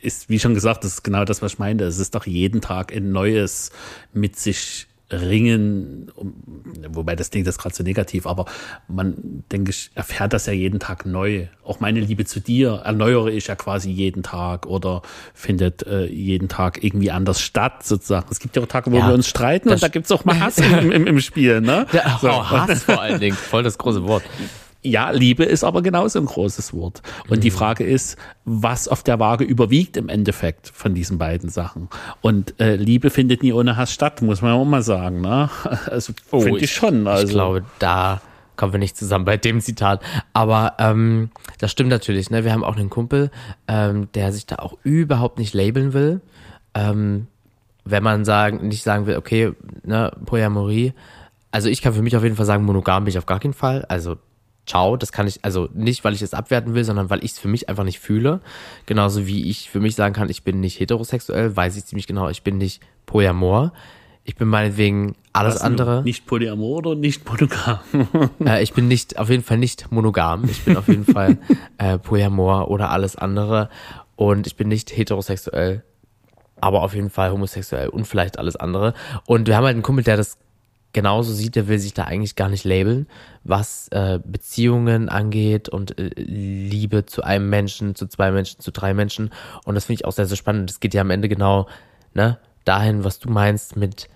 ist, 0.00 0.28
wie 0.28 0.38
schon 0.38 0.54
gesagt, 0.54 0.84
das 0.84 0.94
ist 0.94 1.02
genau 1.02 1.24
das, 1.24 1.42
was 1.42 1.54
ich 1.54 1.58
meinte. 1.58 1.84
Es 1.84 1.98
ist 1.98 2.14
doch 2.14 2.26
jeden 2.26 2.60
Tag 2.60 2.94
ein 2.94 3.12
neues 3.12 3.70
mit 4.12 4.36
sich 4.36 4.86
ringen, 5.12 6.10
wobei 6.88 7.14
das 7.14 7.30
klingt 7.30 7.46
das 7.46 7.58
gerade 7.58 7.74
so 7.74 7.84
negativ, 7.84 8.26
aber 8.26 8.46
man, 8.88 9.44
denke 9.52 9.70
ich, 9.70 9.90
erfährt 9.94 10.32
das 10.32 10.46
ja 10.46 10.52
jeden 10.52 10.80
Tag 10.80 11.06
neu. 11.06 11.46
Auch 11.62 11.78
meine 11.78 12.00
Liebe 12.00 12.24
zu 12.24 12.40
dir 12.40 12.82
erneuere 12.84 13.28
ich 13.28 13.46
ja 13.46 13.54
quasi 13.54 13.90
jeden 13.90 14.24
Tag 14.24 14.66
oder 14.66 15.02
findet 15.32 15.86
äh, 15.86 16.06
jeden 16.06 16.48
Tag 16.48 16.82
irgendwie 16.82 17.12
anders 17.12 17.40
statt, 17.40 17.84
sozusagen. 17.84 18.26
Es 18.32 18.40
gibt 18.40 18.56
ja 18.56 18.62
auch 18.62 18.66
Tage, 18.66 18.90
wo 18.90 18.96
ja, 18.96 19.06
wir 19.06 19.14
uns 19.14 19.28
streiten 19.28 19.68
und 19.68 19.80
da 19.80 19.88
gibt's 19.88 20.10
auch 20.10 20.24
mal 20.24 20.40
Hass 20.40 20.58
im, 20.58 20.90
im, 20.90 21.06
im 21.06 21.20
Spiel, 21.20 21.60
ne? 21.60 21.86
Ja, 21.92 22.18
so. 22.20 22.28
oh, 22.28 22.44
Hass 22.44 22.82
vor 22.82 23.00
allen 23.00 23.20
Dingen, 23.20 23.36
voll 23.36 23.62
das 23.62 23.78
große 23.78 24.02
Wort. 24.04 24.24
Ja, 24.86 25.10
Liebe 25.10 25.44
ist 25.44 25.64
aber 25.64 25.82
genauso 25.82 26.20
ein 26.20 26.26
großes 26.26 26.72
Wort. 26.72 27.02
Und 27.28 27.38
mhm. 27.38 27.40
die 27.40 27.50
Frage 27.50 27.84
ist, 27.84 28.16
was 28.44 28.86
auf 28.86 29.02
der 29.02 29.18
Waage 29.18 29.44
überwiegt 29.44 29.96
im 29.96 30.08
Endeffekt 30.08 30.70
von 30.72 30.94
diesen 30.94 31.18
beiden 31.18 31.50
Sachen. 31.50 31.88
Und 32.20 32.58
äh, 32.60 32.76
Liebe 32.76 33.10
findet 33.10 33.42
nie 33.42 33.52
ohne 33.52 33.76
Hass 33.76 33.92
statt, 33.92 34.22
muss 34.22 34.42
man 34.42 34.52
auch 34.52 34.64
mal 34.64 34.82
sagen. 34.82 35.20
Ne? 35.20 35.50
Also 35.86 36.12
oh, 36.30 36.40
finde 36.40 36.60
ich 36.60 36.72
schon. 36.72 37.06
Also. 37.06 37.26
Ich 37.26 37.32
glaube, 37.32 37.64
da 37.78 38.20
kommen 38.56 38.72
wir 38.72 38.78
nicht 38.78 38.96
zusammen 38.96 39.24
bei 39.24 39.36
dem 39.36 39.60
Zitat. 39.60 40.02
Aber 40.32 40.74
ähm, 40.78 41.30
das 41.58 41.70
stimmt 41.70 41.90
natürlich. 41.90 42.30
Ne? 42.30 42.44
Wir 42.44 42.52
haben 42.52 42.64
auch 42.64 42.76
einen 42.76 42.90
Kumpel, 42.90 43.30
ähm, 43.68 44.08
der 44.14 44.32
sich 44.32 44.46
da 44.46 44.56
auch 44.56 44.76
überhaupt 44.82 45.38
nicht 45.38 45.54
labeln 45.54 45.92
will. 45.92 46.20
Ähm, 46.74 47.26
wenn 47.84 48.02
man 48.02 48.24
sagen, 48.24 48.66
nicht 48.68 48.82
sagen 48.82 49.06
will, 49.06 49.16
okay, 49.16 49.52
ne, 49.84 50.12
Polyamorie. 50.24 50.92
Also 51.50 51.68
ich 51.68 51.82
kann 51.82 51.94
für 51.94 52.02
mich 52.02 52.16
auf 52.16 52.22
jeden 52.22 52.36
Fall 52.36 52.46
sagen, 52.46 52.64
monogam 52.64 53.04
bin 53.04 53.10
ich 53.10 53.18
auf 53.18 53.26
gar 53.26 53.40
keinen 53.40 53.54
Fall. 53.54 53.84
Also 53.88 54.16
ciao, 54.66 54.96
das 54.96 55.12
kann 55.12 55.26
ich, 55.26 55.44
also 55.44 55.68
nicht, 55.72 56.04
weil 56.04 56.14
ich 56.14 56.22
es 56.22 56.34
abwerten 56.34 56.74
will, 56.74 56.84
sondern 56.84 57.08
weil 57.08 57.24
ich 57.24 57.32
es 57.32 57.38
für 57.38 57.48
mich 57.48 57.68
einfach 57.68 57.84
nicht 57.84 58.00
fühle. 58.00 58.40
Genauso 58.84 59.26
wie 59.26 59.48
ich 59.48 59.70
für 59.70 59.80
mich 59.80 59.94
sagen 59.94 60.14
kann, 60.14 60.28
ich 60.28 60.42
bin 60.42 60.60
nicht 60.60 60.78
heterosexuell, 60.80 61.56
weiß 61.56 61.76
ich 61.76 61.86
ziemlich 61.86 62.06
genau, 62.06 62.28
ich 62.28 62.42
bin 62.42 62.58
nicht 62.58 62.82
Polyamor. 63.06 63.72
Ich 64.28 64.34
bin 64.34 64.48
meinetwegen 64.48 65.14
alles 65.32 65.56
Was, 65.56 65.60
andere. 65.62 66.02
Nicht 66.02 66.26
Polyamor 66.26 66.78
oder 66.78 66.94
nicht 66.96 67.24
monogam? 67.30 67.78
äh, 68.44 68.60
ich 68.60 68.72
bin 68.72 68.88
nicht, 68.88 69.18
auf 69.18 69.30
jeden 69.30 69.44
Fall 69.44 69.58
nicht 69.58 69.92
monogam. 69.92 70.44
Ich 70.50 70.64
bin 70.64 70.76
auf 70.76 70.88
jeden 70.88 71.04
Fall 71.12 71.38
äh, 71.78 71.96
Polyamor 71.96 72.68
oder 72.68 72.90
alles 72.90 73.14
andere. 73.14 73.70
Und 74.16 74.48
ich 74.48 74.56
bin 74.56 74.66
nicht 74.66 74.96
heterosexuell, 74.96 75.84
aber 76.60 76.82
auf 76.82 76.92
jeden 76.94 77.10
Fall 77.10 77.30
homosexuell 77.30 77.88
und 77.88 78.06
vielleicht 78.06 78.38
alles 78.38 78.56
andere. 78.56 78.94
Und 79.26 79.46
wir 79.46 79.56
haben 79.56 79.64
halt 79.64 79.74
einen 79.74 79.82
Kumpel, 79.82 80.02
der 80.02 80.16
das 80.16 80.38
genauso 80.96 81.34
sieht, 81.34 81.56
der 81.56 81.68
will 81.68 81.78
sich 81.78 81.92
da 81.92 82.04
eigentlich 82.04 82.36
gar 82.36 82.48
nicht 82.48 82.64
labeln, 82.64 83.06
was 83.44 83.88
äh, 83.88 84.18
Beziehungen 84.24 85.10
angeht 85.10 85.68
und 85.68 85.98
äh, 85.98 86.08
Liebe 86.16 87.04
zu 87.04 87.22
einem 87.22 87.50
Menschen, 87.50 87.94
zu 87.94 88.06
zwei 88.06 88.30
Menschen, 88.30 88.60
zu 88.60 88.72
drei 88.72 88.94
Menschen. 88.94 89.30
Und 89.66 89.74
das 89.74 89.84
finde 89.84 90.00
ich 90.00 90.04
auch 90.06 90.12
sehr, 90.12 90.24
sehr 90.24 90.38
spannend. 90.38 90.70
Es 90.70 90.80
geht 90.80 90.94
ja 90.94 91.02
am 91.02 91.10
Ende 91.10 91.28
genau 91.28 91.68
ne, 92.14 92.38
dahin, 92.64 93.04
was 93.04 93.18
du 93.18 93.28
meinst 93.28 93.76
mit 93.76 94.08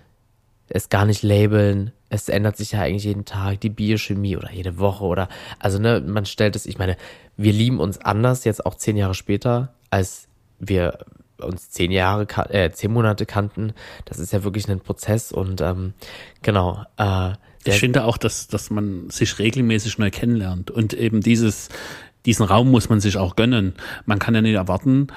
es 0.69 0.89
gar 0.89 1.05
nicht 1.05 1.21
labeln. 1.21 1.91
Es 2.09 2.29
ändert 2.29 2.57
sich 2.57 2.71
ja 2.71 2.81
eigentlich 2.81 3.03
jeden 3.03 3.25
Tag 3.25 3.61
die 3.61 3.69
Biochemie 3.69 4.35
oder 4.35 4.51
jede 4.51 4.79
Woche 4.79 5.03
oder 5.05 5.29
also 5.59 5.77
ne, 5.77 6.01
man 6.03 6.25
stellt 6.25 6.55
es, 6.55 6.65
ich 6.65 6.79
meine, 6.79 6.97
wir 7.37 7.53
lieben 7.53 7.79
uns 7.79 7.99
anders 7.99 8.43
jetzt 8.43 8.65
auch 8.65 8.73
zehn 8.73 8.97
Jahre 8.97 9.13
später, 9.13 9.75
als 9.91 10.27
wir 10.57 10.97
uns 11.43 11.69
zehn 11.69 11.91
Jahre, 11.91 12.27
äh, 12.49 12.71
zehn 12.71 12.91
Monate 12.91 13.25
kannten. 13.25 13.73
Das 14.05 14.19
ist 14.19 14.33
ja 14.33 14.43
wirklich 14.43 14.69
ein 14.69 14.79
Prozess 14.79 15.31
und 15.31 15.61
ähm, 15.61 15.93
genau. 16.41 16.83
Äh, 16.97 17.33
ich 17.63 17.79
finde 17.79 18.05
auch, 18.05 18.17
dass, 18.17 18.47
dass 18.47 18.71
man 18.71 19.09
sich 19.09 19.37
regelmäßig 19.37 19.99
neu 19.99 20.09
kennenlernt 20.09 20.71
und 20.71 20.93
eben 20.93 21.21
dieses, 21.21 21.69
diesen 22.25 22.45
Raum 22.45 22.71
muss 22.71 22.89
man 22.89 22.99
sich 22.99 23.17
auch 23.17 23.35
gönnen. 23.35 23.73
Man 24.05 24.17
kann 24.17 24.33
ja 24.33 24.41
nicht 24.41 24.55
erwarten, 24.55 25.07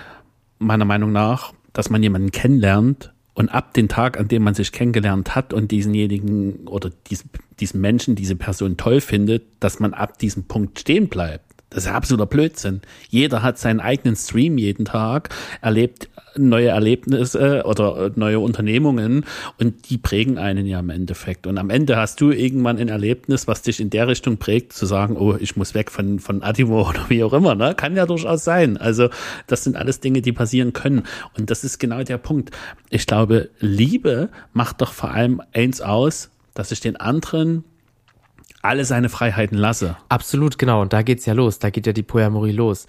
meiner 0.58 0.84
Meinung 0.84 1.12
nach, 1.12 1.52
dass 1.72 1.88
man 1.88 2.02
jemanden 2.02 2.32
kennenlernt 2.32 3.12
und 3.34 3.48
ab 3.48 3.74
dem 3.74 3.88
Tag, 3.88 4.18
an 4.18 4.28
dem 4.28 4.42
man 4.42 4.54
sich 4.54 4.72
kennengelernt 4.72 5.34
hat 5.34 5.52
und 5.52 5.70
diesenjenigen 5.70 6.68
oder 6.68 6.90
diesen, 7.10 7.30
diesen 7.60 7.80
Menschen, 7.80 8.14
diese 8.14 8.36
Person 8.36 8.76
toll 8.76 9.00
findet, 9.00 9.44
dass 9.60 9.80
man 9.80 9.92
ab 9.92 10.18
diesem 10.18 10.44
Punkt 10.44 10.78
stehen 10.78 11.08
bleibt. 11.08 11.53
Das 11.74 11.86
ist 11.86 11.90
absoluter 11.90 12.26
Blödsinn. 12.26 12.82
Jeder 13.08 13.42
hat 13.42 13.58
seinen 13.58 13.80
eigenen 13.80 14.14
Stream 14.14 14.58
jeden 14.58 14.84
Tag, 14.84 15.30
erlebt 15.60 16.08
neue 16.36 16.68
Erlebnisse 16.68 17.64
oder 17.64 18.12
neue 18.14 18.38
Unternehmungen 18.38 19.24
und 19.58 19.90
die 19.90 19.98
prägen 19.98 20.38
einen 20.38 20.66
ja 20.66 20.78
im 20.78 20.90
Endeffekt. 20.90 21.48
Und 21.48 21.58
am 21.58 21.70
Ende 21.70 21.96
hast 21.96 22.20
du 22.20 22.30
irgendwann 22.30 22.78
ein 22.78 22.88
Erlebnis, 22.88 23.48
was 23.48 23.62
dich 23.62 23.80
in 23.80 23.90
der 23.90 24.06
Richtung 24.06 24.36
prägt, 24.36 24.72
zu 24.72 24.86
sagen, 24.86 25.16
oh, 25.16 25.34
ich 25.38 25.56
muss 25.56 25.74
weg 25.74 25.90
von, 25.90 26.20
von 26.20 26.44
Atimo 26.44 26.88
oder 26.88 27.06
wie 27.08 27.24
auch 27.24 27.32
immer. 27.32 27.56
Ne? 27.56 27.74
Kann 27.74 27.96
ja 27.96 28.06
durchaus 28.06 28.44
sein. 28.44 28.76
Also 28.76 29.08
das 29.48 29.64
sind 29.64 29.76
alles 29.76 29.98
Dinge, 29.98 30.22
die 30.22 30.32
passieren 30.32 30.72
können. 30.72 31.02
Und 31.36 31.50
das 31.50 31.64
ist 31.64 31.78
genau 31.78 32.04
der 32.04 32.18
Punkt. 32.18 32.52
Ich 32.90 33.06
glaube, 33.06 33.50
Liebe 33.58 34.28
macht 34.52 34.80
doch 34.80 34.92
vor 34.92 35.10
allem 35.10 35.42
eins 35.52 35.80
aus, 35.80 36.30
dass 36.54 36.70
ich 36.70 36.78
den 36.78 36.96
anderen 36.96 37.64
alle 38.64 38.84
seine 38.84 39.08
Freiheiten 39.08 39.58
lasse. 39.58 39.96
Absolut, 40.08 40.58
genau. 40.58 40.80
Und 40.80 40.92
da 40.92 41.02
geht's 41.02 41.26
ja 41.26 41.34
los. 41.34 41.58
Da 41.58 41.70
geht 41.70 41.86
ja 41.86 41.92
die 41.92 42.02
Polyamorie 42.02 42.52
los. 42.52 42.86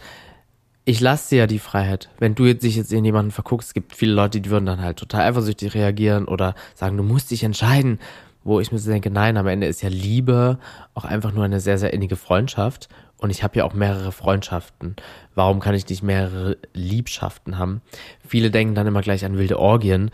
Ich 0.85 1.01
lasse 1.01 1.29
dir 1.29 1.37
ja 1.39 1.47
die 1.47 1.59
Freiheit. 1.59 2.09
Wenn 2.19 2.35
du 2.35 2.45
jetzt 2.45 2.63
dich 2.63 2.75
jetzt 2.75 2.93
in 2.93 3.03
jemanden 3.03 3.31
verguckst, 3.31 3.69
es 3.69 3.73
gibt 3.73 3.93
viele 3.93 4.13
Leute, 4.13 4.39
die 4.39 4.49
würden 4.49 4.65
dann 4.65 4.81
halt 4.81 4.97
total 4.97 5.21
eifersüchtig 5.21 5.73
reagieren 5.73 6.25
oder 6.25 6.55
sagen, 6.75 6.95
du 6.95 7.03
musst 7.03 7.31
dich 7.31 7.43
entscheiden. 7.43 7.99
Wo 8.43 8.59
ich 8.59 8.71
mir 8.71 8.77
so 8.77 8.91
denke, 8.91 9.09
nein, 9.09 9.37
am 9.37 9.47
Ende 9.47 9.65
ist 9.65 9.81
ja 9.81 9.89
Liebe 9.89 10.59
auch 10.93 11.03
einfach 11.03 11.33
nur 11.33 11.43
eine 11.43 11.59
sehr, 11.59 11.79
sehr 11.79 11.93
innige 11.93 12.15
Freundschaft. 12.15 12.87
Und 13.17 13.31
ich 13.31 13.43
habe 13.43 13.57
ja 13.57 13.63
auch 13.63 13.73
mehrere 13.73 14.11
Freundschaften. 14.11 14.95
Warum 15.33 15.59
kann 15.59 15.73
ich 15.73 15.89
nicht 15.89 16.03
mehrere 16.03 16.57
Liebschaften 16.73 17.57
haben? 17.57 17.81
Viele 18.25 18.51
denken 18.51 18.75
dann 18.75 18.85
immer 18.85 19.01
gleich 19.01 19.25
an 19.25 19.37
wilde 19.37 19.57
Orgien. 19.57 20.11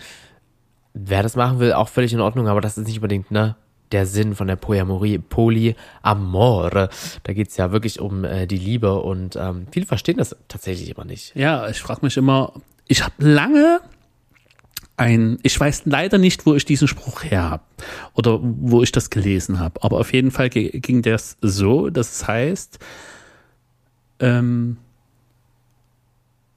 Wer 0.94 1.24
das 1.24 1.36
machen 1.36 1.60
will, 1.60 1.74
auch 1.74 1.90
völlig 1.90 2.14
in 2.14 2.22
Ordnung, 2.22 2.48
aber 2.48 2.62
das 2.62 2.78
ist 2.78 2.88
nicht 2.88 2.98
unbedingt, 2.98 3.32
ne, 3.32 3.56
der 3.92 4.06
Sinn 4.06 4.36
von 4.36 4.48
der 4.48 4.56
Polyamorie, 4.56 5.18
Polyamore. 5.20 6.90
Da 7.24 7.34
geht's 7.34 7.58
ja 7.58 7.72
wirklich 7.72 8.00
um 8.00 8.24
äh, 8.24 8.48
die 8.48 8.58
Liebe 8.58 9.00
und 9.00 9.36
ähm, 9.36 9.68
viele 9.72 9.86
verstehen 9.86 10.18
das 10.18 10.36
tatsächlich 10.48 10.90
immer 10.90 11.06
nicht. 11.06 11.36
Ja, 11.36 11.68
ich 11.70 11.82
frage 11.82 12.02
mich 12.04 12.18
immer, 12.18 12.54
ich 12.88 13.04
habe 13.04 13.14
lange 13.20 13.82
ein, 14.98 15.40
ich 15.44 15.60
weiß 15.60 15.84
leider 15.86 16.18
nicht, 16.18 16.46
wo 16.46 16.54
ich 16.54 16.66
diesen 16.66 16.88
Spruch 16.88 17.24
her 17.24 17.50
habe 17.50 17.64
oder 18.14 18.40
wo 18.42 18.84
ich 18.84 18.92
das 18.92 19.10
gelesen 19.10 19.60
habe, 19.60 19.84
aber 19.84 20.00
auf 20.00 20.14
jeden 20.14 20.32
Fall 20.32 20.50
ging 20.50 21.02
das 21.02 21.38
so, 21.42 21.90
das 21.90 22.28
heißt, 22.28 22.80
ähm, 24.20 24.78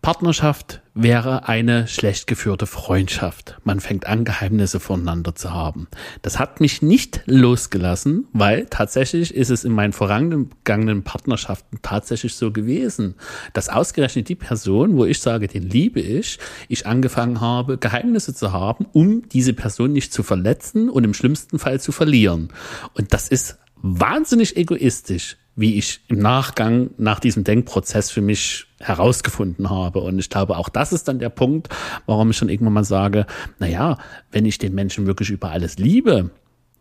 Partnerschaft 0.05 0.83
wäre 0.93 1.49
eine 1.49 1.89
schlecht 1.89 2.27
geführte 2.27 2.67
Freundschaft. 2.67 3.59
Man 3.65 3.81
fängt 3.81 4.07
an, 4.07 4.27
Geheimnisse 4.27 4.79
voneinander 4.79 5.35
zu 5.35 5.55
haben. 5.55 5.89
Das 6.21 6.39
hat 6.39 6.61
mich 6.61 6.83
nicht 6.83 7.23
losgelassen, 7.25 8.29
weil 8.35 8.67
tatsächlich 8.67 9.35
ist 9.35 9.49
es 9.49 9.65
in 9.65 9.73
meinen 9.73 9.95
vorangegangenen 9.95 11.05
Partnerschaften 11.05 11.79
tatsächlich 11.81 12.35
so 12.35 12.53
gewesen, 12.53 13.15
dass 13.55 13.71
ausgerechnet 13.71 14.29
die 14.29 14.35
Person, 14.35 14.99
wo 14.99 15.07
ich 15.07 15.23
sage, 15.23 15.49
den 15.49 15.63
liebe 15.63 16.01
ich, 16.01 16.39
ich 16.69 16.87
angefangen 16.87 17.41
habe, 17.41 17.79
Geheimnisse 17.79 18.35
zu 18.35 18.53
haben, 18.53 18.85
um 18.93 19.27
diese 19.31 19.55
Person 19.55 19.95
nicht 19.95 20.13
zu 20.13 20.23
verletzen 20.23 20.91
und 20.91 21.05
im 21.05 21.15
schlimmsten 21.15 21.59
Fall 21.59 21.81
zu 21.81 21.93
verlieren. 21.93 22.53
Und 22.93 23.15
das 23.15 23.29
ist 23.29 23.57
wahnsinnig 23.77 24.59
egoistisch 24.59 25.39
wie 25.57 25.79
ich 25.79 26.01
im 26.09 26.19
Nachgang 26.19 26.91
nach 26.99 27.21
diesem 27.21 27.45
Denkprozess 27.45 28.11
für 28.11 28.21
mich 28.21 28.67
herausgefunden 28.81 29.71
habe. 29.71 30.01
Und 30.01 30.19
ich 30.19 30.29
glaube, 30.29 30.57
auch 30.57 30.69
das 30.69 30.93
ist 30.93 31.09
dann 31.09 31.19
der 31.19 31.29
Punkt, 31.29 31.69
warum 32.07 32.31
ich 32.31 32.37
schon 32.37 32.49
irgendwann 32.49 32.75
mal 32.75 32.85
sage, 32.85 33.27
na 33.59 33.67
ja, 33.67 33.99
wenn 34.33 34.47
ich 34.47 34.59
den 34.59 34.75
Menschen 34.75 35.07
wirklich 35.07 35.31
über 35.31 35.51
alles 35.51 35.79
liebe, 35.79 36.31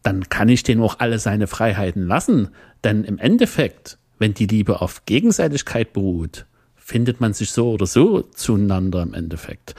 dann 0.01 0.28
kann 0.30 0.49
ich 0.49 0.63
den 0.63 0.82
auch 0.82 0.99
alle 0.99 1.19
seine 1.19 1.47
Freiheiten 1.47 2.07
lassen. 2.07 2.49
Denn 2.84 3.03
im 3.03 3.19
Endeffekt, 3.19 3.97
wenn 4.19 4.34
die 4.34 4.47
Liebe 4.47 4.82
auf 4.82 5.05
Gegenseitigkeit 5.05 5.93
beruht, 5.93 6.45
findet 6.76 7.21
man 7.21 7.34
sich 7.34 7.51
so 7.51 7.71
oder 7.71 7.86
so 7.86 8.21
zueinander 8.21 9.01
im 9.03 9.13
Endeffekt. 9.13 9.76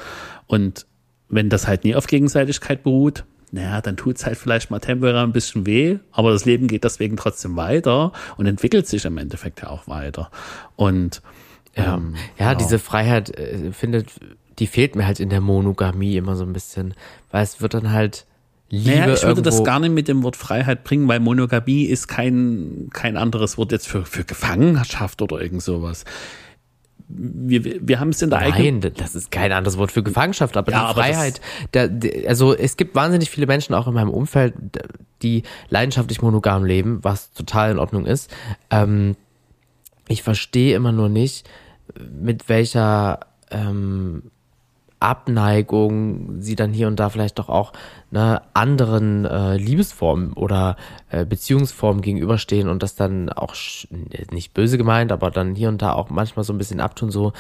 Und 0.47 0.87
wenn 1.29 1.51
das 1.51 1.67
halt 1.67 1.85
nie 1.85 1.95
auf 1.95 2.07
Gegenseitigkeit 2.07 2.83
beruht, 2.83 3.25
naja, 3.55 3.81
dann 3.81 3.97
tut's 3.97 4.27
halt 4.27 4.37
vielleicht 4.37 4.71
mal 4.71 4.81
temporär 4.81 5.23
ein 5.23 5.33
bisschen 5.33 5.65
weh, 5.65 5.99
aber 6.13 6.33
das 6.33 6.45
Leben 6.45 6.67
geht 6.67 6.85
deswegen 6.85 7.17
trotzdem 7.17 7.57
weiter 7.57 8.13
und 8.37 8.47
entwickelt 8.47 8.87
sich 8.89 9.05
im 9.05 9.17
Endeffekt 9.17 9.63
ja 9.63 9.69
auch 9.71 9.87
weiter. 9.89 10.31
Und 10.77 11.23
Ja, 11.77 11.95
ähm, 11.95 12.15
ja, 12.39 12.55
diese 12.55 12.79
Freiheit 12.79 13.31
äh, 13.39 13.73
findet, 13.73 14.09
die 14.59 14.67
fehlt 14.67 14.97
mir 14.97 15.07
halt 15.07 15.21
in 15.21 15.29
der 15.31 15.41
Monogamie 15.41 16.17
immer 16.17 16.37
so 16.37 16.45
ein 16.45 16.53
bisschen, 16.53 16.95
weil 17.31 17.43
es 17.45 17.61
wird 17.61 17.75
dann 17.75 17.91
halt 17.93 18.27
Liebe 18.71 18.91
Naja, 18.99 19.13
ich 19.13 19.23
würde 19.23 19.43
das 19.43 19.57
irgendwo- 19.57 19.63
gar 19.65 19.79
nicht 19.79 19.93
mit 19.93 20.09
dem 20.09 20.23
Wort 20.25 20.37
Freiheit 20.37 20.83
bringen, 20.85 21.07
weil 21.07 21.21
Monogamie 21.21 21.85
ist 21.85 22.09
kein, 22.09 22.89
kein 22.93 23.17
anderes 23.17 23.57
Wort 23.59 23.71
jetzt 23.73 23.87
für, 23.87 24.05
für 24.05 24.25
Gefangenschaft 24.25 25.21
oder 25.23 25.41
irgend 25.41 25.63
sowas. 25.63 26.05
Wir, 27.09 27.87
wir 27.87 28.01
haben 28.01 28.11
es 28.11 28.23
in 28.23 28.31
der 28.31 28.39
eigenen. 28.41 28.81
Nein, 28.81 28.93
das 28.97 29.15
ist 29.15 29.31
kein 29.31 29.53
anderes 29.53 29.77
Wort 29.77 29.93
für 29.93 30.03
Gefangenschaft, 30.03 30.57
aber 30.57 30.73
Ja, 30.73 30.89
die 30.89 30.95
Freiheit, 30.95 31.41
der, 31.75 31.91
also 32.29 32.55
es 32.55 32.77
gibt 32.77 32.95
wahnsinnig 32.95 33.31
viele 33.31 33.47
Menschen 33.47 33.75
auch 33.75 33.87
in 33.87 33.95
meinem 33.95 34.11
Umfeld, 34.11 34.55
die 35.23 35.43
leidenschaftlich 35.69 36.23
monogam 36.23 36.65
leben, 36.65 37.03
was 37.03 37.33
total 37.33 37.73
in 37.73 37.79
Ordnung 37.79 38.07
ist. 38.07 38.31
Ähm, 38.71 39.17
ich 40.09 40.23
verstehe 40.23 40.77
immer 40.77 40.93
nur 40.93 41.09
nicht, 41.09 41.49
mit 41.99 42.49
welcher 42.49 43.21
ähm, 43.51 44.31
Abneigung 45.05 46.41
sie 46.41 46.57
dann 46.57 46.73
hier 46.73 46.89
und 46.89 46.99
da 46.99 47.11
vielleicht 47.11 47.39
doch 47.39 47.51
auch 47.51 47.73
ne, 48.11 48.41
anderen 48.55 49.27
äh, 49.27 49.57
Liebesformen 49.57 50.33
oder 50.33 50.77
äh, 51.11 51.27
Beziehungsformen 51.27 52.01
gegenüberstehen 52.01 52.69
und 52.69 52.83
das 52.83 52.95
dann 52.95 53.29
auch 53.29 53.55
nicht 54.31 54.55
böse 54.55 54.79
gemeint, 54.79 55.13
aber 55.13 55.31
dann 55.31 55.55
hier 55.55 55.69
und 55.69 55.83
da 55.83 55.93
auch 55.93 56.09
manchmal 56.09 56.45
so 56.45 56.55
ein 56.55 56.59
bisschen 56.59 56.81
abtun, 56.81 57.11
so 57.11 57.33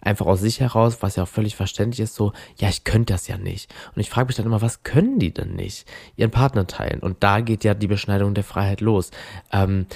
einfach 0.00 0.26
aus 0.26 0.40
sich 0.40 0.58
heraus, 0.58 0.98
was 1.00 1.14
ja 1.14 1.22
auch 1.22 1.28
völlig 1.28 1.54
verständlich 1.54 2.00
ist, 2.00 2.16
so, 2.16 2.32
ja, 2.56 2.68
ich 2.68 2.82
könnte 2.82 3.12
das 3.12 3.28
ja 3.28 3.38
nicht. 3.38 3.72
Und 3.94 4.00
ich 4.00 4.10
frage 4.10 4.26
mich 4.26 4.36
dann 4.36 4.46
immer, 4.46 4.60
was 4.60 4.82
können 4.82 5.20
die 5.20 5.32
denn 5.32 5.54
nicht? 5.54 5.86
Ihren 6.16 6.32
Partner 6.32 6.66
teilen. 6.66 6.98
Und 6.98 7.22
da 7.22 7.40
geht 7.40 7.62
ja 7.62 7.74
die 7.74 7.86
Beschneidung 7.86 8.34
der 8.34 8.42
Freiheit 8.42 8.80
los. 8.80 9.12
Ähm, 9.52 9.86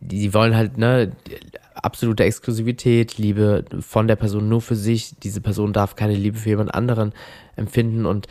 die 0.00 0.32
wollen 0.34 0.56
halt, 0.56 0.78
ne, 0.78 1.12
absolute 1.74 2.24
Exklusivität, 2.24 3.18
Liebe 3.18 3.64
von 3.80 4.08
der 4.08 4.16
Person 4.16 4.48
nur 4.48 4.60
für 4.60 4.76
sich. 4.76 5.14
Diese 5.22 5.40
Person 5.40 5.72
darf 5.72 5.96
keine 5.96 6.14
Liebe 6.14 6.38
für 6.38 6.50
jemand 6.50 6.74
anderen 6.74 7.12
empfinden 7.56 8.06
und 8.06 8.26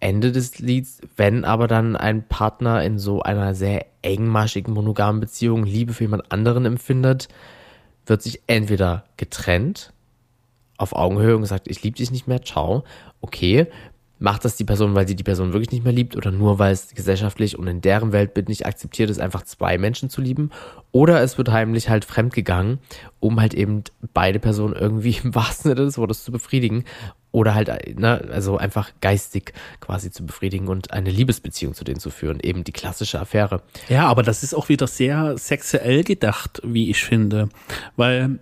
Ende 0.00 0.32
des 0.32 0.58
Lieds, 0.58 1.00
wenn 1.16 1.44
aber 1.44 1.66
dann 1.66 1.96
ein 1.96 2.28
Partner 2.28 2.84
in 2.84 2.98
so 2.98 3.22
einer 3.22 3.54
sehr 3.54 3.86
engmaschigen 4.02 4.74
monogamen 4.74 5.20
Beziehung 5.20 5.64
Liebe 5.64 5.94
für 5.94 6.04
jemand 6.04 6.30
anderen 6.30 6.66
empfindet, 6.66 7.28
wird 8.04 8.20
sich 8.20 8.42
entweder 8.46 9.04
getrennt 9.16 9.92
auf 10.76 10.94
Augenhöhe 10.94 11.36
und 11.36 11.42
gesagt, 11.42 11.68
ich 11.68 11.82
liebe 11.82 11.96
dich 11.96 12.10
nicht 12.10 12.28
mehr, 12.28 12.42
ciao. 12.42 12.84
Okay, 13.22 13.66
macht 14.24 14.44
das 14.44 14.56
die 14.56 14.64
Person, 14.64 14.94
weil 14.94 15.06
sie 15.06 15.14
die 15.14 15.22
Person 15.22 15.52
wirklich 15.52 15.70
nicht 15.70 15.84
mehr 15.84 15.92
liebt 15.92 16.16
oder 16.16 16.30
nur 16.30 16.58
weil 16.58 16.72
es 16.72 16.94
gesellschaftlich 16.94 17.58
und 17.58 17.66
in 17.66 17.82
deren 17.82 18.10
Weltbild 18.10 18.48
nicht 18.48 18.64
akzeptiert 18.64 19.10
ist, 19.10 19.20
einfach 19.20 19.42
zwei 19.42 19.76
Menschen 19.76 20.08
zu 20.08 20.22
lieben? 20.22 20.50
Oder 20.92 21.22
es 21.22 21.36
wird 21.36 21.52
heimlich 21.52 21.90
halt 21.90 22.06
fremdgegangen, 22.06 22.78
um 23.20 23.38
halt 23.38 23.52
eben 23.52 23.84
beide 24.14 24.38
Personen 24.38 24.74
irgendwie 24.74 25.18
im 25.22 25.34
wahrsten 25.34 25.70
Sinne 25.70 25.84
des 25.84 25.98
Wortes 25.98 26.24
zu 26.24 26.32
befriedigen 26.32 26.84
oder 27.32 27.54
halt, 27.54 27.68
ne, 27.98 28.28
also 28.32 28.56
einfach 28.56 28.92
geistig 29.00 29.52
quasi 29.80 30.10
zu 30.10 30.24
befriedigen 30.24 30.68
und 30.68 30.92
eine 30.92 31.10
Liebesbeziehung 31.10 31.74
zu 31.74 31.84
denen 31.84 32.00
zu 32.00 32.10
führen. 32.10 32.40
Eben 32.40 32.64
die 32.64 32.72
klassische 32.72 33.20
Affäre. 33.20 33.60
Ja, 33.88 34.06
aber 34.06 34.22
das 34.22 34.42
ist 34.42 34.54
auch 34.54 34.70
wieder 34.70 34.86
sehr 34.86 35.36
sexuell 35.36 36.02
gedacht, 36.02 36.62
wie 36.64 36.90
ich 36.90 37.04
finde. 37.04 37.48
Weil 37.96 38.38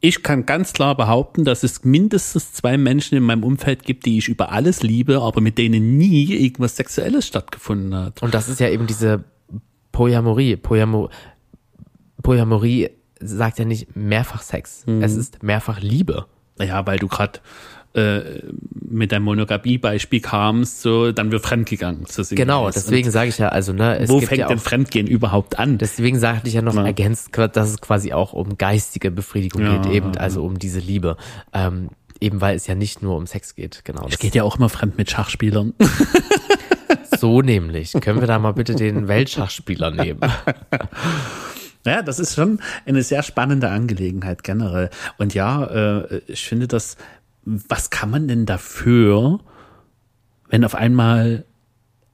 ich 0.00 0.22
kann 0.22 0.46
ganz 0.46 0.72
klar 0.72 0.96
behaupten, 0.96 1.44
dass 1.44 1.62
es 1.62 1.84
mindestens 1.84 2.52
zwei 2.52 2.78
Menschen 2.78 3.16
in 3.18 3.24
meinem 3.24 3.42
Umfeld 3.42 3.82
gibt, 3.82 4.06
die 4.06 4.18
ich 4.18 4.28
über 4.28 4.52
alles 4.52 4.82
liebe, 4.82 5.20
aber 5.20 5.40
mit 5.40 5.58
denen 5.58 5.98
nie 5.98 6.32
irgendwas 6.34 6.76
Sexuelles 6.76 7.26
stattgefunden 7.26 7.94
hat. 7.94 8.22
Und 8.22 8.34
das 8.34 8.48
ist 8.48 8.60
ja 8.60 8.68
eben 8.68 8.86
diese 8.86 9.24
Polyamorie. 9.92 10.56
Polyamo 10.56 11.10
Polyamorie 12.22 12.90
sagt 13.20 13.58
ja 13.58 13.64
nicht 13.64 13.96
mehrfach 13.96 14.42
Sex. 14.42 14.84
Es 15.00 15.16
ist 15.16 15.42
mehrfach 15.42 15.80
Liebe. 15.80 16.26
Naja, 16.58 16.86
weil 16.86 16.98
du 16.98 17.08
gerade 17.08 17.40
äh, 17.94 18.42
mit 18.72 19.12
deinem 19.12 19.24
Monogamie-Beispiel 19.24 20.20
kamst, 20.20 20.82
so 20.82 21.12
dann 21.12 21.30
wird 21.32 21.42
fremdgegangen. 21.44 22.04
So. 22.06 22.22
Genau, 22.34 22.70
deswegen 22.70 23.10
sage 23.10 23.28
ich 23.28 23.38
ja, 23.38 23.48
also, 23.48 23.72
ne, 23.72 23.98
es 23.98 24.08
wo 24.08 24.20
fängt 24.20 24.38
ja 24.40 24.48
denn 24.48 24.58
auch, 24.58 24.62
Fremdgehen 24.62 25.06
überhaupt 25.06 25.58
an? 25.58 25.78
deswegen 25.78 26.18
sagte 26.18 26.48
ich 26.48 26.54
ja 26.54 26.62
noch 26.62 26.74
Ja. 26.74 26.84
ergänzt, 26.84 27.30
dass 27.36 27.70
es 27.70 27.80
quasi 27.80 28.12
auch 28.12 28.32
um 28.32 28.58
geistige 28.58 29.10
Befriedigung 29.10 29.62
Ja, 29.62 29.78
geht, 29.78 29.92
eben, 29.92 30.16
also 30.16 30.44
um 30.44 30.58
diese 30.58 30.80
Liebe. 30.80 31.16
Ähm, 31.52 31.90
eben 32.20 32.40
weil 32.40 32.56
es 32.56 32.66
ja 32.66 32.74
nicht 32.74 33.02
nur 33.02 33.16
um 33.16 33.26
Sex 33.26 33.54
geht, 33.54 33.84
genau. 33.84 34.06
Das 34.08 34.18
geht 34.18 34.34
ja 34.34 34.42
auch 34.42 34.56
immer 34.56 34.68
fremd 34.68 34.98
mit 34.98 35.10
Schachspielern. 35.10 35.74
so 37.18 37.42
nämlich. 37.42 37.92
Können 38.00 38.20
wir 38.20 38.26
da 38.26 38.38
mal 38.38 38.52
bitte 38.52 38.74
den 38.74 39.08
Weltschachspieler 39.08 39.90
nehmen? 39.90 40.20
Ja, 41.86 42.02
das 42.02 42.18
ist 42.18 42.34
schon 42.34 42.60
eine 42.84 43.02
sehr 43.02 43.22
spannende 43.22 43.70
Angelegenheit 43.70 44.42
generell. 44.44 44.90
Und 45.16 45.32
ja, 45.32 45.64
äh, 45.64 46.20
ich 46.26 46.44
finde 46.44 46.68
das, 46.68 46.96
was 47.68 47.88
kann 47.90 48.10
man 48.10 48.28
denn 48.28 48.44
dafür, 48.44 49.40
wenn 50.50 50.64
auf 50.64 50.74
einmal 50.74 51.46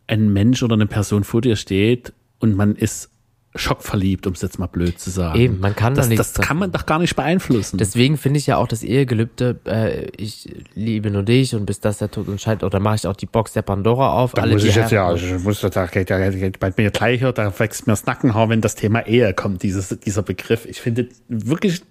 ein 0.07 0.33
Mensch 0.33 0.63
oder 0.63 0.75
eine 0.75 0.87
Person 0.87 1.25
vor 1.25 1.41
dir 1.41 1.57
steht 1.57 2.13
und 2.39 2.55
man 2.55 2.77
ist 2.77 3.11
schockverliebt, 3.57 4.27
um 4.27 4.33
es 4.33 4.43
jetzt 4.43 4.59
mal 4.59 4.67
blöd 4.67 4.99
zu 4.99 5.11
sagen. 5.11 5.39
Eben, 5.39 5.61
man 5.61 5.77
kann 5.77 5.95
da 5.95 6.01
das, 6.01 6.09
nichts 6.09 6.33
Das 6.33 6.47
kann 6.47 6.57
man 6.57 6.73
doch 6.73 6.87
gar 6.87 6.99
nicht 6.99 7.15
beeinflussen. 7.15 7.79
Deswegen 7.79 8.19
finde 8.19 8.39
ich 8.39 8.47
ja 8.47 8.57
auch 8.57 8.67
das 8.67 8.83
Ehegelübde, 8.83 9.61
äh, 9.65 10.07
ich 10.17 10.53
liebe 10.75 11.11
nur 11.11 11.23
dich 11.23 11.55
und 11.55 11.65
bis 11.65 11.79
das 11.79 11.99
der 11.99 12.11
Tod 12.11 12.27
uns 12.29 12.43
scheidet, 12.43 12.65
oder 12.65 12.81
mache 12.81 12.97
ich 12.97 13.07
auch 13.07 13.15
die 13.15 13.27
Box 13.27 13.53
der 13.53 13.63
Pandora 13.63 14.15
auf. 14.15 14.33
da 14.33 14.45
muss 14.47 14.65
ich 14.65 14.75
jetzt 14.75 14.91
ja, 14.91 15.15
ich 15.15 15.39
muss 15.45 15.61
da 15.61 15.69
da 15.69 15.87
geht 15.87 16.59
bei 16.59 16.73
mir 16.77 16.91
gleich, 16.91 17.21
da 17.21 17.59
wächst 17.59 17.87
mir 17.87 17.93
das 17.93 18.07
Nackenhaar, 18.07 18.49
wenn 18.49 18.61
das 18.61 18.75
Thema 18.75 19.07
Ehe 19.07 19.33
kommt, 19.35 19.63
dieses, 19.63 19.89
dieser 20.01 20.23
Begriff. 20.23 20.67
Ich 20.67 20.81
finde 20.81 21.09
wirklich, 21.29 21.83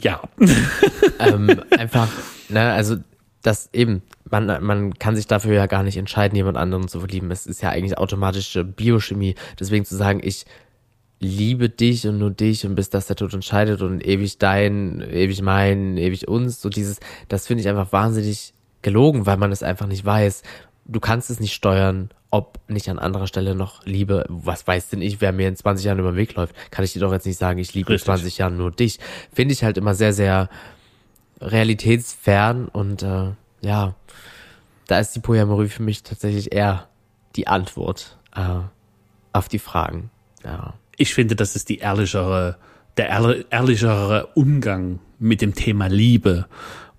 ja. 0.00 0.22
ähm, 1.18 1.60
einfach, 1.76 2.08
ne, 2.48 2.72
also 2.72 2.96
das 3.42 3.70
eben, 3.72 4.02
man, 4.30 4.46
man 4.64 4.94
kann 4.94 5.16
sich 5.16 5.26
dafür 5.26 5.54
ja 5.54 5.66
gar 5.66 5.82
nicht 5.82 5.96
entscheiden, 5.96 6.36
jemand 6.36 6.56
anderen 6.56 6.88
zu 6.88 7.00
verlieben. 7.00 7.30
Es 7.30 7.46
ist 7.46 7.62
ja 7.62 7.70
eigentlich 7.70 7.96
automatische 7.98 8.64
Biochemie. 8.64 9.34
Deswegen 9.58 9.84
zu 9.84 9.96
sagen, 9.96 10.20
ich 10.22 10.44
liebe 11.20 11.68
dich 11.68 12.06
und 12.06 12.18
nur 12.18 12.30
dich 12.30 12.64
und 12.64 12.74
bis 12.74 12.90
das 12.90 13.06
der 13.06 13.16
Tod 13.16 13.34
entscheidet 13.34 13.82
und 13.82 14.06
ewig 14.06 14.38
dein, 14.38 15.00
ewig 15.00 15.42
mein, 15.42 15.96
ewig 15.96 16.28
uns, 16.28 16.60
so 16.62 16.68
dieses, 16.68 17.00
das 17.28 17.46
finde 17.46 17.62
ich 17.62 17.68
einfach 17.68 17.92
wahnsinnig 17.92 18.54
gelogen, 18.82 19.26
weil 19.26 19.36
man 19.36 19.50
es 19.50 19.62
einfach 19.62 19.86
nicht 19.86 20.04
weiß. 20.04 20.42
Du 20.84 21.00
kannst 21.00 21.30
es 21.30 21.40
nicht 21.40 21.54
steuern, 21.54 22.10
ob 22.30 22.60
nicht 22.68 22.88
an 22.88 22.98
anderer 22.98 23.26
Stelle 23.26 23.54
noch 23.54 23.84
Liebe, 23.84 24.24
was 24.28 24.66
weiß 24.66 24.90
denn 24.90 25.02
ich, 25.02 25.20
wer 25.20 25.32
mir 25.32 25.48
in 25.48 25.56
20 25.56 25.86
Jahren 25.86 25.98
über 25.98 26.12
den 26.12 26.16
Weg 26.16 26.34
läuft, 26.34 26.54
kann 26.70 26.84
ich 26.84 26.92
dir 26.92 27.00
doch 27.00 27.12
jetzt 27.12 27.26
nicht 27.26 27.38
sagen, 27.38 27.58
ich 27.58 27.74
liebe 27.74 27.88
in 27.88 27.94
Richtig. 27.94 28.06
20 28.06 28.38
Jahren 28.38 28.56
nur 28.56 28.70
dich. 28.70 28.98
Finde 29.32 29.54
ich 29.54 29.64
halt 29.64 29.76
immer 29.76 29.94
sehr, 29.94 30.12
sehr 30.12 30.48
realitätsfern 31.40 32.68
und 32.68 33.02
äh, 33.02 33.32
ja, 33.60 33.94
da 34.86 34.98
ist 34.98 35.14
die 35.14 35.20
Polyamorie 35.20 35.68
für 35.68 35.82
mich 35.82 36.02
tatsächlich 36.02 36.52
eher 36.52 36.88
die 37.36 37.46
Antwort 37.46 38.18
äh, 38.34 38.60
auf 39.32 39.48
die 39.48 39.58
Fragen. 39.58 40.10
Ja. 40.44 40.74
Ich 40.98 41.14
finde, 41.14 41.36
das 41.36 41.56
ist 41.56 41.68
die 41.68 41.78
ehrlichere, 41.78 42.56
der 42.96 43.10
ehrli- 43.10 43.46
ehrlichere 43.50 44.28
Umgang 44.34 44.98
mit 45.18 45.40
dem 45.40 45.54
Thema 45.54 45.86
Liebe. 45.86 46.46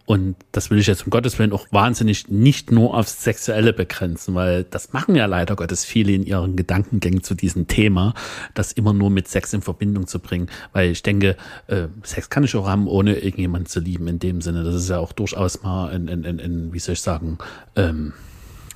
Und 0.06 0.38
das 0.54 0.72
will 0.72 0.80
ich 0.80 0.88
jetzt 0.88 1.06
um 1.06 1.12
Gottes 1.12 1.38
Willen 1.38 1.54
auch 1.54 1.68
wahnsinnig 1.70 2.30
nicht 2.30 2.72
nur 2.72 2.98
aufs 2.98 3.24
Sexuelle 3.24 3.74
begrenzen, 3.74 4.34
weil 4.34 4.64
das 4.64 4.92
machen 4.92 5.14
ja 5.14 5.28
leider 5.28 5.56
Gottes 5.56 5.86
viele 5.86 6.14
in 6.14 6.24
ihren 6.24 6.56
Gedankengängen 6.56 7.22
zu 7.22 7.36
diesem 7.36 7.68
Thema, 7.68 8.16
das 8.56 8.72
immer 8.72 8.92
nur 8.92 9.12
mit 9.12 9.28
Sex 9.28 9.54
in 9.54 9.62
Verbindung 9.62 10.08
zu 10.08 10.18
bringen. 10.18 10.50
Weil 10.74 10.90
ich 10.90 11.04
denke, 11.04 11.38
äh, 11.68 11.90
Sex 12.02 12.32
kann 12.32 12.44
ich 12.44 12.56
auch 12.56 12.68
haben, 12.68 12.88
ohne 12.88 13.20
irgendjemanden 13.20 13.68
zu 13.68 13.82
lieben 13.82 14.08
in 14.08 14.18
dem 14.18 14.42
Sinne. 14.42 14.64
Das 14.64 14.74
ist 14.74 14.90
ja 14.90 14.98
auch 14.98 15.12
durchaus 15.12 15.62
mal 15.62 15.92
ein, 15.92 16.10
ein, 16.10 16.26
ein, 16.26 16.40
ein 16.40 16.74
wie 16.74 16.80
soll 16.80 16.94
ich 16.94 17.02
sagen, 17.02 17.38
ähm, 17.76 18.14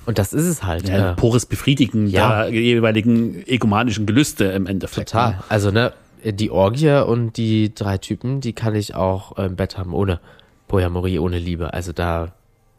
Und 0.06 0.18
das 0.18 0.32
ist 0.32 0.46
es 0.46 0.62
halt. 0.64 0.88
ja, 0.88 1.12
äh, 1.12 1.14
pures 1.14 1.46
Befriedigen 1.46 2.06
Ja. 2.06 2.44
der 2.44 2.52
jeweiligen 2.60 3.46
egomanischen 3.46 4.06
Gelüste 4.06 4.44
im 4.46 4.66
Endeffekt. 4.66 5.10
total. 5.10 5.42
Also, 5.48 5.70
ne, 5.70 5.92
die 6.24 6.50
Orgie 6.50 7.04
und 7.06 7.36
die 7.36 7.74
drei 7.74 7.98
Typen, 7.98 8.40
die 8.40 8.52
kann 8.52 8.74
ich 8.74 8.94
auch 8.94 9.36
äh, 9.38 9.46
im 9.46 9.56
Bett 9.56 9.76
haben 9.78 9.92
ohne 9.94 10.20
Polyamorie, 10.68 11.18
ohne 11.18 11.38
Liebe. 11.38 11.72
Also 11.74 11.92
da, 11.92 12.32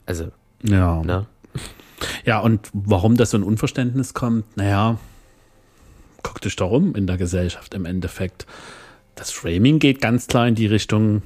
also, 0.06 0.26
Ja. 0.64 1.02
ne? 1.04 1.26
Ja, 2.26 2.40
und 2.40 2.70
warum 2.74 3.16
das 3.18 3.30
so 3.32 3.38
ein 3.38 3.44
Unverständnis 3.44 4.14
kommt, 4.14 4.58
naja, 4.58 4.98
guck 6.24 6.42
dich 6.42 6.56
doch 6.56 6.72
um 6.72 6.96
in 6.96 7.08
der 7.08 7.18
Gesellschaft 7.18 7.74
im 7.74 7.86
Endeffekt. 7.86 8.46
Das 9.16 9.32
Framing 9.32 9.80
geht 9.80 10.02
ganz 10.02 10.28
klar 10.28 10.48
in 10.48 10.56
die 10.56 10.66
Richtung, 10.68 11.22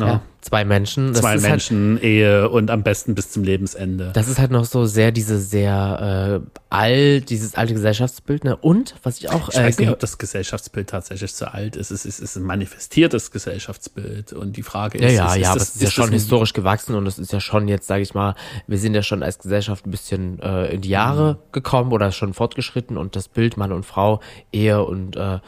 Ja. 0.00 0.06
Ja, 0.06 0.20
zwei 0.40 0.64
Menschen. 0.64 1.08
Das 1.12 1.20
Zwei 1.22 1.34
ist 1.34 1.42
Halt, 1.42 1.50
Menschen, 1.52 2.00
Ehe 2.00 2.48
und 2.48 2.70
am 2.70 2.82
besten 2.82 3.14
bis 3.14 3.30
zum 3.30 3.42
Lebensende. 3.44 4.10
das 4.14 4.28
ist 4.28 4.38
halt 4.38 4.50
noch 4.50 4.64
so 4.64 4.84
sehr 4.86 5.10
diese 5.12 5.38
sehr 5.38 6.40
äh, 6.44 6.50
alt, 6.70 7.30
dieses 7.30 7.54
alte 7.54 7.74
Gesellschaftsbild, 7.74 8.44
ne? 8.44 8.56
Und 8.56 8.94
was 9.02 9.18
ich 9.18 9.28
auch 9.30 9.48
Ich 9.48 9.56
weiß 9.56 9.78
nicht, 9.78 9.88
gehör- 9.88 9.92
ob 9.94 9.98
das 10.00 10.18
Gesellschaftsbild 10.18 10.88
tatsächlich 10.90 11.32
so 11.32 11.46
alt 11.46 11.76
ist. 11.76 11.90
Es 11.90 12.04
ist, 12.04 12.20
es 12.20 12.20
ist 12.20 12.36
ein 12.36 12.42
manifestiertes 12.44 13.30
Gesellschaftsbild. 13.30 14.32
Und 14.32 14.56
die 14.56 14.62
Frage 14.62 14.98
Ja, 15.00 15.08
ist, 15.08 15.14
ja, 15.14 15.26
ist, 15.34 15.36
ja, 15.42 15.50
aber 15.50 15.58
das, 15.58 15.68
es 15.70 15.74
ist 15.76 15.82
ja 15.82 15.90
schon 15.90 16.12
historisch 16.12 16.52
gewachsen 16.52 16.94
und 16.94 17.06
es 17.06 17.18
ist 17.18 17.32
ja 17.32 17.40
schon 17.40 17.68
jetzt, 17.68 17.86
sage 17.86 18.02
ich 18.02 18.14
mal, 18.14 18.34
wir 18.66 18.78
sind 18.78 18.94
ja 18.94 19.02
schon 19.02 19.22
als 19.22 19.38
Gesellschaft 19.38 19.86
ein 19.86 19.90
bisschen 19.90 20.38
äh, 20.40 20.66
in 20.74 20.80
die 20.82 20.88
Jahre 20.90 21.34
Mhm. 21.34 21.38
gekommen 21.52 21.92
oder 21.92 22.12
schon 22.12 22.34
fortgeschritten 22.34 22.96
und 22.96 23.16
das 23.16 23.28
Bild 23.28 23.56
Mann 23.56 23.72
und 23.72 23.84
Frau, 23.84 24.20
Ehe 24.52 24.82
und 24.84 25.16
äh, 25.16 25.38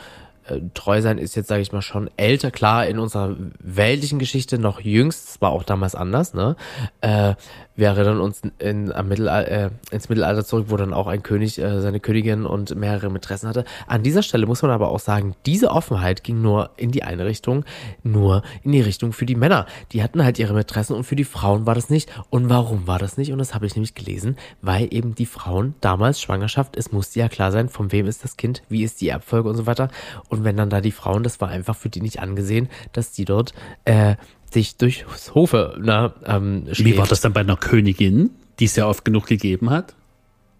äh, 0.50 0.60
treu 0.74 1.00
sein 1.02 1.18
ist 1.18 1.34
jetzt, 1.36 1.48
sage 1.48 1.62
ich 1.62 1.72
mal, 1.72 1.82
schon 1.82 2.10
älter. 2.16 2.50
Klar, 2.50 2.86
in 2.86 2.98
unserer 2.98 3.36
weltlichen 3.58 4.18
Geschichte 4.18 4.58
noch 4.58 4.80
jüngst, 4.80 5.28
es 5.28 5.40
war 5.40 5.50
auch 5.50 5.62
damals 5.62 5.94
anders, 5.94 6.34
ne? 6.34 6.56
Äh, 7.00 7.34
wir 7.80 7.88
erinnern 7.88 8.20
uns 8.20 8.42
in, 8.58 8.92
am 8.92 9.08
Mittelalter, 9.08 9.50
äh, 9.50 9.70
ins 9.90 10.10
Mittelalter 10.10 10.44
zurück, 10.44 10.66
wo 10.68 10.76
dann 10.76 10.92
auch 10.92 11.06
ein 11.06 11.22
König 11.22 11.58
äh, 11.58 11.80
seine 11.80 11.98
Königin 11.98 12.44
und 12.44 12.76
mehrere 12.76 13.10
Mätressen 13.10 13.48
hatte. 13.48 13.64
An 13.86 14.02
dieser 14.02 14.22
Stelle 14.22 14.46
muss 14.46 14.60
man 14.60 14.70
aber 14.70 14.90
auch 14.90 15.00
sagen, 15.00 15.34
diese 15.46 15.70
Offenheit 15.70 16.22
ging 16.22 16.42
nur 16.42 16.70
in 16.76 16.90
die 16.90 17.02
eine 17.02 17.24
Richtung, 17.24 17.64
nur 18.02 18.42
in 18.62 18.72
die 18.72 18.82
Richtung 18.82 19.14
für 19.14 19.24
die 19.24 19.34
Männer. 19.34 19.64
Die 19.92 20.02
hatten 20.02 20.22
halt 20.22 20.38
ihre 20.38 20.52
Mätressen 20.52 20.94
und 20.94 21.04
für 21.04 21.16
die 21.16 21.24
Frauen 21.24 21.64
war 21.66 21.74
das 21.74 21.88
nicht. 21.88 22.10
Und 22.28 22.50
warum 22.50 22.86
war 22.86 22.98
das 22.98 23.16
nicht? 23.16 23.32
Und 23.32 23.38
das 23.38 23.54
habe 23.54 23.64
ich 23.64 23.74
nämlich 23.74 23.94
gelesen, 23.94 24.36
weil 24.60 24.92
eben 24.92 25.14
die 25.14 25.26
Frauen 25.26 25.74
damals 25.80 26.20
Schwangerschaft, 26.20 26.76
es 26.76 26.92
musste 26.92 27.18
ja 27.18 27.30
klar 27.30 27.50
sein, 27.50 27.70
von 27.70 27.92
wem 27.92 28.06
ist 28.06 28.22
das 28.22 28.36
Kind, 28.36 28.62
wie 28.68 28.84
ist 28.84 29.00
die 29.00 29.08
Erbfolge 29.08 29.48
und 29.48 29.56
so 29.56 29.64
weiter. 29.64 29.88
Und 30.28 30.44
wenn 30.44 30.58
dann 30.58 30.68
da 30.68 30.82
die 30.82 30.92
Frauen, 30.92 31.22
das 31.22 31.40
war 31.40 31.48
einfach 31.48 31.76
für 31.76 31.88
die 31.88 32.02
nicht 32.02 32.20
angesehen, 32.20 32.68
dass 32.92 33.12
die 33.12 33.24
dort 33.24 33.54
äh, 33.86 34.16
sich 34.52 34.76
durchs 34.76 35.34
Hofe 35.34 35.76
ne, 35.80 36.12
ähm, 36.24 36.66
Wie 36.66 36.74
schläft. 36.74 36.98
war 36.98 37.06
das 37.06 37.20
dann 37.20 37.32
bei 37.32 37.40
einer 37.40 37.56
Königin, 37.56 38.30
die 38.58 38.64
es 38.64 38.76
ja 38.76 38.86
oft 38.86 39.04
genug 39.04 39.26
gegeben 39.26 39.70
hat? 39.70 39.94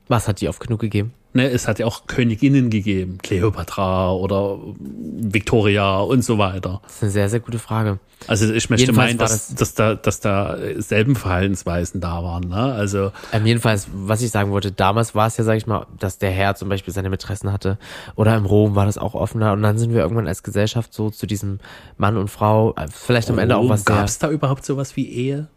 Was 0.08 0.28
hat 0.28 0.40
die 0.40 0.48
oft 0.48 0.60
genug 0.60 0.80
gegeben? 0.80 1.12
Ne, 1.32 1.48
es 1.48 1.68
hat 1.68 1.78
ja 1.78 1.86
auch 1.86 2.06
Königinnen 2.08 2.70
gegeben, 2.70 3.18
Kleopatra 3.22 4.12
oder 4.12 4.58
Victoria 4.80 5.98
und 6.00 6.24
so 6.24 6.38
weiter. 6.38 6.80
Das 6.82 6.96
ist 6.96 7.02
eine 7.02 7.10
sehr, 7.12 7.28
sehr 7.28 7.40
gute 7.40 7.58
Frage. 7.58 7.98
Also 8.26 8.52
ich 8.52 8.68
möchte 8.68 8.86
Jedenfalls 8.86 9.10
meinen, 9.10 9.18
dass, 9.18 9.48
das- 9.48 9.54
dass 9.56 9.74
da, 9.74 9.94
dass 9.94 10.20
da 10.20 10.58
selben 10.78 11.14
Verhaltensweisen 11.16 12.00
da 12.00 12.22
waren. 12.22 12.48
Ne? 12.48 12.56
Also 12.56 13.12
Ähm, 13.32 13.46
jedenfalls, 13.46 13.86
was 13.94 14.22
ich 14.22 14.30
sagen 14.30 14.50
wollte, 14.50 14.72
damals 14.72 15.14
war 15.14 15.26
es 15.28 15.36
ja, 15.36 15.44
sag 15.44 15.56
ich 15.56 15.66
mal, 15.66 15.86
dass 15.98 16.18
der 16.18 16.30
Herr 16.30 16.54
zum 16.56 16.68
Beispiel 16.68 16.92
seine 16.92 17.10
Mätressen 17.10 17.52
hatte. 17.52 17.78
Oder 18.16 18.36
im 18.36 18.44
Rom 18.44 18.74
war 18.74 18.86
das 18.86 18.98
auch 18.98 19.14
offener. 19.14 19.52
Und 19.52 19.62
dann 19.62 19.78
sind 19.78 19.92
wir 19.94 20.00
irgendwann 20.00 20.26
als 20.28 20.42
Gesellschaft 20.42 20.92
so 20.92 21.10
zu 21.10 21.26
diesem 21.26 21.60
Mann 21.96 22.16
und 22.16 22.28
Frau, 22.28 22.74
äh, 22.76 22.88
vielleicht 22.90 23.30
am 23.30 23.38
Ende 23.38 23.56
auch 23.56 23.68
was 23.68 23.84
gab 23.84 24.06
es 24.06 24.18
da 24.18 24.28
überhaupt 24.30 24.64
sowas 24.66 24.96
wie 24.96 25.08
Ehe? 25.08 25.48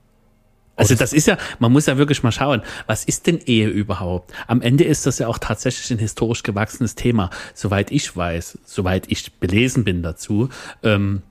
Also 0.75 0.95
das 0.95 1.13
ist 1.13 1.27
ja, 1.27 1.37
man 1.59 1.71
muss 1.71 1.85
ja 1.85 1.97
wirklich 1.97 2.23
mal 2.23 2.31
schauen, 2.31 2.61
was 2.87 3.03
ist 3.03 3.27
denn 3.27 3.39
Ehe 3.45 3.67
überhaupt? 3.67 4.33
Am 4.47 4.61
Ende 4.61 4.83
ist 4.83 5.05
das 5.05 5.19
ja 5.19 5.27
auch 5.27 5.37
tatsächlich 5.37 5.91
ein 5.91 5.99
historisch 5.99 6.41
gewachsenes 6.41 6.95
Thema. 6.95 7.29
Soweit 7.53 7.91
ich 7.91 8.15
weiß, 8.15 8.57
soweit 8.65 9.05
ich 9.09 9.33
belesen 9.33 9.83
bin 9.83 10.01
dazu, 10.01 10.49
ähm, 10.81 11.21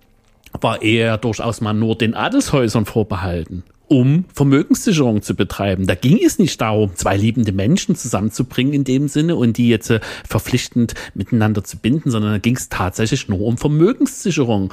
war 0.61 0.83
Ehe 0.83 1.07
ja 1.07 1.17
durchaus 1.17 1.61
mal 1.61 1.73
nur 1.73 1.97
den 1.97 2.15
Adelshäusern 2.15 2.85
vorbehalten, 2.85 3.65
um 3.89 4.27
Vermögenssicherung 4.33 5.23
zu 5.23 5.35
betreiben. 5.35 5.89
Da 5.89 5.97
ging 5.97 6.21
es 6.25 6.39
nicht 6.39 6.61
darum, 6.61 6.95
zwei 6.95 7.17
liebende 7.17 7.53
Menschen 7.53 7.97
zusammenzubringen 7.97 8.75
in 8.75 8.85
dem 8.85 9.09
Sinne 9.09 9.35
und 9.35 9.57
die 9.57 9.69
jetzt 9.69 9.91
äh, 9.91 10.01
verpflichtend 10.29 10.95
miteinander 11.15 11.65
zu 11.65 11.79
binden, 11.79 12.11
sondern 12.11 12.33
da 12.33 12.39
ging 12.39 12.57
es 12.57 12.69
tatsächlich 12.69 13.29
nur 13.29 13.41
um 13.41 13.59
Vermögenssicherung. 13.59 14.73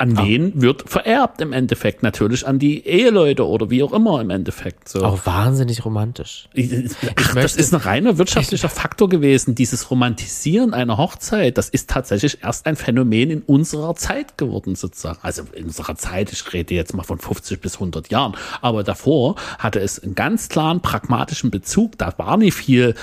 An 0.00 0.16
wen 0.16 0.62
wird 0.62 0.88
vererbt 0.88 1.42
im 1.42 1.52
Endeffekt? 1.52 2.02
Natürlich 2.02 2.46
an 2.46 2.58
die 2.58 2.86
Eheleute 2.86 3.46
oder 3.46 3.68
wie 3.68 3.82
auch 3.82 3.92
immer 3.92 4.20
im 4.20 4.30
Endeffekt. 4.30 4.88
So. 4.88 5.04
Auch 5.04 5.26
wahnsinnig 5.26 5.84
romantisch. 5.84 6.48
Ach, 6.56 7.12
das 7.16 7.34
möchte- 7.34 7.60
ist 7.60 7.74
ein 7.74 7.80
reiner 7.80 8.16
wirtschaftlicher 8.16 8.70
Faktor 8.70 9.10
gewesen. 9.10 9.54
Dieses 9.54 9.90
Romantisieren 9.90 10.72
einer 10.72 10.96
Hochzeit, 10.96 11.58
das 11.58 11.68
ist 11.68 11.90
tatsächlich 11.90 12.38
erst 12.42 12.64
ein 12.66 12.76
Phänomen 12.76 13.30
in 13.30 13.42
unserer 13.42 13.94
Zeit 13.94 14.38
geworden, 14.38 14.74
sozusagen. 14.74 15.18
Also 15.20 15.42
in 15.52 15.64
unserer 15.66 15.96
Zeit, 15.96 16.32
ich 16.32 16.50
rede 16.54 16.74
jetzt 16.74 16.94
mal 16.94 17.02
von 17.02 17.18
50 17.18 17.60
bis 17.60 17.74
100 17.74 18.10
Jahren. 18.10 18.34
Aber 18.62 18.82
davor 18.82 19.36
hatte 19.58 19.80
es 19.80 19.98
einen 20.02 20.14
ganz 20.14 20.48
klaren 20.48 20.80
pragmatischen 20.80 21.50
Bezug. 21.50 21.98
Da 21.98 22.14
war 22.16 22.38
nicht 22.38 22.54
viel 22.54 22.94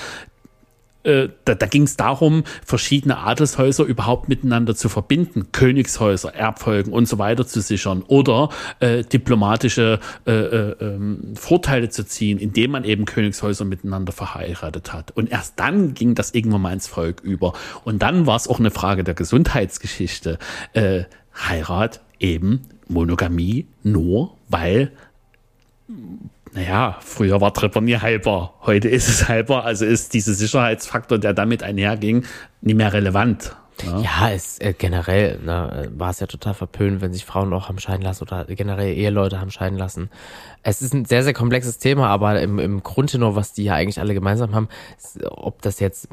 äh, 1.08 1.30
da, 1.45 1.55
da 1.55 1.66
ging 1.66 1.84
es 1.84 1.97
darum, 1.97 2.43
verschiedene 2.66 3.18
Adelshäuser 3.18 3.86
überhaupt 3.86 4.30
miteinander 4.30 4.76
zu 4.76 4.89
verbinden, 4.89 5.51
Königshäuser, 5.51 6.36
Erbfolgen 6.36 6.91
und 6.91 7.08
so 7.08 7.18
weiter 7.18 7.47
zu 7.47 7.62
sichern 7.62 8.03
oder 8.08 8.49
äh, 8.80 9.03
diplomatische 9.03 9.99
äh, 10.26 10.32
äh, 10.32 10.76
ähm, 10.82 11.34
Vorteile 11.36 11.89
zu 11.89 12.05
ziehen, 12.05 12.38
indem 12.38 12.72
man 12.72 12.84
eben 12.84 13.05
Königshäuser 13.05 13.66
miteinander 13.66 14.12
verheiratet 14.12 14.93
hat. 14.93 15.12
Und 15.12 15.32
erst 15.32 15.60
dann 15.60 15.93
ging 15.93 16.14
das 16.14 16.34
irgendwann 16.34 16.62
mal 16.62 16.74
ins 16.74 16.88
Volk 16.88 17.22
über. 17.22 17.53
Und 17.86 18.01
dann 18.01 18.28
war 18.28 18.36
es 18.36 18.47
auch 18.47 18.60
eine 18.60 18.72
Frage 18.72 19.03
der 19.03 19.14
Gesundheitsgeschichte. 19.14 20.38
Äh, 20.74 21.05
Heirat 21.47 22.01
eben 22.20 22.62
Monogamie 22.88 23.68
nur, 23.84 24.36
weil 24.49 24.91
naja, 26.54 26.98
früher 27.02 27.41
war 27.41 27.54
Trepanier 27.54 28.02
halber, 28.02 28.54
heute 28.62 28.88
ist 28.89 29.08
es 29.08 29.28
halber, 29.28 29.66
also 29.66 29.86
ist 29.86 30.14
dieser 30.14 30.34
Sicherheitsfaktor, 30.34 31.18
der 31.18 31.34
damit 31.34 31.64
einherging, 31.64 32.26
nicht 32.62 32.76
mehr 32.76 32.93
relevant. 32.93 33.56
Ja. 33.84 34.00
Ja, 34.00 34.32
es 34.32 34.60
äh, 34.60 34.74
generell 34.74 35.39
ne, 35.39 35.91
war 35.95 36.10
es 36.10 36.20
ja 36.20 36.28
total 36.28 36.54
verpönt, 36.54 37.02
wenn 37.02 37.14
sich 37.14 37.26
Frauen 37.26 37.54
auch 37.54 37.70
haben 37.70 37.80
scheiden 37.80 38.02
lassen 38.02 38.24
oder 38.24 38.45
generell 38.45 38.91
Eheleute 38.93 39.39
haben 39.39 39.52
scheiden 39.52 39.78
lassen. 39.78 40.10
Es 40.64 40.82
ist 40.82 40.93
ein 40.93 41.06
sehr, 41.06 41.24
sehr 41.24 41.34
komplexes 41.34 41.78
Thema, 41.78 42.08
aber 42.08 42.41
im, 42.41 42.58
im 42.58 42.82
Grunde 42.82 43.20
nur, 43.20 43.36
was 43.36 43.54
die 43.54 43.66
ja 43.66 43.76
eigentlich 43.76 44.00
alle 44.00 44.16
gemeinsam 44.16 44.56
haben, 44.56 44.68
ist, 44.98 45.24
ob 45.30 45.62
das 45.62 45.80
jetzt 45.80 46.10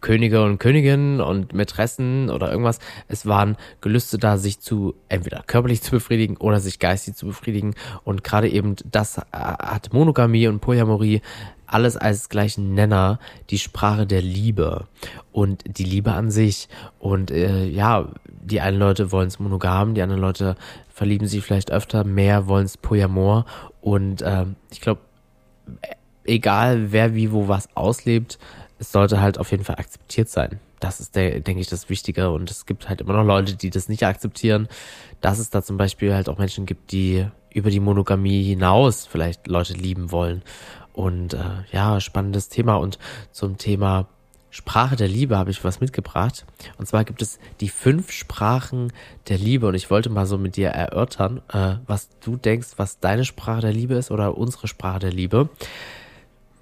Könige 0.00 0.44
und 0.44 0.58
Königinnen 0.58 1.20
und 1.20 1.52
Mätressen 1.52 2.30
oder 2.30 2.50
irgendwas, 2.50 2.78
es 3.08 3.26
waren 3.26 3.56
Gelüste 3.80 4.18
da, 4.18 4.38
sich 4.38 4.60
zu 4.60 4.94
entweder 5.08 5.42
körperlich 5.46 5.82
zu 5.82 5.90
befriedigen 5.90 6.36
oder 6.36 6.60
sich 6.60 6.78
geistig 6.78 7.16
zu 7.16 7.26
befriedigen. 7.26 7.74
Und 8.04 8.22
gerade 8.22 8.48
eben 8.48 8.76
das 8.84 9.18
äh, 9.18 9.22
hat 9.32 9.92
Monogamie 9.92 10.46
und 10.46 10.60
Polyamorie 10.60 11.20
alles 11.66 11.96
als 11.96 12.28
gleichen 12.28 12.74
Nenner, 12.74 13.18
die 13.50 13.58
Sprache 13.58 14.06
der 14.06 14.22
Liebe 14.22 14.86
und 15.32 15.64
die 15.66 15.84
Liebe 15.84 16.12
an 16.12 16.30
sich. 16.30 16.68
Und 16.98 17.30
äh, 17.30 17.66
ja, 17.66 18.08
die 18.26 18.60
einen 18.60 18.78
Leute 18.78 19.12
wollen 19.12 19.28
es 19.28 19.38
monogam, 19.38 19.94
die 19.94 20.02
anderen 20.02 20.22
Leute 20.22 20.56
verlieben 20.88 21.26
sich 21.26 21.44
vielleicht 21.44 21.70
öfter, 21.70 22.04
mehr 22.04 22.46
wollen 22.46 22.64
es 22.64 22.76
Polyamor. 22.76 23.44
Und 23.80 24.22
ähm, 24.24 24.56
ich 24.70 24.80
glaube, 24.80 25.02
egal 26.24 26.92
wer 26.92 27.14
wie 27.14 27.32
wo 27.32 27.48
was 27.48 27.68
auslebt, 27.76 28.38
es 28.78 28.92
sollte 28.92 29.20
halt 29.20 29.38
auf 29.38 29.50
jeden 29.50 29.64
Fall 29.64 29.76
akzeptiert 29.76 30.28
sein. 30.28 30.60
Das 30.80 31.00
ist, 31.00 31.16
der, 31.16 31.40
denke 31.40 31.60
ich, 31.60 31.68
das 31.68 31.88
Wichtige. 31.90 32.30
Und 32.30 32.50
es 32.50 32.66
gibt 32.66 32.88
halt 32.88 33.00
immer 33.00 33.14
noch 33.14 33.24
Leute, 33.24 33.56
die 33.56 33.70
das 33.70 33.88
nicht 33.88 34.04
akzeptieren. 34.04 34.68
Dass 35.20 35.38
es 35.38 35.50
da 35.50 35.62
zum 35.62 35.76
Beispiel 35.76 36.14
halt 36.14 36.28
auch 36.28 36.38
Menschen 36.38 36.66
gibt, 36.66 36.92
die 36.92 37.26
über 37.52 37.70
die 37.70 37.80
Monogamie 37.80 38.44
hinaus 38.44 39.06
vielleicht 39.06 39.48
Leute 39.48 39.72
lieben 39.72 40.12
wollen. 40.12 40.42
Und 40.92 41.34
äh, 41.34 41.38
ja, 41.72 42.00
spannendes 42.00 42.48
Thema. 42.48 42.76
Und 42.76 42.98
zum 43.32 43.58
Thema 43.58 44.06
Sprache 44.50 44.96
der 44.96 45.08
Liebe 45.08 45.36
habe 45.36 45.50
ich 45.50 45.62
was 45.64 45.80
mitgebracht. 45.80 46.46
Und 46.78 46.86
zwar 46.86 47.04
gibt 47.04 47.20
es 47.20 47.38
die 47.60 47.68
fünf 47.68 48.12
Sprachen 48.12 48.92
der 49.28 49.38
Liebe. 49.38 49.66
Und 49.66 49.74
ich 49.74 49.90
wollte 49.90 50.10
mal 50.10 50.26
so 50.26 50.38
mit 50.38 50.56
dir 50.56 50.68
erörtern, 50.68 51.42
äh, 51.52 51.76
was 51.86 52.08
du 52.20 52.36
denkst, 52.36 52.68
was 52.76 53.00
deine 53.00 53.24
Sprache 53.24 53.62
der 53.62 53.72
Liebe 53.72 53.94
ist 53.94 54.10
oder 54.10 54.38
unsere 54.38 54.68
Sprache 54.68 55.00
der 55.00 55.12
Liebe. 55.12 55.48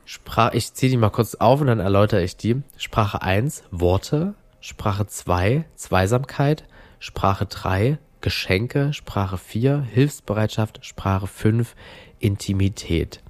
Sprach, 0.08 0.54
ich 0.54 0.72
ziehe 0.72 0.88
die 0.88 0.96
mal 0.96 1.10
kurz 1.10 1.34
auf 1.34 1.60
und 1.60 1.66
dann 1.66 1.80
erläutere 1.80 2.22
ich 2.22 2.36
die. 2.36 2.62
Sprache 2.76 3.22
1, 3.22 3.64
Worte. 3.72 4.34
Sprache 4.60 5.08
2, 5.08 5.64
Zweisamkeit. 5.74 6.64
Sprache 7.00 7.46
3, 7.46 7.98
Geschenke. 8.20 8.92
Sprache 8.92 9.36
4, 9.36 9.80
Hilfsbereitschaft. 9.80 10.78
Sprache 10.86 11.26
5, 11.26 11.74
Intimität. 12.20 13.20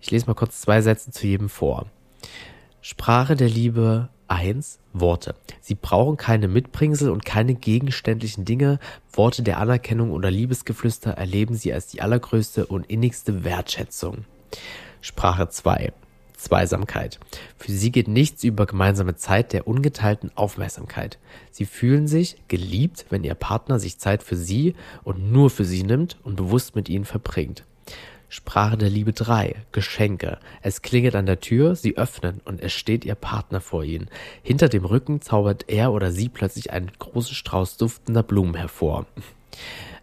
Ich 0.00 0.12
lese 0.12 0.26
mal 0.26 0.34
kurz 0.34 0.60
zwei 0.60 0.80
Sätze 0.80 1.10
zu 1.10 1.26
jedem 1.26 1.48
vor. 1.48 1.86
Sprache 2.80 3.34
der 3.34 3.48
Liebe 3.48 4.08
1. 4.28 4.78
Worte. 4.92 5.34
Sie 5.60 5.74
brauchen 5.74 6.16
keine 6.16 6.46
Mitbringsel 6.46 7.10
und 7.10 7.24
keine 7.24 7.54
gegenständlichen 7.54 8.44
Dinge. 8.44 8.78
Worte 9.12 9.42
der 9.42 9.58
Anerkennung 9.58 10.12
oder 10.12 10.30
Liebesgeflüster 10.30 11.10
erleben 11.10 11.56
sie 11.56 11.72
als 11.72 11.88
die 11.88 12.00
allergrößte 12.00 12.66
und 12.66 12.86
innigste 12.86 13.42
Wertschätzung. 13.42 14.24
Sprache 15.06 15.48
2. 15.48 15.92
Zweisamkeit. 16.36 17.20
Für 17.58 17.70
sie 17.70 17.92
geht 17.92 18.08
nichts 18.08 18.42
über 18.42 18.66
gemeinsame 18.66 19.14
Zeit 19.14 19.52
der 19.52 19.68
ungeteilten 19.68 20.32
Aufmerksamkeit. 20.34 21.20
Sie 21.52 21.64
fühlen 21.64 22.08
sich 22.08 22.36
geliebt, 22.48 23.06
wenn 23.08 23.22
ihr 23.22 23.36
Partner 23.36 23.78
sich 23.78 24.00
Zeit 24.00 24.24
für 24.24 24.34
sie 24.34 24.74
und 25.04 25.30
nur 25.30 25.50
für 25.50 25.64
sie 25.64 25.84
nimmt 25.84 26.16
und 26.24 26.34
bewusst 26.34 26.74
mit 26.74 26.88
ihnen 26.88 27.04
verbringt. 27.04 27.62
Sprache 28.28 28.76
der 28.76 28.90
Liebe 28.90 29.12
3. 29.12 29.54
Geschenke. 29.70 30.40
Es 30.60 30.82
klingelt 30.82 31.14
an 31.14 31.26
der 31.26 31.38
Tür, 31.38 31.76
sie 31.76 31.96
öffnen 31.96 32.40
und 32.44 32.60
es 32.60 32.72
steht 32.72 33.04
ihr 33.04 33.14
Partner 33.14 33.60
vor 33.60 33.84
ihnen. 33.84 34.10
Hinter 34.42 34.68
dem 34.68 34.84
Rücken 34.84 35.20
zaubert 35.20 35.66
er 35.68 35.92
oder 35.92 36.10
sie 36.10 36.28
plötzlich 36.28 36.72
einen 36.72 36.90
großen 36.98 37.36
Strauß 37.36 37.76
duftender 37.76 38.24
Blumen 38.24 38.56
hervor. 38.56 39.06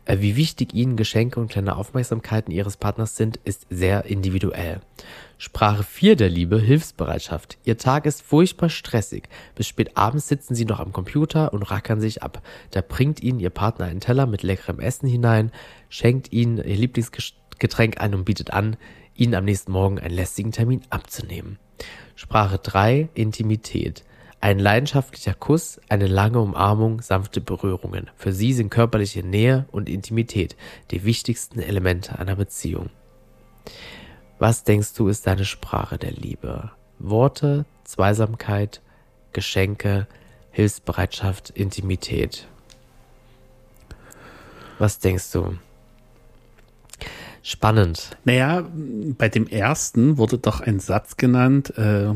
Äh, 0.06 0.20
wie 0.20 0.36
wichtig 0.36 0.74
ihnen 0.74 0.98
Geschenke 0.98 1.40
und 1.40 1.50
kleine 1.50 1.76
Aufmerksamkeiten 1.76 2.52
ihres 2.52 2.78
Partners 2.78 3.16
sind, 3.16 3.38
ist 3.44 3.66
sehr 3.70 4.06
individuell. 4.06 4.82
Sprache 5.38 5.84
4 5.84 6.16
der 6.16 6.30
Liebe, 6.30 6.60
Hilfsbereitschaft. 6.60 7.58
Ihr 7.66 7.78
Tag 7.78 8.06
ist 8.06 8.22
furchtbar 8.22 8.70
stressig. 8.70 9.28
Bis 9.56 9.68
spät 9.68 9.98
abends 9.98 10.28
sitzen 10.28 10.56
sie 10.56 10.66
noch 10.66 10.80
am 10.80 10.94
Computer 10.94 11.54
und 11.54 11.64
rackern 11.64 12.02
sich 12.02 12.24
ab. 12.24 12.42
Da 12.72 12.82
bringt 12.82 13.22
ihnen 13.22 13.40
ihr 13.40 13.50
Partner 13.50 13.86
einen 13.86 14.00
Teller 14.00 14.26
mit 14.26 14.44
leckerem 14.44 14.80
Essen 14.80 15.08
hinein, 15.08 15.52
schenkt 15.90 16.32
ihnen 16.32 16.58
ihr 16.58 16.76
Lieblingsgetränk 16.76 18.00
ein 18.00 18.16
und 18.16 18.26
bietet 18.26 18.52
an, 18.52 18.78
ihnen 19.16 19.36
am 19.36 19.46
nächsten 19.46 19.72
Morgen 19.72 20.00
einen 20.00 20.16
lästigen 20.16 20.52
Termin 20.52 20.82
abzunehmen. 20.90 21.60
Sprache 22.16 22.58
3, 22.58 23.10
Intimität. 23.14 24.04
Ein 24.44 24.60
leidenschaftlicher 24.60 25.36
Kuss, 25.36 25.80
eine 25.88 26.06
lange 26.06 26.42
Umarmung, 26.42 27.02
sanfte 27.02 27.40
Berührungen. 27.40 28.10
Für 28.18 28.34
sie 28.34 28.52
sind 28.52 28.70
körperliche 28.70 29.24
Nähe 29.24 29.68
und 29.72 29.88
Intimität 29.88 30.58
die 30.92 31.06
wichtigsten 31.06 31.60
Elemente 31.60 32.20
einer 32.20 32.36
Beziehung. 32.36 32.90
Was 34.40 34.66
denkst 34.66 34.96
du 34.96 35.08
ist 35.08 35.28
deine 35.28 35.46
Sprache 35.46 35.98
der 35.98 36.12
Liebe? 36.12 36.72
Worte, 37.00 37.64
Zweisamkeit, 37.86 38.82
Geschenke, 39.32 40.08
Hilfsbereitschaft, 40.52 41.52
Intimität. 41.52 42.46
Was 44.78 45.00
denkst 45.00 45.32
du? 45.32 45.58
Spannend. 47.44 48.18
Naja, 48.26 48.68
bei 49.18 49.30
dem 49.30 49.48
ersten 49.48 50.18
wurde 50.18 50.38
doch 50.38 50.60
ein 50.60 50.82
Satz 50.82 51.16
genannt, 51.16 51.78
äh, 51.78 52.14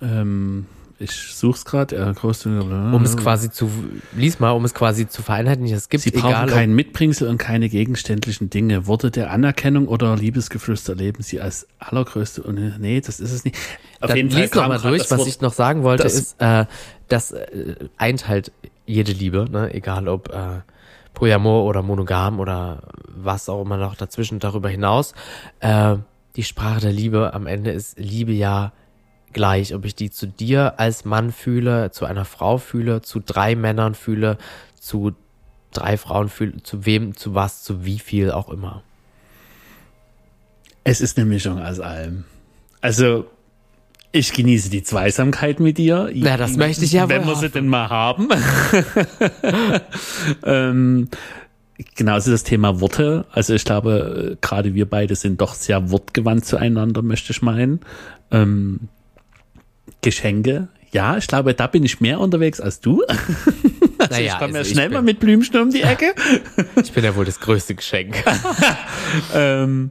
ähm, 0.00 0.64
ich 0.98 1.34
suche 1.34 1.56
es 1.56 1.64
gerade, 1.66 1.96
äh, 1.96 2.26
um 2.26 3.02
es 3.02 3.16
quasi 3.16 3.50
zu, 3.50 3.70
lies 4.14 4.40
mal, 4.40 4.52
um 4.52 4.64
es 4.64 4.72
quasi 4.72 5.06
zu 5.06 5.22
vereinheitlichen. 5.22 5.76
Es 5.76 5.90
gibt 5.90 6.02
Sie 6.02 6.10
brauchen 6.10 6.28
egal, 6.30 6.46
kein 6.46 6.74
Mitbringsel 6.74 7.28
und 7.28 7.36
keine 7.36 7.68
gegenständlichen 7.68 8.48
Dinge. 8.48 8.86
Worte 8.86 9.10
der 9.10 9.30
Anerkennung 9.30 9.88
oder 9.88 10.16
Liebesgeflüster 10.16 10.94
erleben 10.94 11.22
Sie 11.22 11.40
als 11.40 11.66
allergrößte 11.78 12.42
und 12.42 12.80
nee, 12.80 13.00
das 13.00 13.20
ist 13.20 13.32
es 13.32 13.44
nicht. 13.44 13.56
Auf 14.00 14.08
Dann 14.08 14.16
jeden 14.16 14.30
Fall 14.30 14.40
lies 14.42 14.54
noch 14.54 14.68
mal 14.68 14.78
durch. 14.78 15.10
Was 15.10 15.18
Wort, 15.18 15.28
ich 15.28 15.40
noch 15.42 15.52
sagen 15.52 15.82
wollte, 15.82 16.04
das, 16.04 16.14
ist, 16.14 16.40
äh, 16.40 16.64
das 17.08 17.32
äh, 17.32 17.74
eint 17.98 18.26
halt 18.26 18.52
jede 18.86 19.12
Liebe, 19.12 19.46
ne? 19.50 19.74
egal 19.74 20.08
ob 20.08 20.32
äh, 20.32 20.60
Polyamor 21.12 21.64
oder 21.64 21.82
monogam 21.82 22.40
oder 22.40 22.82
was 23.06 23.48
auch 23.48 23.62
immer 23.62 23.76
noch 23.76 23.96
dazwischen 23.96 24.38
darüber 24.38 24.70
hinaus. 24.70 25.12
Äh, 25.60 25.96
die 26.36 26.44
Sprache 26.44 26.80
der 26.80 26.92
Liebe 26.92 27.34
am 27.34 27.46
Ende 27.46 27.70
ist 27.70 27.98
Liebe 27.98 28.32
ja 28.32 28.72
gleich, 29.36 29.74
ob 29.74 29.84
ich 29.84 29.94
die 29.94 30.10
zu 30.10 30.26
dir 30.26 30.80
als 30.80 31.04
Mann 31.04 31.30
fühle, 31.30 31.90
zu 31.90 32.06
einer 32.06 32.24
Frau 32.24 32.56
fühle, 32.56 33.02
zu 33.02 33.20
drei 33.20 33.54
Männern 33.54 33.94
fühle, 33.94 34.38
zu 34.80 35.12
drei 35.74 35.98
Frauen 35.98 36.30
fühle, 36.30 36.62
zu 36.62 36.86
wem, 36.86 37.14
zu 37.14 37.34
was, 37.34 37.62
zu 37.62 37.84
wie 37.84 37.98
viel 37.98 38.30
auch 38.30 38.48
immer. 38.48 38.82
Es 40.84 41.02
ist 41.02 41.18
eine 41.18 41.26
Mischung 41.26 41.60
aus 41.60 41.80
allem. 41.80 42.24
Also, 42.80 43.26
ich 44.10 44.32
genieße 44.32 44.70
die 44.70 44.82
Zweisamkeit 44.82 45.60
mit 45.60 45.76
dir. 45.76 46.08
Ja, 46.14 46.38
das 46.38 46.56
möchte 46.56 46.86
ich 46.86 46.92
ja 46.92 47.10
Wenn 47.10 47.26
wir 47.26 47.36
sie 47.36 47.50
denn 47.50 47.68
mal 47.68 47.90
haben. 47.90 48.30
ähm, 50.44 51.10
genauso 51.94 52.30
das 52.30 52.42
Thema 52.42 52.80
Worte. 52.80 53.26
Also 53.32 53.52
ich 53.52 53.66
glaube, 53.66 54.38
gerade 54.40 54.72
wir 54.72 54.88
beide 54.88 55.14
sind 55.14 55.42
doch 55.42 55.52
sehr 55.52 55.90
wortgewandt 55.90 56.46
zueinander, 56.46 57.02
möchte 57.02 57.32
ich 57.32 57.42
meinen. 57.42 57.80
Ähm, 58.30 58.88
Geschenke. 60.06 60.68
Ja, 60.92 61.16
ich 61.16 61.26
glaube, 61.26 61.52
da 61.52 61.66
bin 61.66 61.82
ich 61.82 62.00
mehr 62.00 62.20
unterwegs 62.20 62.60
als 62.60 62.80
du. 62.80 63.02
also 63.98 64.14
naja, 64.14 64.34
ich 64.34 64.38
komme 64.38 64.56
also 64.56 64.58
ja 64.58 64.64
schnell 64.64 64.88
mal 64.88 65.02
mit 65.02 65.18
Blümchen 65.18 65.60
um 65.60 65.70
die 65.70 65.82
Ecke. 65.82 66.14
ich 66.80 66.92
bin 66.92 67.02
ja 67.02 67.16
wohl 67.16 67.24
das 67.24 67.40
größte 67.40 67.74
Geschenk. 67.74 68.22
ähm, 69.34 69.90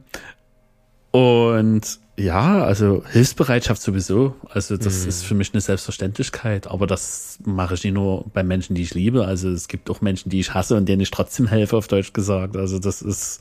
und 1.10 1.98
ja, 2.16 2.64
also 2.64 3.04
Hilfsbereitschaft 3.12 3.82
sowieso. 3.82 4.36
Also 4.48 4.78
das 4.78 5.04
mm. 5.04 5.08
ist 5.10 5.24
für 5.24 5.34
mich 5.34 5.52
eine 5.52 5.60
Selbstverständlichkeit. 5.60 6.66
Aber 6.66 6.86
das 6.86 7.40
mache 7.44 7.74
ich 7.74 7.84
nicht 7.84 7.92
nur 7.92 8.24
bei 8.32 8.42
Menschen, 8.42 8.74
die 8.74 8.80
ich 8.80 8.94
liebe. 8.94 9.26
Also 9.26 9.50
es 9.50 9.68
gibt 9.68 9.90
auch 9.90 10.00
Menschen, 10.00 10.30
die 10.30 10.40
ich 10.40 10.54
hasse 10.54 10.76
und 10.76 10.88
denen 10.88 11.02
ich 11.02 11.10
trotzdem 11.10 11.46
helfe, 11.46 11.76
auf 11.76 11.88
Deutsch 11.88 12.14
gesagt. 12.14 12.56
Also 12.56 12.78
das 12.78 13.02
ist 13.02 13.40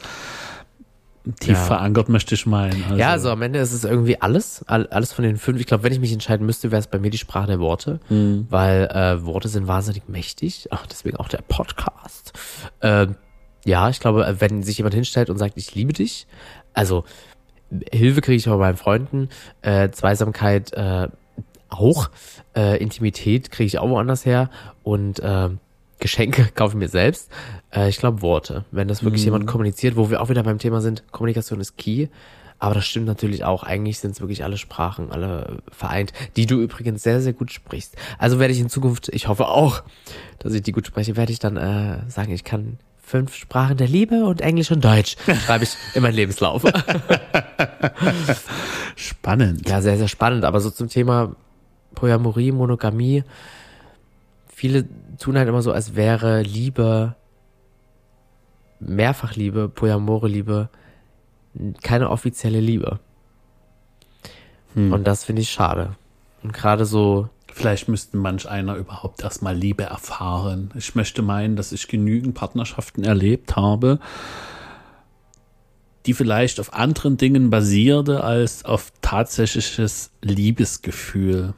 tief 1.40 1.58
ja. 1.58 1.64
verankert, 1.64 2.10
möchte 2.10 2.36
ich 2.36 2.46
meinen. 2.46 2.84
Also. 2.84 2.96
Ja, 2.96 3.12
also 3.12 3.30
am 3.30 3.42
Ende 3.42 3.60
ist 3.60 3.74
es 3.74 3.84
irgendwie 3.84 4.22
alles, 4.22 4.64
alles 4.68 5.14
von 5.14 5.24
den 5.24 5.38
fünf. 5.38 5.60
Ich 5.60 5.66
glaube, 5.66 5.84
wenn 5.84 5.94
ich 5.94 6.00
mich 6.00 6.14
entscheiden 6.14 6.46
müsste, 6.46 6.72
wäre 6.72 6.80
es 6.80 6.88
bei 6.88 7.00
mir 7.00 7.10
die 7.10 7.18
Sprache 7.18 7.48
der 7.48 7.60
Worte, 7.60 8.00
mhm. 8.10 8.48
weil 8.50 8.86
äh, 8.86 9.26
Worte 9.26 9.48
sind 9.48 9.68
wahnsinnig 9.68 10.08
mächtig. 10.08 10.68
Ach, 10.72 10.86
deswegen 10.88 11.18
auch 11.18 11.28
der 11.28 11.42
Podcast. 11.48 12.34
Äh, 12.82 13.08
ja, 13.66 13.90
ich 13.90 14.00
glaube, 14.00 14.36
wenn 14.40 14.64
sich 14.64 14.78
jemand 14.78 14.94
hinstellt 14.94 15.30
und 15.30 15.38
sagt, 15.38 15.58
ich 15.58 15.74
liebe 15.74 15.94
dich, 15.94 16.28
also 16.74 17.04
Hilfe 17.92 18.22
kriege 18.22 18.38
ich 18.38 18.48
auch 18.48 18.54
bei 18.54 18.68
meinen 18.68 18.78
Freunden, 18.78 19.30
äh, 19.62 19.90
Zweisamkeit 19.90 20.72
äh, 20.74 21.08
auch, 21.70 22.10
äh, 22.56 22.78
Intimität 22.82 23.52
kriege 23.52 23.68
ich 23.68 23.80
auch 23.80 23.90
woanders 23.90 24.26
her 24.26 24.50
und 24.84 25.20
äh, 25.20 25.50
Geschenke 26.00 26.50
kaufe 26.56 26.74
ich 26.74 26.80
mir 26.80 26.90
selbst. 26.90 27.32
Äh, 27.72 27.90
ich 27.90 27.98
glaube 27.98 28.22
Worte. 28.22 28.66
Wenn 28.72 28.88
das 28.88 29.04
wirklich 29.04 29.22
mhm. 29.22 29.28
jemand 29.28 29.48
kommuniziert, 29.48 29.96
wo 29.96 30.10
wir 30.10 30.22
auch 30.22 30.30
wieder 30.30 30.44
beim 30.44 30.60
Thema 30.60 30.82
sind, 30.82 31.04
Kommunikation 31.12 31.60
ist 31.60 31.78
key. 31.78 32.08
Aber 32.58 32.74
das 32.74 32.86
stimmt 32.86 33.06
natürlich 33.06 33.44
auch. 33.44 33.64
Eigentlich 33.64 34.00
sind 34.00 34.12
es 34.12 34.22
wirklich 34.22 34.44
alle 34.44 34.58
Sprachen, 34.58 35.12
alle 35.12 35.58
vereint, 35.72 36.14
die 36.38 36.46
du 36.46 36.62
übrigens 36.62 37.04
sehr, 37.04 37.20
sehr 37.20 37.34
gut 37.34 37.52
sprichst. 37.52 37.96
Also 38.18 38.40
werde 38.40 38.54
ich 38.54 38.60
in 38.62 38.70
Zukunft, 38.70 39.10
ich 39.10 39.28
hoffe 39.28 39.50
auch, 39.50 39.84
dass 40.40 40.54
ich 40.54 40.62
die 40.62 40.72
gut 40.72 40.88
spreche, 40.88 41.18
werde 41.18 41.34
ich 41.34 41.40
dann 41.40 41.58
äh, 41.58 42.10
sagen, 42.10 42.32
ich 42.32 42.46
kann 42.46 42.78
fünf 43.06 43.36
Sprachen 43.36 43.78
der 43.78 43.88
Liebe 43.88 44.26
und 44.26 44.42
Englisch 44.42 44.72
und 44.72 44.84
Deutsch. 44.84 45.16
Schreibe 45.46 45.66
ich 45.66 45.72
in 45.94 46.02
meinen 46.02 46.16
Lebenslauf. 46.16 46.64
spannend. 48.96 49.70
Ja, 49.70 49.82
sehr, 49.82 49.98
sehr 49.98 50.08
spannend. 50.08 50.44
Aber 50.44 50.60
so 50.60 50.72
zum 50.72 50.90
Thema 50.90 51.36
Polyamorie, 51.94 52.52
Monogamie, 52.52 53.24
viele 54.56 54.86
tun 55.20 55.38
halt 55.38 55.50
immer 55.50 55.62
so, 55.62 55.74
als 55.74 55.96
wäre 55.96 56.42
Liebe, 56.42 57.16
Mehrfachliebe, 58.80 59.68
Polyamore 59.68 60.30
Liebe, 60.30 60.70
keine 61.84 62.10
offizielle 62.10 62.62
Liebe. 62.62 63.00
Hm. 64.74 64.94
Und 64.94 65.06
das 65.06 65.26
finde 65.26 65.42
ich 65.42 65.52
schade. 65.52 65.96
Und 66.42 66.54
gerade 66.54 66.86
so. 66.86 67.30
Vielleicht 67.52 67.88
müssten 67.88 68.18
manch 68.18 68.50
einer 68.50 68.76
überhaupt 68.76 69.24
erstmal 69.24 69.56
Liebe 69.56 69.84
erfahren. 69.84 70.74
Ich 70.76 70.94
möchte 70.94 71.22
meinen, 71.22 71.56
dass 71.56 71.72
ich 71.72 71.88
genügend 71.88 72.36
Partnerschaften 72.36 73.06
erlebt 73.06 73.56
habe, 73.56 74.00
die 76.06 76.14
vielleicht 76.14 76.60
auf 76.60 76.74
anderen 76.74 77.16
Dingen 77.16 77.50
basierte 77.50 78.26
als 78.26 78.66
auf 78.66 78.92
tatsächliches 79.02 80.12
Liebesgefühl 80.22 81.54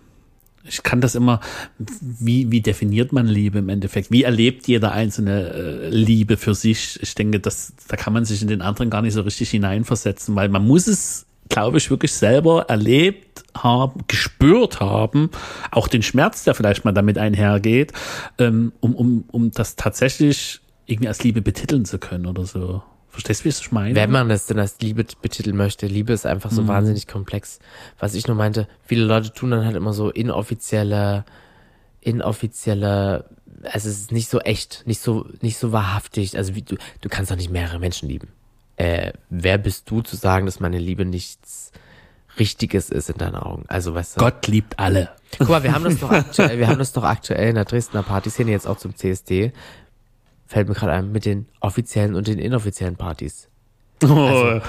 ich 0.68 0.84
kann 0.84 1.02
das 1.02 1.16
immer, 1.16 1.40
wie, 1.78 2.52
wie 2.52 2.62
definiert 2.62 3.12
man 3.14 3.28
Liebe 3.28 3.60
im 3.60 3.70
Endeffekt? 3.70 4.12
Wie 4.12 4.24
erlebt 4.24 4.68
jeder 4.68 4.92
einzelne 4.92 5.50
äh, 5.50 5.90
Liebe 5.90 6.38
für 6.38 6.54
sich? 6.54 7.00
Ich 7.02 7.16
denke, 7.16 7.40
das, 7.40 7.74
da 7.88 7.96
kann 7.96 8.14
man 8.14 8.26
sich 8.26 8.42
in 8.42 8.48
den 8.48 8.62
anderen 8.62 8.90
gar 8.90 9.02
nicht 9.02 9.14
so 9.14 9.22
richtig 9.22 9.50
hineinversetzen, 9.50 10.36
weil 10.36 10.50
man 10.50 10.66
muss 10.66 10.88
es, 10.88 11.26
glaube 11.50 11.78
ich, 11.78 11.90
wirklich 11.90 12.14
selber 12.14 12.66
erlebt 12.68 13.44
haben, 13.56 14.04
gespürt 14.08 14.80
haben, 14.80 15.30
auch 15.72 15.88
den 15.88 16.04
Schmerz, 16.04 16.44
der 16.44 16.56
vielleicht 16.56 16.86
mal 16.86 16.94
damit 16.94 17.18
einhergeht, 17.18 17.94
ähm, 18.38 18.74
um, 18.80 18.96
um, 18.96 19.24
um 19.32 19.52
das 19.52 19.76
tatsächlich 19.76 20.62
irgendwie 20.86 21.08
als 21.08 21.24
Liebe 21.24 21.42
betiteln 21.42 21.86
zu 21.86 22.00
können 22.00 22.26
oder 22.26 22.46
so. 22.46 22.84
Verstehst 23.18 23.42
du, 23.42 23.46
wie 23.46 23.50
ich 23.50 23.72
meine? 23.72 23.96
Wenn 23.96 24.12
man 24.12 24.30
es 24.30 24.46
denn 24.46 24.60
als 24.60 24.78
Liebe 24.80 25.04
betiteln 25.24 25.58
möchte, 25.58 25.88
Liebe 25.88 26.14
ist 26.14 26.28
einfach 26.28 26.52
so 26.52 26.62
mhm. 26.62 26.68
wahnsinnig 26.68 27.08
komplex. 27.08 27.58
Was 27.98 28.14
ich 28.14 28.28
nur 28.28 28.36
meinte, 28.36 28.68
viele 28.86 29.06
Leute 29.06 29.34
tun 29.34 29.50
dann 29.50 29.66
halt 29.66 29.76
immer 29.76 29.92
so 29.92 30.12
inoffizielle, 30.12 31.26
inoffizielle, 32.00 33.26
also 33.64 33.90
es 33.90 34.02
ist 34.02 34.12
nicht 34.12 34.30
so 34.30 34.40
echt, 34.42 34.84
nicht 34.86 35.02
so, 35.02 35.26
nicht 35.42 35.58
so 35.58 35.72
wahrhaftig. 35.72 36.38
Also 36.38 36.54
wie 36.54 36.62
du, 36.62 36.76
du 37.02 37.10
kannst 37.10 37.32
doch 37.32 37.36
nicht 37.36 37.50
mehrere 37.50 37.80
Menschen 37.80 38.08
lieben. 38.08 38.28
Äh, 38.76 39.14
wer 39.32 39.58
bist 39.58 39.90
du 39.90 40.02
zu 40.02 40.16
sagen, 40.16 40.46
dass 40.46 40.60
meine 40.60 40.78
Liebe 40.78 41.04
nichts 41.04 41.72
Richtiges 42.38 42.92
ist 42.92 43.10
in 43.10 43.18
deinen 43.18 43.38
Augen? 43.38 43.64
Also 43.68 43.96
weißt 43.96 44.18
du. 44.18 44.20
Gott 44.20 44.46
liebt 44.46 44.78
alle. 44.78 45.10
Guck 45.40 45.50
mal, 45.50 45.64
wir 45.64 45.74
haben 45.74 45.86
das 45.86 45.98
doch 46.02 46.12
aktuell, 46.12 46.60
wir 46.60 46.68
haben 46.68 46.78
das 46.78 46.94
doch 46.94 47.04
aktuell 47.04 47.50
in 47.50 47.56
der 47.56 47.66
Dresdner 47.66 48.04
Partyszene 48.04 48.52
jetzt 48.52 48.68
auch 48.68 48.78
zum 48.78 48.96
CSD 48.96 49.54
fällt 50.48 50.68
mir 50.68 50.76
gerade 50.76 50.94
ein, 50.94 51.12
mit 51.12 51.26
den 51.26 51.48
offiziellen 51.60 52.16
und 52.16 52.28
den 52.28 52.40
inoffiziellen 52.40 52.96
Partys. 52.96 53.50
Oh. 54.04 54.08
Also, 54.08 54.62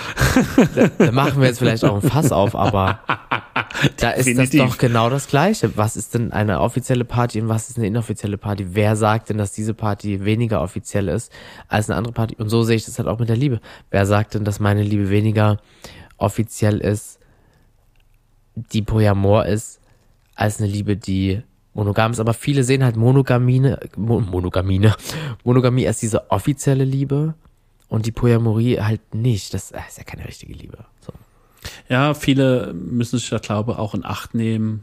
da, 0.74 0.88
da, 0.88 1.12
machen 1.12 1.40
wir 1.40 1.48
jetzt 1.48 1.58
vielleicht 1.58 1.84
auch 1.84 2.02
ein 2.02 2.08
Fass 2.08 2.32
auf, 2.32 2.54
aber 2.54 3.00
da 3.98 4.10
ist 4.12 4.26
Definitiv. 4.26 4.60
das 4.60 4.70
doch 4.70 4.78
genau 4.78 5.10
das 5.10 5.28
Gleiche. 5.28 5.76
Was 5.76 5.96
ist 5.96 6.14
denn 6.14 6.32
eine 6.32 6.60
offizielle 6.60 7.04
Party 7.04 7.40
und 7.42 7.48
was 7.48 7.68
ist 7.68 7.76
eine 7.76 7.86
inoffizielle 7.86 8.38
Party? 8.38 8.68
Wer 8.70 8.96
sagt 8.96 9.28
denn, 9.28 9.36
dass 9.36 9.52
diese 9.52 9.74
Party 9.74 10.24
weniger 10.24 10.62
offiziell 10.62 11.08
ist 11.08 11.30
als 11.68 11.90
eine 11.90 11.98
andere 11.98 12.14
Party? 12.14 12.36
Und 12.38 12.48
so 12.48 12.62
sehe 12.62 12.76
ich 12.76 12.86
das 12.86 12.98
halt 12.98 13.06
auch 13.06 13.18
mit 13.18 13.28
der 13.28 13.36
Liebe. 13.36 13.60
Wer 13.90 14.06
sagt 14.06 14.34
denn, 14.34 14.44
dass 14.44 14.60
meine 14.60 14.82
Liebe 14.82 15.10
weniger 15.10 15.58
offiziell 16.16 16.78
ist, 16.78 17.20
die 18.54 18.82
Polyamor 18.82 19.44
ist, 19.44 19.80
als 20.34 20.58
eine 20.58 20.68
Liebe, 20.68 20.96
die 20.96 21.42
monogam 21.78 22.10
ist, 22.10 22.18
aber 22.18 22.34
viele 22.34 22.64
sehen 22.64 22.82
halt 22.82 22.96
Monogamine, 22.96 23.78
Mo 23.96 24.20
Monogamine, 24.20 24.94
Monogamie 25.44 25.86
als 25.86 26.00
diese 26.00 26.30
offizielle 26.30 26.84
Liebe 26.84 27.34
und 27.88 28.04
die 28.04 28.12
Polyamorie 28.12 28.80
halt 28.80 29.14
nicht. 29.14 29.54
Das 29.54 29.70
äh, 29.70 29.78
ist 29.88 29.96
ja 29.98 30.04
keine 30.04 30.26
richtige 30.26 30.52
Liebe. 30.52 30.78
So. 31.00 31.12
Ja, 31.88 32.14
viele 32.14 32.74
müssen 32.74 33.18
sich 33.18 33.30
da, 33.30 33.38
glaube 33.38 33.78
auch 33.78 33.94
in 33.94 34.04
Acht 34.04 34.34
nehmen, 34.34 34.82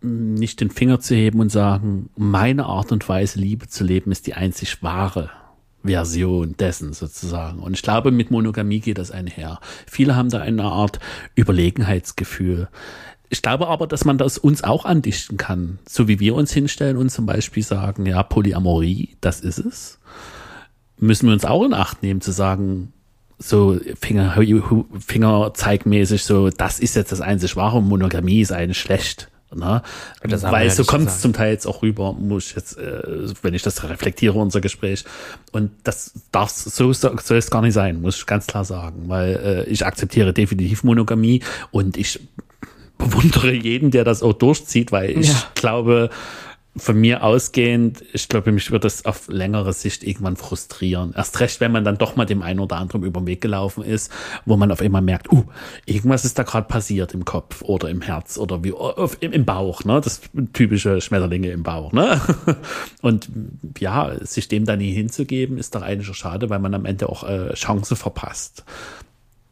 nicht 0.00 0.60
den 0.60 0.70
Finger 0.70 1.00
zu 1.00 1.14
heben 1.14 1.40
und 1.40 1.50
sagen, 1.50 2.08
meine 2.16 2.64
Art 2.64 2.90
und 2.90 3.06
Weise, 3.08 3.38
Liebe 3.38 3.68
zu 3.68 3.84
leben, 3.84 4.10
ist 4.10 4.26
die 4.26 4.34
einzig 4.34 4.82
wahre. 4.82 5.30
Version 5.84 6.56
dessen 6.56 6.92
sozusagen. 6.92 7.60
Und 7.60 7.74
ich 7.74 7.82
glaube, 7.82 8.10
mit 8.10 8.32
Monogamie 8.32 8.80
geht 8.80 8.98
das 8.98 9.12
einher. 9.12 9.60
Viele 9.86 10.16
haben 10.16 10.28
da 10.28 10.40
eine 10.40 10.64
Art 10.64 10.98
Überlegenheitsgefühl. 11.36 12.68
Ich 13.30 13.42
glaube 13.42 13.68
aber, 13.68 13.86
dass 13.86 14.04
man 14.04 14.18
das 14.18 14.38
uns 14.38 14.64
auch 14.64 14.84
andichten 14.84 15.36
kann. 15.36 15.78
So 15.88 16.08
wie 16.08 16.20
wir 16.20 16.34
uns 16.34 16.52
hinstellen 16.52 16.96
und 16.96 17.10
zum 17.10 17.26
Beispiel 17.26 17.62
sagen, 17.62 18.06
ja, 18.06 18.22
Polyamorie, 18.22 19.16
das 19.20 19.40
ist 19.40 19.58
es. 19.58 19.98
Müssen 20.98 21.26
wir 21.26 21.32
uns 21.34 21.44
auch 21.44 21.64
in 21.64 21.74
Acht 21.74 22.02
nehmen 22.02 22.20
zu 22.20 22.32
sagen, 22.32 22.92
so 23.38 23.78
Finger, 24.00 24.36
Fingerzeigmäßig 24.98 26.24
so, 26.24 26.50
das 26.50 26.80
ist 26.80 26.96
jetzt 26.96 27.12
das 27.12 27.20
einzig 27.20 27.54
wahre, 27.54 27.82
Monogamie 27.82 28.40
ist 28.40 28.52
eigentlich 28.52 28.80
schlecht. 28.80 29.30
Ne? 29.54 29.82
Weil 30.22 30.66
ja 30.66 30.74
so 30.74 30.84
kommt 30.84 31.08
es 31.08 31.22
zum 31.22 31.32
Teil 31.32 31.52
jetzt 31.52 31.66
auch 31.66 31.80
rüber, 31.80 32.12
muss 32.12 32.50
ich 32.50 32.56
jetzt, 32.56 32.76
äh, 32.76 33.28
wenn 33.42 33.54
ich 33.54 33.62
das 33.62 33.82
reflektiere, 33.82 34.38
unser 34.38 34.60
Gespräch. 34.60 35.04
Und 35.52 35.70
das 35.84 36.12
darf 36.32 36.50
so 36.50 36.92
soll 36.92 37.38
es 37.38 37.50
gar 37.50 37.62
nicht 37.62 37.72
sein, 37.72 38.02
muss 38.02 38.18
ich 38.18 38.26
ganz 38.26 38.46
klar 38.46 38.66
sagen. 38.66 39.04
Weil 39.06 39.36
äh, 39.36 39.70
ich 39.70 39.86
akzeptiere 39.86 40.34
definitiv 40.34 40.84
Monogamie 40.84 41.42
und 41.70 41.96
ich 41.96 42.20
bewundere 42.98 43.52
jeden, 43.52 43.90
der 43.90 44.04
das 44.04 44.22
auch 44.22 44.34
durchzieht, 44.34 44.92
weil 44.92 45.18
ich 45.18 45.28
ja. 45.28 45.42
glaube, 45.54 46.10
von 46.78 47.00
mir 47.00 47.22
ausgehend, 47.24 48.04
ich 48.12 48.28
glaube, 48.28 48.52
mich 48.52 48.70
wird 48.70 48.84
das 48.84 49.04
auf 49.04 49.28
längere 49.28 49.72
Sicht 49.72 50.04
irgendwann 50.04 50.36
frustrieren. 50.36 51.12
Erst 51.16 51.40
recht, 51.40 51.60
wenn 51.60 51.72
man 51.72 51.84
dann 51.84 51.98
doch 51.98 52.16
mal 52.16 52.24
dem 52.24 52.42
einen 52.42 52.60
oder 52.60 52.76
anderen 52.76 53.02
über 53.02 53.20
den 53.20 53.26
Weg 53.26 53.40
gelaufen 53.40 53.82
ist, 53.82 54.12
wo 54.44 54.56
man 54.56 54.70
auf 54.70 54.80
einmal 54.80 55.02
merkt, 55.02 55.30
uh, 55.32 55.44
irgendwas 55.86 56.24
ist 56.24 56.38
da 56.38 56.42
gerade 56.42 56.68
passiert 56.68 57.14
im 57.14 57.24
Kopf 57.24 57.62
oder 57.62 57.88
im 57.90 58.00
Herz 58.00 58.38
oder 58.38 58.62
wie 58.64 58.72
auf, 58.72 59.16
im, 59.20 59.32
im, 59.32 59.44
Bauch, 59.44 59.84
ne? 59.84 60.00
Das 60.02 60.20
typische 60.52 61.00
Schmetterlinge 61.00 61.50
im 61.50 61.62
Bauch, 61.62 61.92
ne? 61.92 62.20
Und 63.02 63.28
ja, 63.78 64.12
sich 64.24 64.48
dem 64.48 64.64
dann 64.64 64.78
nie 64.78 64.92
hinzugeben, 64.92 65.58
ist 65.58 65.74
doch 65.74 65.82
eigentlich 65.82 66.16
schade, 66.16 66.50
weil 66.50 66.58
man 66.58 66.74
am 66.74 66.84
Ende 66.84 67.08
auch 67.08 67.24
äh, 67.24 67.54
Chance 67.54 67.96
verpasst. 67.96 68.64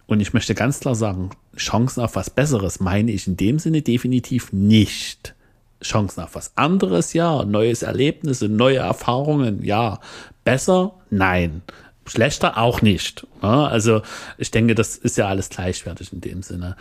Und 0.07 0.20
ich 0.20 0.32
möchte 0.32 0.54
ganz 0.54 0.80
klar 0.80 0.94
sagen, 0.94 1.30
Chancen 1.57 2.02
auf 2.02 2.14
was 2.16 2.30
Besseres 2.30 2.80
meine 2.80 3.11
ich 3.11 3.26
in 3.26 3.36
dem 3.36 3.59
Sinne 3.59 3.82
definitiv 3.82 4.52
nicht. 4.52 5.34
Chancen 5.82 6.22
auf 6.22 6.34
was 6.34 6.57
anderes, 6.57 7.12
ja. 7.12 7.44
Neues 7.44 7.82
Erlebnisse, 7.82 8.48
neue 8.48 8.78
Erfahrungen, 8.78 9.62
ja. 9.64 10.00
Besser? 10.44 10.94
Nein. 11.11 11.62
Schlechter 12.07 12.57
auch 12.57 12.82
nicht. 12.82 13.26
Ja, 13.42 13.66
also 13.66 14.02
ich 14.38 14.52
denke, 14.52 14.76
das 14.76 14.96
ist 14.96 15.16
ja 15.16 15.26
alles 15.26 15.48
gleichwertig 15.48 16.12
in 16.12 16.20
dem 16.20 16.42
Sinne. 16.42 16.76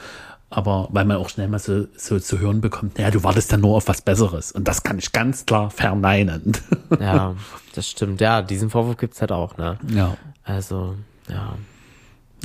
Aber 0.51 0.87
weil 0.91 1.05
man 1.05 1.17
auch 1.17 1.29
schnell 1.29 1.47
mal 1.47 1.59
so, 1.59 1.87
so 1.97 2.19
zu 2.19 2.39
hören 2.39 2.61
bekommt, 2.61 2.97
naja, 2.97 3.09
du 3.09 3.23
wartest 3.23 3.51
ja 3.51 3.57
nur 3.57 3.75
auf 3.75 3.87
was 3.87 4.01
Besseres. 4.01 4.51
Und 4.51 4.67
das 4.67 4.83
kann 4.83 4.99
ich 4.99 5.11
ganz 5.11 5.45
klar 5.45 5.71
verneinen. 5.71 6.53
Ja, 6.99 7.35
das 7.73 7.89
stimmt. 7.89 8.21
Ja, 8.21 8.43
diesen 8.43 8.69
Vorwurf 8.69 8.97
gibt's 8.97 9.19
halt 9.19 9.31
auch, 9.31 9.57
ne? 9.57 9.79
Ja. 9.93 10.15
Also, 10.43 10.95
ja. 11.27 11.55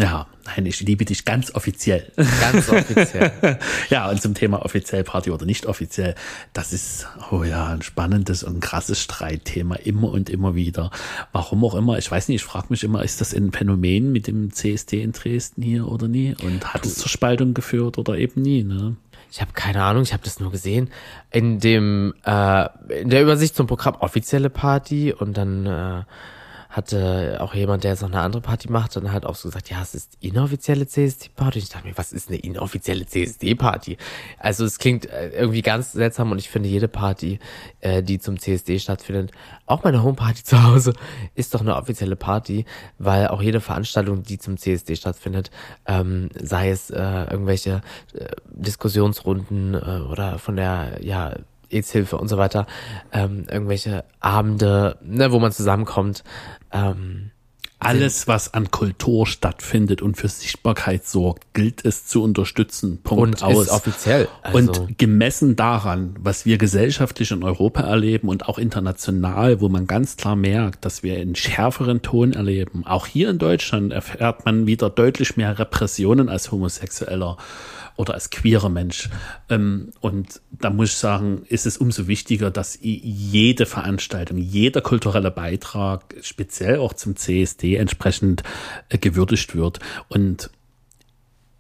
Ja, 0.01 0.27
nein, 0.47 0.65
ich 0.65 0.81
liebe 0.81 1.05
dich 1.05 1.27
ganz 1.27 1.55
offiziell. 1.55 2.11
Ganz 2.17 2.71
offiziell. 2.71 3.59
ja, 3.91 4.09
und 4.09 4.23
zum 4.23 4.33
Thema 4.33 4.65
offiziell 4.65 5.05
Party 5.05 5.31
oder 5.31 5.45
nicht 5.45 5.67
offiziell, 5.67 6.15
das 6.55 6.73
ist, 6.73 7.07
oh 7.31 7.45
ja, 7.45 7.67
ein 7.67 7.83
spannendes 7.83 8.43
und 8.43 8.61
krasses 8.61 9.03
Streitthema 9.03 9.75
immer 9.75 10.11
und 10.11 10.31
immer 10.31 10.55
wieder. 10.55 10.91
Warum 11.33 11.63
auch 11.65 11.75
immer, 11.75 11.99
ich 11.99 12.11
weiß 12.11 12.29
nicht, 12.29 12.37
ich 12.37 12.45
frage 12.45 12.69
mich 12.71 12.83
immer, 12.83 13.05
ist 13.05 13.21
das 13.21 13.35
ein 13.35 13.53
Phänomen 13.53 14.11
mit 14.11 14.27
dem 14.27 14.53
CSD 14.53 15.03
in 15.03 15.13
Dresden 15.13 15.61
hier 15.61 15.87
oder 15.87 16.09
nie? 16.09 16.35
Und 16.43 16.73
hat 16.73 16.87
es 16.87 16.95
zur 16.95 17.11
Spaltung 17.11 17.53
geführt 17.53 17.99
oder 17.99 18.17
eben 18.17 18.41
nie, 18.41 18.65
ne? 18.65 18.97
Ich 19.33 19.41
habe 19.41 19.53
keine 19.53 19.83
Ahnung, 19.85 20.03
ich 20.03 20.13
habe 20.13 20.25
das 20.25 20.41
nur 20.41 20.51
gesehen 20.51 20.91
in 21.31 21.61
dem 21.61 22.15
äh, 22.25 22.67
in 23.01 23.11
der 23.11 23.23
Übersicht 23.23 23.55
zum 23.55 23.69
Programm 23.69 23.95
offizielle 24.01 24.51
Party 24.51 25.13
und 25.13 25.37
dann 25.37 25.67
äh, 25.67 26.03
hatte 26.71 27.39
auch 27.41 27.53
jemand, 27.53 27.83
der 27.83 27.91
jetzt 27.91 28.03
noch 28.03 28.11
eine 28.11 28.21
andere 28.21 28.41
Party 28.41 28.71
macht, 28.71 28.95
dann 28.95 29.11
halt 29.11 29.27
auch 29.27 29.35
so 29.35 29.49
gesagt, 29.49 29.71
ja, 29.71 29.83
es 29.83 29.95
ist 29.97 30.17
inoffizielle 30.21 30.87
CSD-Party. 30.87 31.59
Ich 31.59 31.69
dachte 31.69 31.89
mir, 31.89 31.99
was 31.99 32.13
ist 32.13 32.29
eine 32.29 32.39
inoffizielle 32.39 33.05
CSD-Party? 33.07 33.97
Also 34.39 34.65
es 34.65 34.79
klingt 34.79 35.07
äh, 35.07 35.31
irgendwie 35.31 35.63
ganz 35.63 35.93
seltsam 35.93 36.31
und 36.31 36.39
ich 36.39 36.49
finde, 36.49 36.69
jede 36.69 36.87
Party, 36.87 37.41
äh, 37.81 38.05
die 38.05 38.21
zum 38.21 38.39
CSD 38.39 38.79
stattfindet, 38.79 39.33
auch 39.67 39.83
meine 39.83 40.05
Homeparty 40.05 40.45
zu 40.45 40.63
Hause, 40.63 40.93
ist 41.35 41.55
doch 41.55 41.61
eine 41.61 41.75
offizielle 41.75 42.15
Party, 42.15 42.65
weil 42.99 43.27
auch 43.29 43.43
jede 43.43 43.61
Veranstaltung, 43.61 44.23
die 44.23 44.39
zum 44.39 44.57
CSD 44.57 44.95
stattfindet, 44.95 45.51
ähm, 45.87 46.29
sei 46.41 46.71
es 46.71 46.91
äh, 46.91 47.01
irgendwelche 47.01 47.81
äh, 48.15 48.27
Diskussionsrunden 48.47 49.75
äh, 49.75 50.03
oder 50.09 50.39
von 50.39 50.55
der, 50.55 51.01
ja, 51.03 51.35
AIDS-Hilfe 51.71 52.17
und 52.19 52.29
so 52.29 52.37
weiter, 52.37 52.67
ähm, 53.13 53.47
irgendwelche 53.51 54.05
Abende, 54.21 54.99
ne, 55.03 55.33
wo 55.33 55.39
man 55.39 55.53
zusammenkommt. 55.53 56.25
Ähm, 56.73 57.31
alles, 57.83 58.29
was 58.29 58.53
an 58.53 58.71
Kultur 58.71 59.27
stattfindet 59.27 60.03
und 60.03 60.17
für 60.17 60.29
Sichtbarkeit 60.29 61.07
sorgt, 61.07 61.55
gilt 61.55 61.83
es 61.83 62.05
zu 62.05 62.23
unterstützen. 62.23 63.01
Punkt 63.03 63.43
und 63.43 63.43
aus. 63.43 63.67
Ist 63.67 63.73
offiziell. 63.73 64.29
Also. 64.43 64.59
Und 64.59 64.99
gemessen 64.99 65.57
daran, 65.57 66.15
was 66.21 66.45
wir 66.45 66.59
gesellschaftlich 66.59 67.31
in 67.31 67.43
Europa 67.43 67.81
erleben 67.81 68.29
und 68.29 68.47
auch 68.49 68.59
international, 68.59 69.63
wo 69.63 69.71
man 69.71 69.87
ganz 69.87 70.19
klar 70.19 70.37
merkt, 70.37 70.85
dass 70.85 71.03
wir 71.03 71.17
einen 71.17 71.35
schärferen 71.35 72.03
Ton 72.03 72.35
erleben. 72.35 72.87
Auch 72.87 73.07
hier 73.07 73.31
in 73.31 73.39
Deutschland 73.39 73.95
erfährt 73.95 74.45
man 74.45 74.67
wieder 74.67 74.91
deutlich 74.91 75.39
mehr 75.39 75.59
Repressionen 75.59 76.29
als 76.29 76.53
Homosexueller 76.53 77.39
oder 78.01 78.15
als 78.15 78.31
queerer 78.31 78.71
Mensch. 78.71 79.11
Ähm, 79.51 79.91
und 80.01 80.41
da 80.51 80.71
muss 80.71 80.89
ich 80.89 80.97
sagen, 80.97 81.43
ist 81.49 81.67
es 81.67 81.77
umso 81.77 82.09
wichtiger, 82.09 82.51
dass 82.51 82.79
jede 82.81 83.67
Veranstaltung, 83.67 84.39
jeder 84.39 84.81
kulturelle 84.81 85.31
Beitrag, 85.31 86.15
speziell 86.23 86.79
auch 86.79 86.95
zum 86.95 87.15
CSD, 87.15 87.77
entsprechend 87.77 88.43
äh, 88.89 88.97
gewürdigt 88.97 89.55
wird. 89.55 89.81
Und 90.09 90.51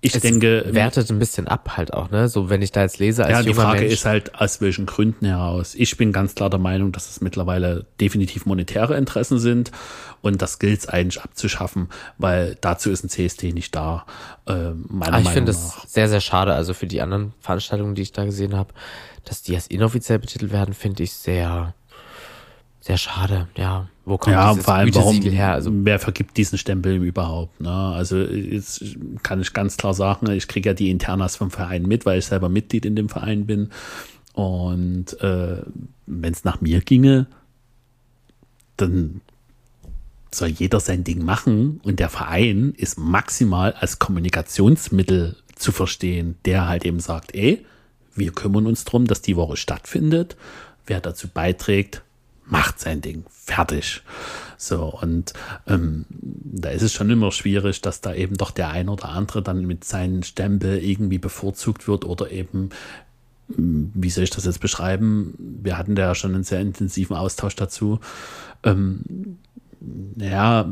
ich 0.03 0.15
es 0.15 0.23
denke. 0.23 0.65
Wertet 0.71 1.11
ein 1.11 1.19
bisschen 1.19 1.47
ab 1.47 1.77
halt 1.77 1.93
auch, 1.93 2.11
ne? 2.11 2.29
So, 2.29 2.49
wenn 2.49 2.63
ich 2.63 2.73
da 2.73 2.83
jetzt 2.83 2.99
lese 2.99 3.25
als 3.25 3.33
Ja, 3.33 3.43
die 3.43 3.55
Frage 3.55 3.81
Mensch, 3.81 3.93
ist 3.93 4.05
halt, 4.05 4.35
aus 4.35 4.61
welchen 4.61 4.87
Gründen 4.87 5.27
heraus. 5.27 5.75
Ich 5.75 5.97
bin 5.97 6.13
ganz 6.13 6.35
klar 6.35 6.49
der 6.49 6.59
Meinung, 6.59 6.93
dass 6.93 7.11
es 7.11 7.21
mittlerweile 7.21 7.87
definitiv 8.01 8.47
monetäre 8.47 8.97
Interessen 8.97 9.39
sind 9.39 9.71
und 10.23 10.41
das 10.41 10.59
gilt 10.59 10.81
es 10.81 10.89
eigentlich 10.89 11.23
abzuschaffen, 11.23 11.89
weil 12.19 12.57
dazu 12.61 12.91
ist 12.91 13.05
ein 13.05 13.09
CSD 13.09 13.53
nicht 13.53 13.75
da. 13.75 14.07
Äh, 14.47 14.71
meiner 14.89 15.21
ich 15.21 15.29
finde 15.29 15.51
es 15.53 15.83
sehr, 15.87 16.09
sehr 16.09 16.21
schade. 16.21 16.55
Also 16.55 16.73
für 16.73 16.87
die 16.87 17.03
anderen 17.03 17.35
Veranstaltungen, 17.41 17.95
die 17.95 18.03
ich 18.03 18.13
da 18.13 18.25
gesehen 18.25 18.57
habe, 18.57 18.73
dass 19.25 19.43
die 19.43 19.55
als 19.55 19.67
inoffiziell 19.67 20.19
betitelt 20.19 20.53
werden, 20.53 20.73
finde 20.73 21.03
ich 21.03 21.13
sehr, 21.13 21.75
sehr 22.81 22.97
schade, 22.97 23.49
ja. 23.57 23.89
Wo 24.05 24.17
kommt 24.17 24.35
ja, 24.35 24.53
dieses 24.53 24.65
vor 24.65 24.75
allem, 24.75 24.95
warum, 24.95 25.21
her? 25.21 25.53
Also, 25.53 25.71
wer 25.73 25.99
vergibt 25.99 26.37
diesen 26.37 26.59
Stempel 26.59 26.97
überhaupt? 26.97 27.61
Ne? 27.61 27.71
Also 27.71 28.19
jetzt 28.19 28.83
kann 29.23 29.41
ich 29.41 29.53
ganz 29.53 29.77
klar 29.77 29.95
sagen, 29.95 30.31
ich 30.31 30.49
kriege 30.49 30.71
ja 30.71 30.75
die 30.75 30.91
Internas 30.91 31.37
vom 31.37 31.51
Verein 31.51 31.83
mit, 31.83 32.07
weil 32.07 32.19
ich 32.19 32.27
selber 32.27 32.49
Mitglied 32.49 32.87
in 32.87 32.97
dem 32.97 33.09
Verein 33.09 33.47
bin. 33.47 33.69
Und 34.33 35.21
äh, 35.21 35.63
wenn 36.07 36.33
es 36.33 36.45
nach 36.45 36.61
mir 36.61 36.81
ginge, 36.81 37.27
dann 38.77 39.21
soll 40.33 40.49
jeder 40.49 40.81
sein 40.81 41.05
Ding 41.05 41.25
machen 41.25 41.81
und 41.83 41.99
der 41.99 42.09
Verein 42.09 42.73
ist 42.77 42.99
maximal 42.99 43.73
als 43.73 43.99
Kommunikationsmittel 43.99 45.37
zu 45.57 45.73
verstehen, 45.73 46.37
der 46.45 46.69
halt 46.69 46.85
eben 46.85 47.01
sagt, 47.01 47.35
ey, 47.35 47.67
wir 48.15 48.33
kümmern 48.33 48.67
uns 48.67 48.85
drum, 48.85 49.07
dass 49.07 49.23
die 49.23 49.37
Woche 49.37 49.57
stattfindet. 49.57 50.37
Wer 50.87 51.01
dazu 51.01 51.29
beiträgt, 51.29 52.03
macht 52.51 52.81
sein 52.81 53.01
Ding 53.01 53.25
fertig. 53.31 54.03
So, 54.57 54.85
und 55.01 55.33
ähm, 55.67 56.05
da 56.11 56.69
ist 56.71 56.83
es 56.83 56.93
schon 56.93 57.09
immer 57.09 57.33
schwierig, 57.33 57.81
dass 57.81 58.01
da 58.01 58.13
eben 58.15 58.37
doch 58.37 58.51
der 58.51 58.69
ein 58.69 58.89
oder 58.89 59.09
andere 59.09 59.43
dann 59.43 59.67
mit 59.67 59.85
seinem 59.85 60.23
Stempel 60.23 60.79
irgendwie 60.79 61.19
bevorzugt 61.19 61.89
wird 61.89 62.05
oder 62.05 62.31
eben, 62.31 62.71
wie 63.49 64.11
soll 64.11 64.25
ich 64.25 64.31
das 64.31 64.45
jetzt 64.45 64.61
beschreiben? 64.61 65.35
Wir 65.39 65.79
hatten 65.79 65.95
da 65.95 66.03
ja 66.03 66.15
schon 66.15 66.35
einen 66.35 66.45
sehr 66.45 66.61
intensiven 66.61 67.17
Austausch 67.17 67.57
dazu. 67.57 68.01
Ähm, 68.63 69.39
ja, 70.17 70.69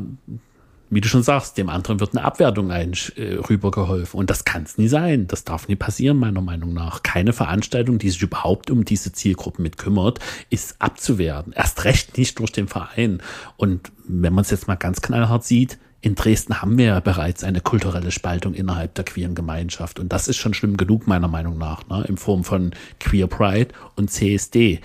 wie 0.91 1.01
du 1.01 1.09
schon 1.09 1.23
sagst, 1.23 1.59
dem 1.59 1.69
anderen 1.69 2.01
wird 2.01 2.17
eine 2.17 2.25
Abwertung 2.25 2.71
ein, 2.71 2.93
äh, 3.17 3.35
rübergeholfen. 3.35 4.19
Und 4.19 4.31
das 4.31 4.45
kann 4.45 4.63
es 4.63 4.79
nie 4.79 4.89
sein. 4.89 5.27
Das 5.27 5.45
darf 5.45 5.69
nie 5.69 5.77
passieren, 5.77 6.17
meiner 6.17 6.41
Meinung 6.41 6.73
nach. 6.73 7.03
Keine 7.03 7.33
Veranstaltung, 7.33 7.99
die 7.99 8.11
sich 8.11 8.23
überhaupt 8.23 8.71
um 8.71 8.85
diese 8.85 9.13
Zielgruppen 9.13 9.63
mit 9.63 9.77
kümmert, 9.79 10.19
ist 10.51 10.77
abzuwerten. 10.81 11.53
Erst 11.53 11.85
recht 11.85 12.17
nicht 12.17 12.39
durch 12.39 12.53
den 12.53 12.69
Verein. 12.69 13.23
Und 13.57 13.93
wenn 14.07 14.33
man 14.33 14.43
es 14.43 14.51
jetzt 14.51 14.69
mal 14.69 14.77
ganz 14.77 15.03
knallhart 15.03 15.45
sieht, 15.45 15.79
in 16.01 16.15
Dresden 16.15 16.63
haben 16.63 16.79
wir 16.79 16.87
ja 16.87 17.01
bereits 17.01 17.43
eine 17.43 17.61
kulturelle 17.61 18.13
Spaltung 18.13 18.55
innerhalb 18.55 18.95
der 18.95 19.05
queeren 19.05 19.35
Gemeinschaft. 19.35 19.99
Und 19.99 20.13
das 20.13 20.29
ist 20.29 20.37
schon 20.37 20.55
schlimm 20.55 20.77
genug, 20.77 21.07
meiner 21.07 21.29
Meinung 21.29 21.59
nach, 21.59 21.89
ne? 21.89 22.05
in 22.09 22.17
Form 22.17 22.45
von 22.45 22.71
Queer 23.01 23.27
Pride 23.27 23.75
und 23.97 24.11
CSD. 24.11 24.81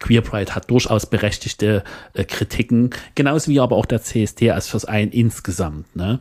Queer 0.00 0.22
Pride 0.22 0.54
hat 0.54 0.70
durchaus 0.70 1.06
berechtigte 1.06 1.84
äh, 2.14 2.24
Kritiken, 2.24 2.90
genauso 3.14 3.50
wie 3.50 3.60
aber 3.60 3.76
auch 3.76 3.86
der 3.86 4.02
CSD 4.02 4.50
als 4.50 4.66
Verein 4.66 5.10
insgesamt. 5.10 5.94
Ne? 5.94 6.18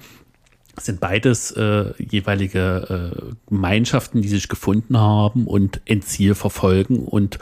Sind 0.80 1.00
beides 1.00 1.52
äh, 1.52 1.94
jeweilige 1.98 3.14
äh, 3.16 3.34
Gemeinschaften, 3.50 4.22
die 4.22 4.28
sich 4.28 4.48
gefunden 4.48 4.98
haben 4.98 5.48
und 5.48 5.82
ein 5.90 6.02
Ziel 6.02 6.36
verfolgen. 6.36 7.00
Und 7.00 7.40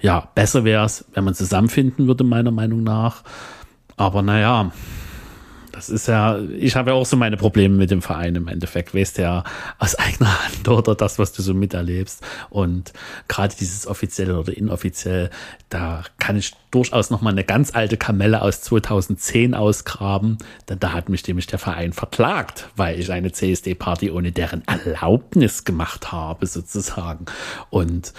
ja, 0.00 0.30
besser 0.34 0.64
wäre 0.64 0.84
es, 0.84 1.04
wenn 1.14 1.24
man 1.24 1.34
zusammenfinden 1.34 2.06
würde, 2.06 2.22
meiner 2.22 2.52
Meinung 2.52 2.82
nach. 2.82 3.24
Aber 3.96 4.22
naja, 4.22 4.72
das 5.78 5.88
ist 5.90 6.08
ja, 6.08 6.40
ich 6.40 6.74
habe 6.74 6.90
ja 6.90 6.96
auch 6.96 7.06
so 7.06 7.16
meine 7.16 7.36
Probleme 7.36 7.76
mit 7.76 7.92
dem 7.92 8.02
Verein 8.02 8.34
im 8.34 8.48
Endeffekt, 8.48 8.96
weißt 8.96 9.18
ja 9.18 9.44
aus 9.78 9.94
eigener 9.94 10.44
Hand 10.44 10.66
oder 10.66 10.96
das, 10.96 11.20
was 11.20 11.32
du 11.32 11.40
so 11.40 11.54
miterlebst. 11.54 12.20
Und 12.50 12.92
gerade 13.28 13.54
dieses 13.54 13.86
offizielle 13.86 14.36
oder 14.36 14.56
inoffiziell, 14.56 15.30
da 15.68 16.02
kann 16.18 16.36
ich 16.36 16.52
durchaus 16.72 17.10
noch 17.10 17.20
mal 17.20 17.30
eine 17.30 17.44
ganz 17.44 17.76
alte 17.76 17.96
Kamelle 17.96 18.42
aus 18.42 18.60
2010 18.62 19.54
ausgraben, 19.54 20.38
denn 20.68 20.80
da 20.80 20.92
hat 20.94 21.10
mich 21.10 21.24
nämlich 21.28 21.46
der 21.46 21.60
Verein 21.60 21.92
verklagt, 21.92 22.68
weil 22.74 22.98
ich 22.98 23.12
eine 23.12 23.30
CSD-Party 23.30 24.10
ohne 24.10 24.32
deren 24.32 24.64
Erlaubnis 24.66 25.62
gemacht 25.62 26.10
habe, 26.10 26.46
sozusagen. 26.46 27.26
Und 27.70 28.14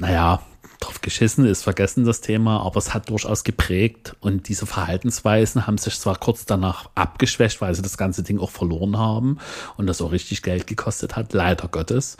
naja, 0.00 0.42
drauf 0.80 1.00
geschissen 1.00 1.44
ist, 1.46 1.62
vergessen 1.62 2.04
das 2.04 2.20
Thema, 2.20 2.60
aber 2.60 2.78
es 2.78 2.94
hat 2.94 3.08
durchaus 3.08 3.44
geprägt 3.44 4.16
und 4.20 4.48
diese 4.48 4.66
Verhaltensweisen 4.66 5.66
haben 5.66 5.78
sich 5.78 5.98
zwar 5.98 6.16
kurz 6.16 6.44
danach 6.44 6.90
abgeschwächt, 6.94 7.60
weil 7.60 7.74
sie 7.74 7.82
das 7.82 7.96
ganze 7.96 8.22
Ding 8.22 8.38
auch 8.38 8.50
verloren 8.50 8.98
haben 8.98 9.38
und 9.76 9.86
das 9.86 10.02
auch 10.02 10.12
richtig 10.12 10.42
Geld 10.42 10.66
gekostet 10.66 11.16
hat, 11.16 11.32
leider 11.32 11.68
Gottes, 11.68 12.16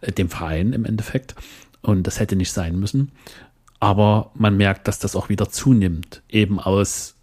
äh, 0.00 0.12
dem 0.12 0.28
Verein 0.28 0.72
im 0.72 0.84
Endeffekt. 0.84 1.34
Und 1.80 2.06
das 2.06 2.20
hätte 2.20 2.36
nicht 2.36 2.52
sein 2.52 2.78
müssen. 2.78 3.12
Aber 3.80 4.30
man 4.34 4.56
merkt, 4.56 4.86
dass 4.86 5.00
das 5.00 5.16
auch 5.16 5.28
wieder 5.28 5.48
zunimmt, 5.50 6.22
eben 6.28 6.60
aus 6.60 7.16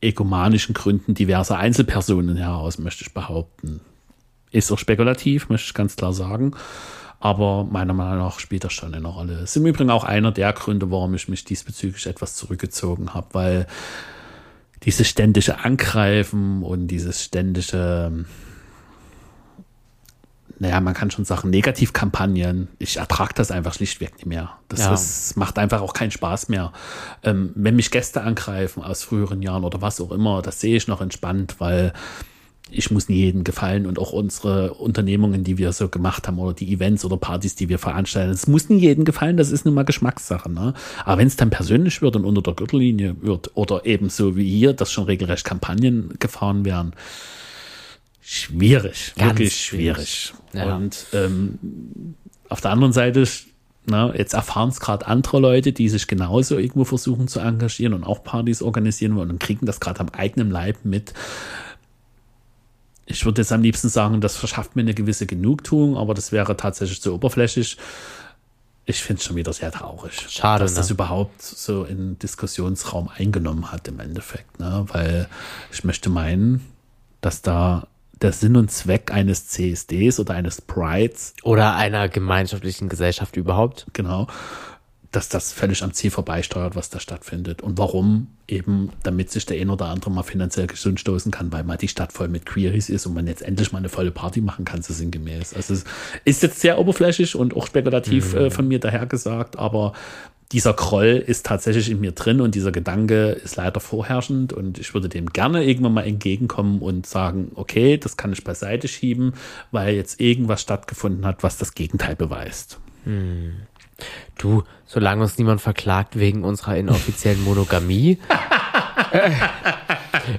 egomanischen 0.00 0.74
Gründen 0.74 1.14
diverser 1.14 1.58
Einzelpersonen 1.58 2.36
heraus, 2.36 2.78
möchte 2.78 3.04
ich 3.04 3.12
behaupten. 3.12 3.80
Ist 4.50 4.72
auch 4.72 4.78
spekulativ, 4.78 5.48
möchte 5.48 5.66
ich 5.66 5.74
ganz 5.74 5.96
klar 5.96 6.12
sagen. 6.12 6.54
Aber 7.20 7.64
meiner 7.64 7.94
Meinung 7.94 8.18
nach 8.18 8.38
spielt 8.38 8.64
das 8.64 8.72
schon 8.72 8.94
eine 8.94 9.08
Rolle. 9.08 9.34
Das 9.34 9.50
ist 9.50 9.56
im 9.56 9.66
Übrigen 9.66 9.90
auch 9.90 10.04
einer 10.04 10.30
der 10.30 10.52
Gründe, 10.52 10.90
warum 10.90 11.14
ich 11.14 11.28
mich 11.28 11.44
diesbezüglich 11.44 12.06
etwas 12.06 12.34
zurückgezogen 12.34 13.12
habe, 13.14 13.26
weil 13.32 13.66
dieses 14.84 15.08
ständige 15.08 15.58
Angreifen 15.64 16.62
und 16.62 16.86
dieses 16.86 17.24
ständige, 17.24 18.24
naja, 20.60 20.80
man 20.80 20.94
kann 20.94 21.10
schon 21.10 21.24
sagen, 21.24 21.50
Negativkampagnen, 21.50 22.68
ich 22.78 22.98
ertrage 22.98 23.34
das 23.34 23.50
einfach 23.50 23.74
schlichtweg 23.74 24.14
nicht 24.14 24.26
mehr. 24.26 24.52
Das 24.68 24.80
ja. 24.80 24.94
ist, 24.94 25.36
macht 25.36 25.58
einfach 25.58 25.80
auch 25.80 25.94
keinen 25.94 26.12
Spaß 26.12 26.48
mehr. 26.48 26.72
Ähm, 27.24 27.50
wenn 27.56 27.74
mich 27.74 27.90
Gäste 27.90 28.22
angreifen 28.22 28.82
aus 28.84 29.02
früheren 29.02 29.42
Jahren 29.42 29.64
oder 29.64 29.82
was 29.82 30.00
auch 30.00 30.12
immer, 30.12 30.40
das 30.40 30.60
sehe 30.60 30.76
ich 30.76 30.86
noch 30.86 31.00
entspannt, 31.00 31.56
weil 31.58 31.92
ich 32.70 32.90
muss 32.90 33.08
nie 33.08 33.16
jedem 33.16 33.44
gefallen 33.44 33.86
und 33.86 33.98
auch 33.98 34.12
unsere 34.12 34.74
Unternehmungen, 34.74 35.44
die 35.44 35.58
wir 35.58 35.72
so 35.72 35.88
gemacht 35.88 36.26
haben 36.28 36.38
oder 36.38 36.54
die 36.54 36.72
Events 36.72 37.04
oder 37.04 37.16
Partys, 37.16 37.54
die 37.54 37.68
wir 37.68 37.78
veranstalten, 37.78 38.32
es 38.32 38.46
muss 38.46 38.68
nie 38.68 38.78
jedem 38.78 39.04
gefallen, 39.04 39.36
das 39.36 39.50
ist 39.50 39.64
nun 39.64 39.74
mal 39.74 39.84
Geschmackssache. 39.84 40.50
Ne? 40.50 40.74
Aber 41.04 41.18
wenn 41.18 41.26
es 41.26 41.36
dann 41.36 41.50
persönlich 41.50 42.02
wird 42.02 42.16
und 42.16 42.24
unter 42.24 42.42
der 42.42 42.54
Gürtellinie 42.54 43.16
wird 43.20 43.56
oder 43.56 43.86
eben 43.86 44.10
so 44.10 44.36
wie 44.36 44.48
hier, 44.48 44.72
dass 44.72 44.92
schon 44.92 45.04
regelrecht 45.04 45.44
Kampagnen 45.44 46.14
gefahren 46.18 46.64
werden, 46.64 46.92
schwierig, 48.20 49.14
Ganz 49.16 49.30
wirklich 49.30 49.56
schwierig. 49.56 50.32
Ja. 50.52 50.76
Und 50.76 51.06
ähm, 51.12 51.58
auf 52.48 52.60
der 52.60 52.70
anderen 52.70 52.92
Seite 52.92 53.26
na, 53.90 54.14
jetzt 54.14 54.34
erfahren 54.34 54.68
es 54.68 54.80
gerade 54.80 55.06
andere 55.06 55.40
Leute, 55.40 55.72
die 55.72 55.88
sich 55.88 56.06
genauso 56.06 56.58
irgendwo 56.58 56.84
versuchen 56.84 57.26
zu 57.26 57.40
engagieren 57.40 57.94
und 57.94 58.04
auch 58.04 58.22
Partys 58.22 58.60
organisieren 58.60 59.16
wollen 59.16 59.30
und 59.30 59.40
kriegen 59.40 59.64
das 59.64 59.80
gerade 59.80 60.00
am 60.00 60.10
eigenen 60.10 60.50
Leib 60.50 60.76
mit, 60.84 61.14
ich 63.08 63.24
würde 63.24 63.40
jetzt 63.40 63.52
am 63.52 63.62
liebsten 63.62 63.88
sagen, 63.88 64.20
das 64.20 64.36
verschafft 64.36 64.76
mir 64.76 64.82
eine 64.82 64.94
gewisse 64.94 65.26
Genugtuung, 65.26 65.96
aber 65.96 66.14
das 66.14 66.30
wäre 66.30 66.56
tatsächlich 66.56 67.00
zu 67.00 67.14
oberflächlich. 67.14 67.78
Ich 68.84 69.02
finde 69.02 69.20
es 69.20 69.26
schon 69.26 69.36
wieder 69.36 69.52
sehr 69.52 69.72
traurig, 69.72 70.26
Schade, 70.28 70.64
dass 70.64 70.72
ne? 70.72 70.78
das 70.78 70.90
überhaupt 70.90 71.42
so 71.42 71.84
in 71.84 72.18
Diskussionsraum 72.18 73.08
eingenommen 73.08 73.70
hat 73.72 73.88
im 73.88 74.00
Endeffekt, 74.00 74.60
ne? 74.60 74.84
weil 74.88 75.28
ich 75.72 75.84
möchte 75.84 76.10
meinen, 76.10 76.64
dass 77.20 77.42
da 77.42 77.86
der 78.20 78.32
Sinn 78.32 78.56
und 78.56 78.70
Zweck 78.70 79.12
eines 79.12 79.48
CSDs 79.48 80.20
oder 80.20 80.34
eines 80.34 80.60
Prides 80.60 81.34
oder 81.42 81.76
einer 81.76 82.08
gemeinschaftlichen 82.08 82.88
Gesellschaft 82.88 83.36
überhaupt, 83.36 83.86
genau, 83.92 84.26
dass 85.10 85.28
das 85.30 85.52
völlig 85.52 85.82
am 85.82 85.94
Ziel 85.94 86.10
vorbeisteuert, 86.10 86.76
was 86.76 86.90
da 86.90 87.00
stattfindet. 87.00 87.62
Und 87.62 87.78
warum? 87.78 88.28
Eben, 88.46 88.90
damit 89.02 89.30
sich 89.30 89.46
der 89.46 89.58
ein 89.60 89.70
oder 89.70 89.86
andere 89.86 90.10
mal 90.10 90.22
finanziell 90.22 90.66
gesund 90.66 91.00
stoßen 91.00 91.32
kann, 91.32 91.50
weil 91.52 91.64
mal 91.64 91.76
die 91.76 91.88
Stadt 91.88 92.12
voll 92.12 92.28
mit 92.28 92.44
Queries 92.44 92.90
ist 92.90 93.06
und 93.06 93.14
man 93.14 93.26
jetzt 93.26 93.42
endlich 93.42 93.72
mal 93.72 93.78
eine 93.78 93.88
volle 93.88 94.10
Party 94.10 94.40
machen 94.40 94.64
kann, 94.64 94.82
so 94.82 94.92
sinngemäß. 94.92 95.54
Also 95.54 95.74
es 95.74 95.84
ist 96.24 96.42
jetzt 96.42 96.60
sehr 96.60 96.78
oberflächlich 96.78 97.36
und 97.36 97.56
auch 97.56 97.66
spekulativ 97.66 98.34
mhm. 98.34 98.38
äh, 98.38 98.50
von 98.50 98.68
mir 98.68 98.80
dahergesagt, 98.80 99.58
aber 99.58 99.94
dieser 100.52 100.72
Kroll 100.72 101.22
ist 101.26 101.44
tatsächlich 101.44 101.90
in 101.90 102.00
mir 102.00 102.12
drin 102.12 102.40
und 102.40 102.54
dieser 102.54 102.72
Gedanke 102.72 103.30
ist 103.32 103.56
leider 103.56 103.80
vorherrschend 103.80 104.54
und 104.54 104.78
ich 104.78 104.94
würde 104.94 105.10
dem 105.10 105.26
gerne 105.26 105.64
irgendwann 105.64 105.92
mal 105.92 106.06
entgegenkommen 106.06 106.80
und 106.80 107.06
sagen, 107.06 107.52
okay, 107.54 107.98
das 107.98 108.16
kann 108.16 108.32
ich 108.32 108.44
beiseite 108.44 108.88
schieben, 108.88 109.34
weil 109.72 109.94
jetzt 109.94 110.20
irgendwas 110.20 110.62
stattgefunden 110.62 111.26
hat, 111.26 111.42
was 111.42 111.58
das 111.58 111.74
Gegenteil 111.74 112.16
beweist. 112.16 112.78
Mhm. 113.04 113.56
Du, 114.36 114.62
solange 114.86 115.22
uns 115.22 115.38
niemand 115.38 115.60
verklagt 115.60 116.18
wegen 116.18 116.44
unserer 116.44 116.76
inoffiziellen 116.76 117.42
Monogamie, 117.42 118.18
äh, 119.12 119.30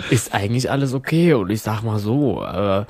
ist 0.10 0.34
eigentlich 0.34 0.72
alles 0.72 0.94
okay. 0.94 1.34
Und 1.34 1.50
ich 1.50 1.62
sag 1.62 1.82
mal 1.84 2.00
so, 2.00 2.44
äh, 2.44 2.86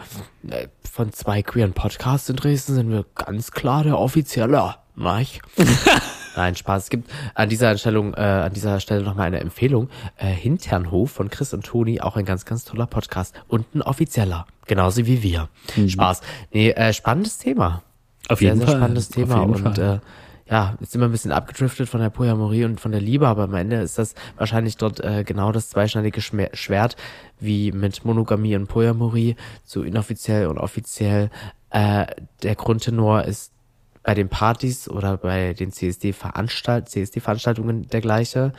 von 0.90 1.12
zwei 1.12 1.42
queeren 1.42 1.74
Podcasts 1.74 2.30
in 2.30 2.36
Dresden 2.36 2.76
sind 2.76 2.92
wir 2.92 3.06
ganz 3.16 3.52
klar 3.52 3.84
der 3.84 3.98
Offizielle, 3.98 4.76
nicht? 4.96 5.42
Nein, 6.36 6.56
Spaß. 6.56 6.84
Es 6.84 6.90
gibt 6.90 7.10
an 7.34 7.50
dieser 7.50 7.78
Stellung, 7.78 8.14
äh, 8.14 8.22
an 8.22 8.54
dieser 8.54 8.80
Stelle 8.80 9.04
nochmal 9.04 9.28
eine 9.28 9.40
Empfehlung. 9.40 9.90
Äh, 10.18 10.28
Hinternhof 10.28 11.12
von 11.12 11.30
Chris 11.30 11.54
und 11.54 11.66
Toni, 11.66 12.02
auch 12.02 12.16
ein 12.16 12.26
ganz, 12.26 12.46
ganz 12.46 12.64
toller 12.66 12.86
Podcast. 12.86 13.34
Und 13.48 13.74
ein 13.76 13.82
offizieller. 13.82 14.46
Genauso 14.68 15.06
wie 15.06 15.24
wir. 15.24 15.50
Mhm. 15.76 15.90
Spaß. 15.90 16.22
Nee, 16.52 16.70
äh, 16.72 16.94
spannendes 16.94 17.40
Thema. 17.40 17.84
Auf 18.30 18.42
jeden 18.42 18.58
sehr, 18.58 18.68
sehr 18.68 18.74
Fall. 18.74 18.82
spannendes 18.82 19.10
Thema. 19.10 19.42
Und 19.42 19.76
Fall. 19.76 19.96
Äh, 19.96 20.00
ja, 20.50 20.76
ist 20.80 20.96
immer 20.96 21.06
ein 21.06 21.12
bisschen 21.12 21.32
abgedriftet 21.32 21.88
von 21.88 22.02
der 22.02 22.10
Polyamorie 22.10 22.66
und 22.66 22.82
von 22.82 22.92
der 22.92 23.02
Liebe, 23.02 23.28
aber 23.28 23.44
am 23.44 23.54
Ende 23.54 23.78
ist 23.78 24.00
das 24.00 24.16
wahrscheinlich 24.36 24.78
dort 24.78 25.00
äh, 25.00 25.24
genau 25.24 25.52
das 25.52 25.70
zweischneidige 25.70 26.22
Schwert, 26.22 26.96
wie 27.40 27.72
mit 27.72 28.04
Monogamie 28.04 28.56
und 28.56 28.68
Polyamorie, 28.68 29.36
so 29.64 29.84
inoffiziell 29.84 30.48
und 30.48 30.58
offiziell. 30.58 31.30
Äh, 31.70 32.08
der 32.42 32.56
Grundtenor 32.56 33.26
ist 33.26 33.52
bei 34.02 34.16
den 34.16 34.30
Partys 34.30 34.90
oder 34.90 35.18
bei 35.18 35.54
den 35.54 35.72
CSD-Veranstalt 35.72 36.90
CSD-Veranstaltungen 36.90 37.88
der 37.88 38.02
gleiche. 38.02 38.54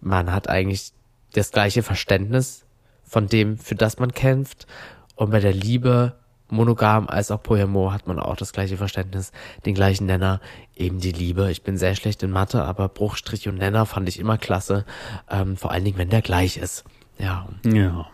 Man 0.00 0.32
hat 0.32 0.48
eigentlich 0.48 0.92
das 1.32 1.50
gleiche 1.50 1.82
Verständnis 1.82 2.64
von 3.02 3.26
dem, 3.26 3.58
für 3.58 3.74
das 3.74 3.98
man 3.98 4.12
kämpft. 4.12 4.68
Und 5.16 5.30
bei 5.30 5.40
der 5.40 5.52
Liebe 5.52 6.19
monogam 6.52 7.08
als 7.08 7.30
auch 7.30 7.42
polyamor 7.42 7.92
hat 7.92 8.06
man 8.06 8.18
auch 8.18 8.36
das 8.36 8.52
gleiche 8.52 8.76
Verständnis, 8.76 9.32
den 9.66 9.74
gleichen 9.74 10.06
Nenner, 10.06 10.40
eben 10.76 11.00
die 11.00 11.12
Liebe. 11.12 11.50
Ich 11.50 11.62
bin 11.62 11.76
sehr 11.76 11.94
schlecht 11.94 12.22
in 12.22 12.30
Mathe, 12.30 12.62
aber 12.64 12.88
Bruchstrich 12.88 13.48
und 13.48 13.56
Nenner 13.56 13.86
fand 13.86 14.08
ich 14.08 14.18
immer 14.18 14.38
klasse, 14.38 14.84
ähm, 15.30 15.56
vor 15.56 15.70
allen 15.72 15.84
Dingen, 15.84 15.98
wenn 15.98 16.10
der 16.10 16.22
gleich 16.22 16.56
ist. 16.56 16.84
Ja. 17.18 17.48
Ja. 17.64 18.06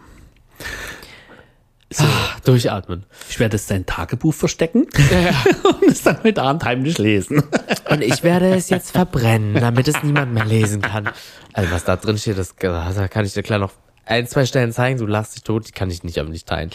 So, 1.89 2.03
ah, 2.05 2.37
durchatmen. 2.45 3.05
Ich 3.31 3.39
werde 3.39 3.55
es 3.55 3.67
dein 3.67 3.87
Tagebuch 3.87 4.35
verstecken 4.35 4.89
ja. 5.11 5.31
und 5.71 5.85
es 5.85 6.03
dann 6.03 6.21
heute 6.25 6.43
Abend 6.43 6.65
heimlich 6.65 6.99
lesen. 6.99 7.45
Und 7.89 8.03
ich 8.03 8.25
werde 8.25 8.53
es 8.55 8.71
jetzt 8.71 8.91
verbrennen, 8.91 9.55
damit 9.55 9.87
es 9.87 10.03
niemand 10.03 10.35
mehr 10.35 10.45
lesen 10.45 10.83
kann. 10.83 11.09
Also 11.53 11.71
was 11.71 11.85
da 11.85 11.97
drin 11.97 12.19
steht, 12.19 12.39
das, 12.39 12.57
da 12.57 13.09
kann 13.09 13.25
ich 13.25 13.35
dir 13.35 13.45
klar 13.45 13.61
noch 13.61 13.73
ein, 14.07 14.27
zwei 14.27 14.47
Stellen 14.47 14.73
zeigen, 14.73 14.99
du 14.99 15.07
lachst 15.07 15.37
dich 15.37 15.43
tot, 15.43 15.69
die 15.69 15.73
kann 15.73 15.91
ich 15.91 16.05
nicht, 16.05 16.19
aber 16.19 16.31
nicht 16.31 16.49
teilen. 16.49 16.71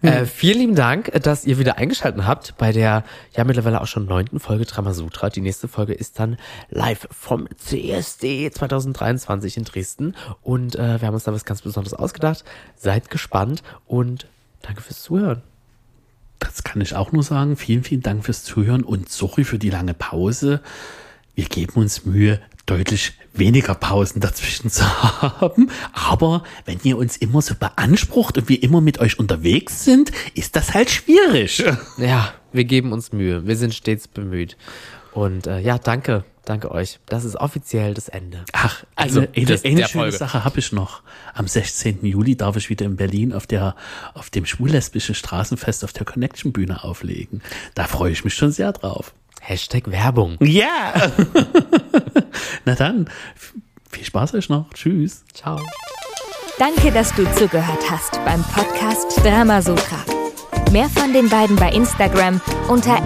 Mhm. 0.00 0.08
Äh, 0.08 0.26
vielen 0.26 0.58
lieben 0.58 0.74
Dank, 0.74 1.10
dass 1.22 1.44
ihr 1.44 1.58
wieder 1.58 1.76
eingeschaltet 1.76 2.24
habt 2.24 2.54
bei 2.56 2.72
der 2.72 3.04
ja 3.36 3.44
mittlerweile 3.44 3.80
auch 3.80 3.86
schon 3.86 4.06
neunten 4.06 4.40
Folge 4.40 4.64
Dramasutra. 4.64 5.28
Die 5.28 5.40
nächste 5.40 5.68
Folge 5.68 5.92
ist 5.92 6.18
dann 6.20 6.38
live 6.70 7.08
vom 7.10 7.48
CSD 7.56 8.50
2023 8.50 9.56
in 9.56 9.64
Dresden 9.64 10.14
und 10.42 10.76
äh, 10.76 11.00
wir 11.00 11.08
haben 11.08 11.14
uns 11.14 11.24
da 11.24 11.32
was 11.32 11.44
ganz 11.44 11.62
Besonderes 11.62 11.94
ausgedacht. 11.94 12.44
Seid 12.76 13.10
gespannt 13.10 13.62
und 13.86 14.28
danke 14.62 14.80
fürs 14.80 15.02
Zuhören. 15.02 15.42
Das 16.38 16.62
kann 16.62 16.80
ich 16.80 16.94
auch 16.94 17.10
nur 17.10 17.24
sagen. 17.24 17.56
Vielen, 17.56 17.82
vielen 17.82 18.02
Dank 18.02 18.24
fürs 18.24 18.44
Zuhören 18.44 18.84
und 18.84 19.08
sorry 19.08 19.42
für 19.42 19.58
die 19.58 19.70
lange 19.70 19.94
Pause. 19.94 20.60
Wir 21.34 21.46
geben 21.46 21.74
uns 21.74 22.04
Mühe, 22.04 22.40
deutlich 22.66 23.14
weniger 23.38 23.74
Pausen 23.74 24.20
dazwischen 24.20 24.70
zu 24.70 24.84
haben. 24.84 25.70
Aber 25.92 26.42
wenn 26.64 26.78
ihr 26.82 26.98
uns 26.98 27.16
immer 27.16 27.42
so 27.42 27.54
beansprucht 27.54 28.38
und 28.38 28.48
wir 28.48 28.62
immer 28.62 28.80
mit 28.80 28.98
euch 29.00 29.18
unterwegs 29.18 29.84
sind, 29.84 30.12
ist 30.34 30.56
das 30.56 30.74
halt 30.74 30.90
schwierig. 30.90 31.64
Ja, 31.96 32.32
wir 32.52 32.64
geben 32.64 32.92
uns 32.92 33.12
Mühe. 33.12 33.46
Wir 33.46 33.56
sind 33.56 33.74
stets 33.74 34.08
bemüht. 34.08 34.56
Und 35.12 35.46
äh, 35.46 35.58
ja, 35.60 35.78
danke. 35.78 36.24
Danke 36.44 36.70
euch. 36.70 36.98
Das 37.04 37.24
ist 37.24 37.36
offiziell 37.36 37.92
das 37.92 38.08
Ende. 38.08 38.42
Ach, 38.52 38.82
also 38.94 39.20
eine, 39.20 39.28
eine 39.34 39.44
der 39.44 39.58
schöne 39.58 39.88
Folge. 39.88 40.16
Sache 40.16 40.44
habe 40.44 40.60
ich 40.60 40.72
noch. 40.72 41.02
Am 41.34 41.46
16. 41.46 42.06
Juli 42.06 42.36
darf 42.36 42.56
ich 42.56 42.70
wieder 42.70 42.86
in 42.86 42.96
Berlin 42.96 43.34
auf 43.34 43.46
der 43.46 43.76
auf 44.14 44.30
dem 44.30 44.46
schwul-lesbischen 44.46 45.14
Straßenfest 45.14 45.84
auf 45.84 45.92
der 45.92 46.06
Connection 46.06 46.54
Bühne 46.54 46.84
auflegen. 46.84 47.42
Da 47.74 47.84
freue 47.84 48.12
ich 48.12 48.24
mich 48.24 48.32
schon 48.32 48.50
sehr 48.50 48.72
drauf. 48.72 49.12
Hashtag 49.40 49.90
Werbung. 49.90 50.36
Ja. 50.40 50.92
Na 52.64 52.74
dann, 52.74 53.08
viel 53.90 54.04
Spaß 54.04 54.34
euch 54.34 54.48
noch. 54.48 54.72
Tschüss. 54.74 55.24
Ciao. 55.34 55.60
Danke, 56.58 56.90
dass 56.90 57.14
du 57.14 57.24
zugehört 57.34 57.90
hast 57.90 58.12
beim 58.24 58.42
Podcast 58.42 59.24
Dramasutra. 59.24 60.04
Mehr 60.72 60.88
von 60.88 61.12
den 61.12 61.28
beiden 61.28 61.54
bei 61.56 61.70
Instagram 61.70 62.40
unter 62.68 62.96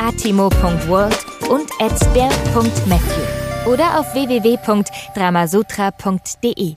atimo.world 0.00 1.18
und 1.48 1.68
der.matthew 2.14 3.70
oder 3.70 4.00
auf 4.00 4.14
www.dramasutra.de. 4.14 6.76